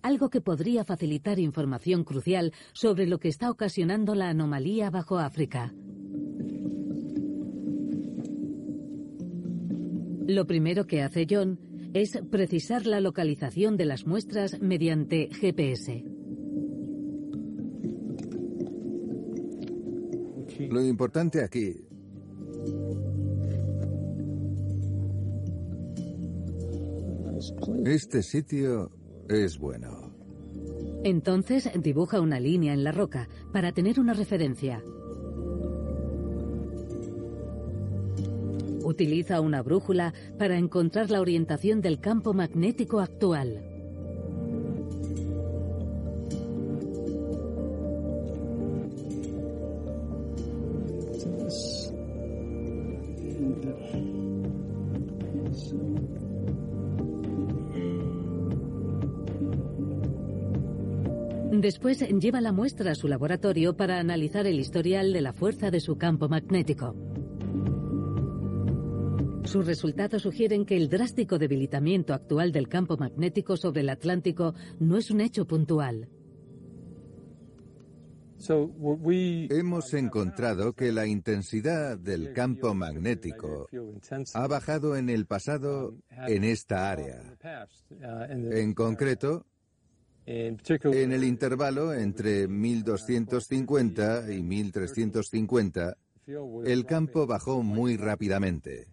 Algo 0.00 0.30
que 0.30 0.40
podría 0.40 0.84
facilitar 0.84 1.38
información 1.38 2.04
crucial 2.04 2.52
sobre 2.72 3.06
lo 3.06 3.18
que 3.18 3.28
está 3.28 3.50
ocasionando 3.50 4.14
la 4.14 4.30
anomalía 4.30 4.90
bajo 4.90 5.18
África. 5.18 5.74
Lo 10.26 10.46
primero 10.46 10.86
que 10.86 11.02
hace 11.02 11.26
John 11.28 11.58
es 11.94 12.18
precisar 12.30 12.86
la 12.86 13.00
localización 13.00 13.76
de 13.76 13.86
las 13.86 14.06
muestras 14.06 14.60
mediante 14.60 15.28
GPS. 15.32 16.04
Lo 20.70 20.84
importante 20.84 21.42
aquí 21.42 21.88
Este 27.84 28.22
sitio 28.22 28.90
es 29.28 29.58
bueno. 29.58 30.12
Entonces 31.04 31.70
dibuja 31.80 32.20
una 32.20 32.40
línea 32.40 32.72
en 32.72 32.84
la 32.84 32.92
roca 32.92 33.28
para 33.52 33.72
tener 33.72 34.00
una 34.00 34.14
referencia. 34.14 34.82
Utiliza 38.82 39.40
una 39.40 39.62
brújula 39.62 40.14
para 40.38 40.56
encontrar 40.56 41.10
la 41.10 41.20
orientación 41.20 41.80
del 41.80 42.00
campo 42.00 42.32
magnético 42.32 43.00
actual. 43.00 43.77
Después 61.68 62.00
lleva 62.00 62.40
la 62.40 62.50
muestra 62.50 62.92
a 62.92 62.94
su 62.94 63.08
laboratorio 63.08 63.76
para 63.76 63.98
analizar 63.98 64.46
el 64.46 64.58
historial 64.58 65.12
de 65.12 65.20
la 65.20 65.34
fuerza 65.34 65.70
de 65.70 65.80
su 65.80 65.98
campo 65.98 66.26
magnético. 66.26 66.96
Sus 69.44 69.66
resultados 69.66 70.22
sugieren 70.22 70.64
que 70.64 70.78
el 70.78 70.88
drástico 70.88 71.38
debilitamiento 71.38 72.14
actual 72.14 72.52
del 72.52 72.68
campo 72.68 72.96
magnético 72.96 73.58
sobre 73.58 73.82
el 73.82 73.90
Atlántico 73.90 74.54
no 74.80 74.96
es 74.96 75.10
un 75.10 75.20
hecho 75.20 75.46
puntual. 75.46 76.08
Hemos 78.48 79.92
encontrado 79.92 80.72
que 80.72 80.90
la 80.90 81.06
intensidad 81.06 81.98
del 81.98 82.32
campo 82.32 82.72
magnético 82.72 83.68
ha 84.32 84.46
bajado 84.46 84.96
en 84.96 85.10
el 85.10 85.26
pasado 85.26 85.98
en 86.28 86.44
esta 86.44 86.90
área. 86.90 87.20
En 88.30 88.72
concreto, 88.72 89.44
en 90.28 91.12
el 91.12 91.24
intervalo 91.24 91.94
entre 91.94 92.48
1250 92.48 94.30
y 94.30 94.42
1350, 94.42 95.96
el 96.66 96.84
campo 96.84 97.26
bajó 97.26 97.62
muy 97.62 97.96
rápidamente. 97.96 98.88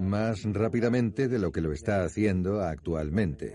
más 0.00 0.44
rápidamente 0.44 1.26
de 1.26 1.40
lo 1.40 1.50
que 1.50 1.60
lo 1.60 1.72
está 1.72 2.04
haciendo 2.04 2.60
actualmente. 2.60 3.52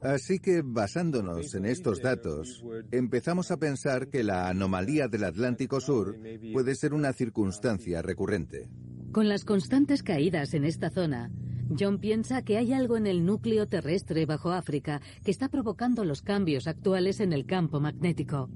Así 0.00 0.38
que 0.38 0.62
basándonos 0.64 1.54
en 1.54 1.66
estos 1.66 2.00
datos, 2.00 2.64
empezamos 2.90 3.50
a 3.50 3.58
pensar 3.58 4.08
que 4.08 4.24
la 4.24 4.48
anomalía 4.48 5.08
del 5.08 5.24
Atlántico 5.24 5.78
Sur 5.78 6.16
puede 6.54 6.74
ser 6.74 6.94
una 6.94 7.12
circunstancia 7.12 8.00
recurrente. 8.00 8.70
Con 9.12 9.28
las 9.28 9.44
constantes 9.44 10.02
caídas 10.02 10.54
en 10.54 10.64
esta 10.64 10.88
zona, 10.88 11.30
John 11.78 11.98
piensa 11.98 12.42
que 12.42 12.56
hay 12.56 12.72
algo 12.72 12.96
en 12.96 13.06
el 13.06 13.24
núcleo 13.24 13.66
terrestre 13.66 14.26
bajo 14.26 14.52
África 14.52 15.00
que 15.24 15.30
está 15.30 15.48
provocando 15.48 16.04
los 16.04 16.22
cambios 16.22 16.66
actuales 16.66 17.20
en 17.20 17.32
el 17.32 17.46
campo 17.46 17.80
magnético. 17.80 18.50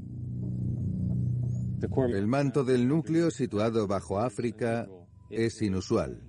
El 2.08 2.26
manto 2.26 2.64
del 2.64 2.88
núcleo 2.88 3.30
situado 3.30 3.86
bajo 3.86 4.18
África 4.18 4.88
es 5.30 5.62
inusual. 5.62 6.22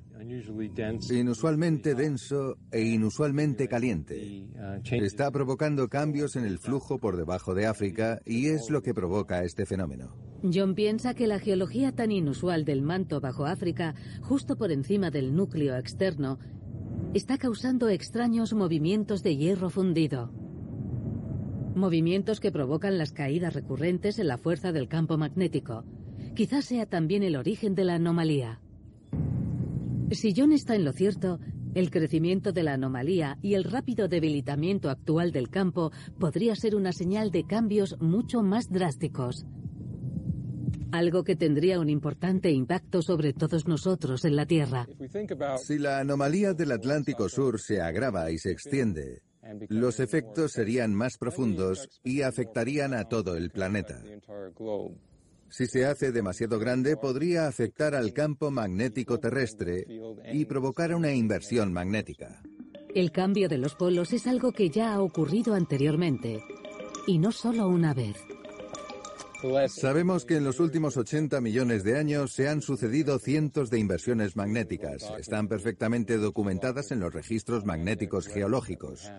Inusualmente 1.09 1.95
denso 1.95 2.57
e 2.71 2.82
inusualmente 2.82 3.67
caliente. 3.67 4.47
Está 4.84 5.32
provocando 5.32 5.88
cambios 5.88 6.36
en 6.36 6.45
el 6.45 6.59
flujo 6.59 6.99
por 6.99 7.17
debajo 7.17 7.55
de 7.55 7.65
África 7.65 8.19
y 8.25 8.47
es 8.47 8.69
lo 8.69 8.82
que 8.82 8.93
provoca 8.93 9.43
este 9.43 9.65
fenómeno. 9.65 10.15
John 10.43 10.75
piensa 10.75 11.13
que 11.15 11.27
la 11.27 11.39
geología 11.39 11.93
tan 11.93 12.11
inusual 12.11 12.63
del 12.63 12.82
manto 12.82 13.19
bajo 13.19 13.45
África, 13.45 13.95
justo 14.21 14.55
por 14.55 14.71
encima 14.71 15.09
del 15.09 15.36
núcleo 15.36 15.75
externo, 15.75 16.39
está 17.14 17.39
causando 17.39 17.89
extraños 17.89 18.53
movimientos 18.53 19.24
de 19.24 19.36
hierro 19.36 19.72
fundido. 19.72 20.32
Movimientos 21.76 22.39
que 22.39 22.51
provocan 22.51 22.99
las 22.99 23.14
caídas 23.14 23.53
recurrentes 23.55 24.20
en 24.20 24.28
la 24.28 24.38
fuerza 24.38 24.72
del 24.72 24.88
campo 24.88 25.18
magnético. 25.18 25.86
Quizás 26.36 26.66
sea 26.66 26.86
también 26.86 27.24
el 27.24 27.36
origen 27.36 27.74
de 27.74 27.84
la 27.84 27.95
anomalía. 27.95 28.62
Si 30.12 30.34
John 30.36 30.51
está 30.51 30.76
en 30.76 30.86
lo 30.86 30.91
cierto, 30.91 31.39
el 31.74 31.89
crecimiento 31.89 32.51
de 32.51 32.64
la 32.64 32.74
anomalía 32.74 33.39
y 33.41 33.55
el 33.55 33.64
rápido 33.64 34.07
debilitamiento 34.07 34.89
actual 34.89 35.32
del 35.32 35.49
campo 35.49 35.91
podría 36.20 36.55
ser 36.55 36.76
una 36.76 36.91
señal 36.91 37.32
de 37.32 37.45
cambios 37.45 37.97
mucho 37.99 38.43
más 38.43 38.70
drásticos. 38.70 39.45
Algo 40.91 41.23
que 41.23 41.35
tendría 41.35 41.79
un 41.79 41.89
importante 41.89 42.51
impacto 42.51 43.01
sobre 43.01 43.33
todos 43.33 43.67
nosotros 43.67 44.25
en 44.25 44.35
la 44.35 44.45
Tierra. 44.45 44.87
Si 45.63 45.77
la 45.77 45.99
anomalía 45.99 46.53
del 46.53 46.71
Atlántico 46.71 47.29
Sur 47.29 47.59
se 47.59 47.81
agrava 47.81 48.31
y 48.31 48.37
se 48.37 48.51
extiende, 48.51 49.21
los 49.67 49.99
efectos 49.99 50.51
serían 50.51 50.93
más 50.93 51.17
profundos 51.17 51.89
y 52.03 52.21
afectarían 52.21 52.93
a 52.93 53.05
todo 53.05 53.35
el 53.35 53.49
planeta. 53.51 54.01
Si 55.49 55.65
se 55.65 55.85
hace 55.85 56.11
demasiado 56.11 56.59
grande, 56.59 56.95
podría 56.95 57.47
afectar 57.47 57.95
al 57.95 58.13
campo 58.13 58.51
magnético 58.51 59.19
terrestre 59.19 59.85
y 60.31 60.45
provocar 60.45 60.93
una 60.93 61.11
inversión 61.11 61.73
magnética. 61.73 62.41
El 62.93 63.11
cambio 63.11 63.49
de 63.49 63.57
los 63.57 63.75
polos 63.75 64.13
es 64.13 64.27
algo 64.27 64.51
que 64.51 64.69
ya 64.69 64.93
ha 64.93 65.01
ocurrido 65.01 65.53
anteriormente, 65.53 66.43
y 67.07 67.17
no 67.17 67.31
solo 67.31 67.67
una 67.67 67.93
vez. 67.93 68.17
Sabemos 69.69 70.25
que 70.25 70.35
en 70.35 70.43
los 70.43 70.59
últimos 70.59 70.97
80 70.97 71.39
millones 71.39 71.83
de 71.83 71.97
años 71.97 72.33
se 72.33 72.49
han 72.49 72.61
sucedido 72.61 73.19
cientos 73.19 73.69
de 73.69 73.79
inversiones 73.79 74.35
magnéticas. 74.35 75.03
Están 75.17 75.47
perfectamente 75.47 76.17
documentadas 76.17 76.91
en 76.91 76.99
los 76.99 77.13
registros 77.13 77.65
magnéticos 77.65 78.27
geológicos. 78.27 79.09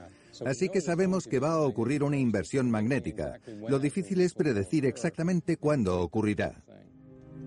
Así 0.45 0.69
que 0.69 0.81
sabemos 0.81 1.27
que 1.27 1.39
va 1.39 1.53
a 1.53 1.61
ocurrir 1.61 2.03
una 2.03 2.19
inversión 2.19 2.71
magnética. 2.71 3.41
Lo 3.69 3.79
difícil 3.79 4.21
es 4.21 4.35
predecir 4.35 4.85
exactamente 4.85 5.57
cuándo 5.57 6.01
ocurrirá. 6.01 6.63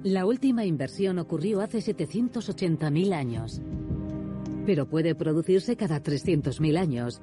La 0.04 0.26
última 0.26 0.66
inversión 0.66 1.20
ocurrió 1.20 1.62
hace 1.62 1.78
780.000 1.78 3.14
años. 3.14 3.62
Pero 4.66 4.90
puede 4.90 5.16
producirse 5.16 5.76
cada 5.76 6.02
300.000 6.02 6.78
años. 6.78 7.22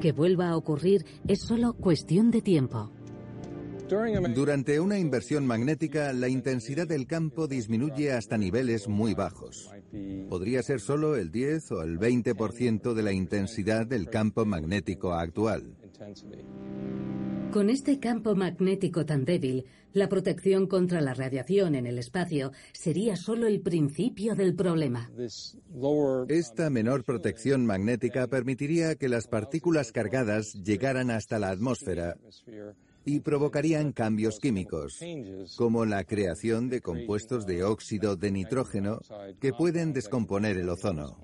Que 0.00 0.12
vuelva 0.12 0.50
a 0.50 0.56
ocurrir 0.56 1.06
es 1.26 1.40
solo 1.40 1.72
cuestión 1.72 2.30
de 2.30 2.42
tiempo. 2.42 2.92
Durante 3.88 4.80
una 4.80 4.98
inversión 4.98 5.46
magnética, 5.46 6.12
la 6.12 6.28
intensidad 6.28 6.86
del 6.86 7.06
campo 7.06 7.46
disminuye 7.46 8.12
hasta 8.12 8.38
niveles 8.38 8.88
muy 8.88 9.14
bajos. 9.14 9.70
Podría 10.28 10.62
ser 10.62 10.80
solo 10.80 11.16
el 11.16 11.30
10 11.30 11.72
o 11.72 11.82
el 11.82 11.98
20% 11.98 12.94
de 12.94 13.02
la 13.02 13.12
intensidad 13.12 13.86
del 13.86 14.08
campo 14.08 14.44
magnético 14.44 15.12
actual. 15.12 15.76
Con 17.52 17.70
este 17.70 18.00
campo 18.00 18.34
magnético 18.34 19.06
tan 19.06 19.24
débil, 19.24 19.66
la 19.92 20.08
protección 20.08 20.66
contra 20.66 21.00
la 21.00 21.14
radiación 21.14 21.76
en 21.76 21.86
el 21.86 21.98
espacio 21.98 22.50
sería 22.72 23.16
solo 23.16 23.46
el 23.46 23.60
principio 23.60 24.34
del 24.34 24.56
problema. 24.56 25.08
Esta 26.28 26.68
menor 26.70 27.04
protección 27.04 27.64
magnética 27.64 28.26
permitiría 28.26 28.96
que 28.96 29.08
las 29.08 29.28
partículas 29.28 29.92
cargadas 29.92 30.54
llegaran 30.54 31.10
hasta 31.10 31.38
la 31.38 31.50
atmósfera 31.50 32.16
y 33.04 33.20
provocarían 33.20 33.92
cambios 33.92 34.38
químicos, 34.38 35.00
como 35.56 35.84
la 35.84 36.04
creación 36.04 36.68
de 36.68 36.80
compuestos 36.80 37.46
de 37.46 37.64
óxido 37.64 38.16
de 38.16 38.30
nitrógeno 38.30 39.00
que 39.40 39.52
pueden 39.52 39.92
descomponer 39.92 40.56
el 40.56 40.68
ozono. 40.68 41.18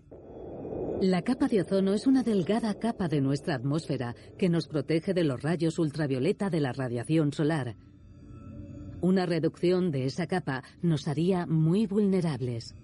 La 1.00 1.22
capa 1.22 1.48
de 1.48 1.62
ozono 1.62 1.94
es 1.94 2.06
una 2.06 2.22
delgada 2.22 2.74
capa 2.74 3.08
de 3.08 3.22
nuestra 3.22 3.54
atmósfera 3.54 4.14
que 4.36 4.50
nos 4.50 4.68
protege 4.68 5.14
de 5.14 5.24
los 5.24 5.42
rayos 5.42 5.78
ultravioleta 5.78 6.50
de 6.50 6.60
la 6.60 6.74
radiación 6.74 7.32
solar. 7.32 7.74
Una 9.00 9.24
reducción 9.24 9.90
de 9.92 10.04
esa 10.04 10.26
capa 10.26 10.62
nos 10.82 11.08
haría 11.08 11.46
muy 11.46 11.86
vulnerables. 11.86 12.74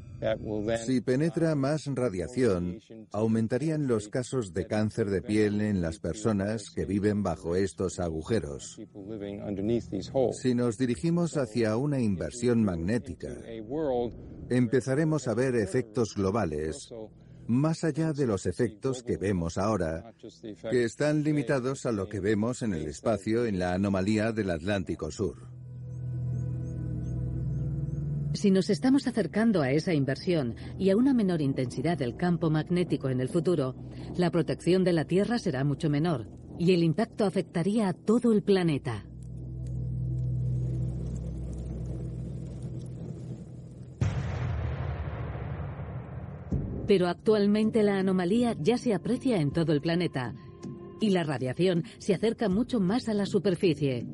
Si 0.85 1.01
penetra 1.01 1.55
más 1.55 1.85
radiación, 1.87 2.81
aumentarían 3.12 3.87
los 3.87 4.09
casos 4.09 4.53
de 4.53 4.67
cáncer 4.67 5.11
de 5.11 5.23
piel 5.23 5.61
en 5.61 5.81
las 5.83 5.99
personas 5.99 6.71
que 6.75 6.85
viven 6.85 7.23
bajo 7.23 7.57
estos 7.57 8.01
agujeros. 8.01 8.81
Si 10.33 10.55
nos 10.55 10.79
dirigimos 10.79 11.37
hacia 11.37 11.77
una 11.77 12.01
inversión 12.01 12.64
magnética, 12.64 13.37
empezaremos 14.49 15.29
a 15.29 15.35
ver 15.35 15.55
efectos 15.57 16.14
globales 16.14 16.91
más 17.49 17.85
allá 17.85 18.12
de 18.12 18.27
los 18.27 18.47
efectos 18.47 19.03
que 19.03 19.17
vemos 19.17 19.57
ahora, 19.57 20.12
que 20.71 20.85
están 20.85 21.23
limitados 21.23 21.87
a 21.87 21.93
lo 21.93 22.09
que 22.09 22.21
vemos 22.21 22.62
en 22.62 22.75
el 22.75 22.87
espacio 22.89 23.47
en 23.47 23.59
la 23.59 23.75
anomalía 23.75 24.33
del 24.33 24.51
Atlántico 24.51 25.11
Sur. 25.11 25.56
Si 28.37 28.51
nos 28.51 28.68
estamos 28.68 29.07
acercando 29.07 29.62
a 29.62 29.70
esa 29.70 29.95
inversión 29.95 30.57
y 30.78 30.91
a 30.91 30.97
una 30.97 31.14
menor 31.14 31.41
intensidad 31.41 31.97
del 31.97 32.18
campo 32.18 32.51
magnético 32.51 33.09
en 33.09 33.22
el 33.22 33.30
futuro, 33.30 33.74
la 34.14 34.30
protección 34.30 34.84
de 34.84 34.93
la 34.93 35.07
Tierra 35.07 35.39
será 35.39 35.64
mucho 35.64 35.89
menor 35.89 36.28
y 36.59 36.74
el 36.74 36.82
impacto 36.82 37.24
afectaría 37.24 37.89
a 37.89 37.95
todo 37.95 38.32
el 38.32 38.43
planeta. 38.43 39.07
Pero 46.87 47.09
actualmente 47.09 47.82
la 47.82 47.99
anomalía 47.99 48.55
ya 48.61 48.76
se 48.76 48.93
aprecia 48.93 49.41
en 49.41 49.51
todo 49.51 49.72
el 49.72 49.80
planeta 49.80 50.34
y 51.01 51.09
la 51.09 51.24
radiación 51.24 51.84
se 51.97 52.12
acerca 52.12 52.51
mucho 52.51 52.80
más 52.80 53.09
a 53.09 53.14
la 53.14 53.24
superficie. 53.24 54.07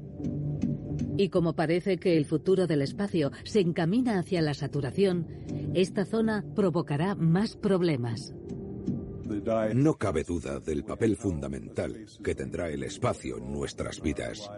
Y 1.17 1.29
como 1.29 1.55
parece 1.55 1.99
que 1.99 2.17
el 2.17 2.25
futuro 2.25 2.67
del 2.67 2.83
espacio 2.83 3.33
se 3.45 3.61
encamina 3.61 4.19
hacia 4.19 4.41
la 4.43 4.55
saturación, 4.55 5.27
esta 5.75 6.05
zona 6.05 6.45
provocará 6.55 7.15
más 7.15 7.57
problemas. 7.57 8.35
No 9.75 9.95
cabe 9.95 10.25
duda 10.25 10.61
del 10.61 10.85
papel 10.85 11.17
fundamental 11.17 12.07
que 12.23 12.35
tendrá 12.35 12.69
el 12.69 12.83
espacio 12.83 13.39
en 13.39 13.53
nuestras 13.53 14.01
vidas. 14.01 14.51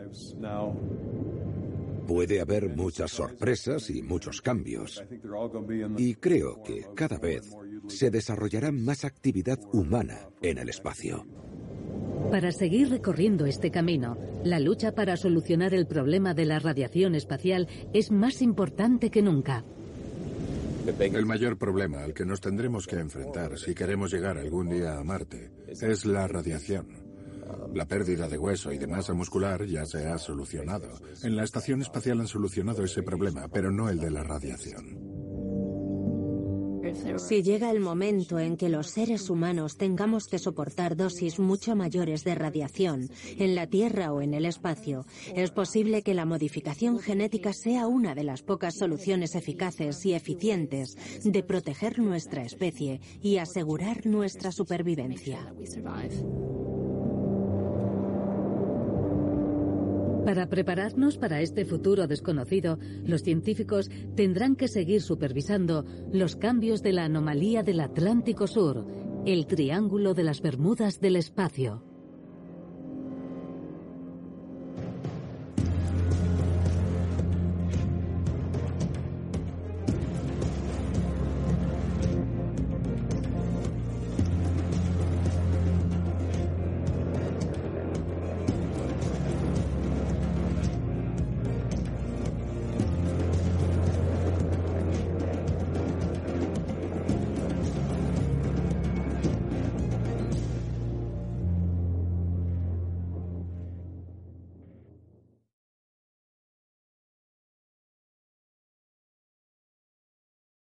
Puede 2.06 2.40
haber 2.40 2.68
muchas 2.76 3.12
sorpresas 3.12 3.88
y 3.88 4.02
muchos 4.02 4.42
cambios. 4.42 5.02
Y 5.96 6.14
creo 6.16 6.62
que 6.62 6.86
cada 6.94 7.18
vez 7.18 7.56
se 7.88 8.10
desarrollará 8.10 8.72
más 8.72 9.04
actividad 9.04 9.58
humana 9.72 10.28
en 10.42 10.58
el 10.58 10.68
espacio. 10.68 11.24
Para 12.30 12.52
seguir 12.52 12.90
recorriendo 12.90 13.46
este 13.46 13.70
camino, 13.70 14.16
la 14.44 14.58
lucha 14.58 14.92
para 14.92 15.16
solucionar 15.16 15.74
el 15.74 15.86
problema 15.86 16.34
de 16.34 16.44
la 16.46 16.58
radiación 16.58 17.14
espacial 17.14 17.68
es 17.92 18.10
más 18.10 18.42
importante 18.42 19.10
que 19.10 19.22
nunca. 19.22 19.64
El 20.86 21.26
mayor 21.26 21.56
problema 21.56 22.04
al 22.04 22.12
que 22.12 22.26
nos 22.26 22.40
tendremos 22.40 22.86
que 22.86 22.96
enfrentar 22.96 23.58
si 23.58 23.74
queremos 23.74 24.12
llegar 24.12 24.36
algún 24.36 24.68
día 24.68 24.98
a 24.98 25.04
Marte 25.04 25.50
es 25.68 26.04
la 26.04 26.28
radiación. 26.28 26.86
La 27.72 27.86
pérdida 27.86 28.28
de 28.28 28.38
hueso 28.38 28.72
y 28.72 28.78
de 28.78 28.86
masa 28.86 29.14
muscular 29.14 29.64
ya 29.64 29.86
se 29.86 30.06
ha 30.06 30.18
solucionado. 30.18 30.88
En 31.22 31.36
la 31.36 31.44
estación 31.44 31.82
espacial 31.82 32.20
han 32.20 32.28
solucionado 32.28 32.84
ese 32.84 33.02
problema, 33.02 33.48
pero 33.48 33.70
no 33.70 33.88
el 33.88 33.98
de 33.98 34.10
la 34.10 34.22
radiación. 34.22 35.03
Si 37.18 37.42
llega 37.42 37.70
el 37.70 37.80
momento 37.80 38.38
en 38.38 38.56
que 38.56 38.68
los 38.68 38.90
seres 38.90 39.30
humanos 39.30 39.76
tengamos 39.76 40.26
que 40.26 40.38
soportar 40.38 40.96
dosis 40.96 41.38
mucho 41.38 41.76
mayores 41.76 42.24
de 42.24 42.34
radiación 42.34 43.08
en 43.38 43.54
la 43.54 43.66
Tierra 43.66 44.12
o 44.12 44.20
en 44.20 44.34
el 44.34 44.44
espacio, 44.44 45.04
es 45.34 45.50
posible 45.50 46.02
que 46.02 46.14
la 46.14 46.24
modificación 46.24 46.98
genética 46.98 47.52
sea 47.52 47.86
una 47.86 48.14
de 48.14 48.24
las 48.24 48.42
pocas 48.42 48.74
soluciones 48.76 49.34
eficaces 49.34 50.04
y 50.06 50.14
eficientes 50.14 50.96
de 51.24 51.42
proteger 51.42 51.98
nuestra 51.98 52.42
especie 52.42 53.00
y 53.22 53.38
asegurar 53.38 54.06
nuestra 54.06 54.52
supervivencia. 54.52 55.52
Para 60.24 60.48
prepararnos 60.48 61.18
para 61.18 61.42
este 61.42 61.66
futuro 61.66 62.06
desconocido, 62.06 62.78
los 63.04 63.22
científicos 63.22 63.90
tendrán 64.16 64.56
que 64.56 64.68
seguir 64.68 65.02
supervisando 65.02 65.84
los 66.12 66.34
cambios 66.36 66.82
de 66.82 66.92
la 66.92 67.04
anomalía 67.04 67.62
del 67.62 67.80
Atlántico 67.80 68.46
Sur, 68.46 68.86
el 69.26 69.46
Triángulo 69.46 70.14
de 70.14 70.24
las 70.24 70.40
Bermudas 70.40 71.00
del 71.00 71.16
Espacio. 71.16 71.93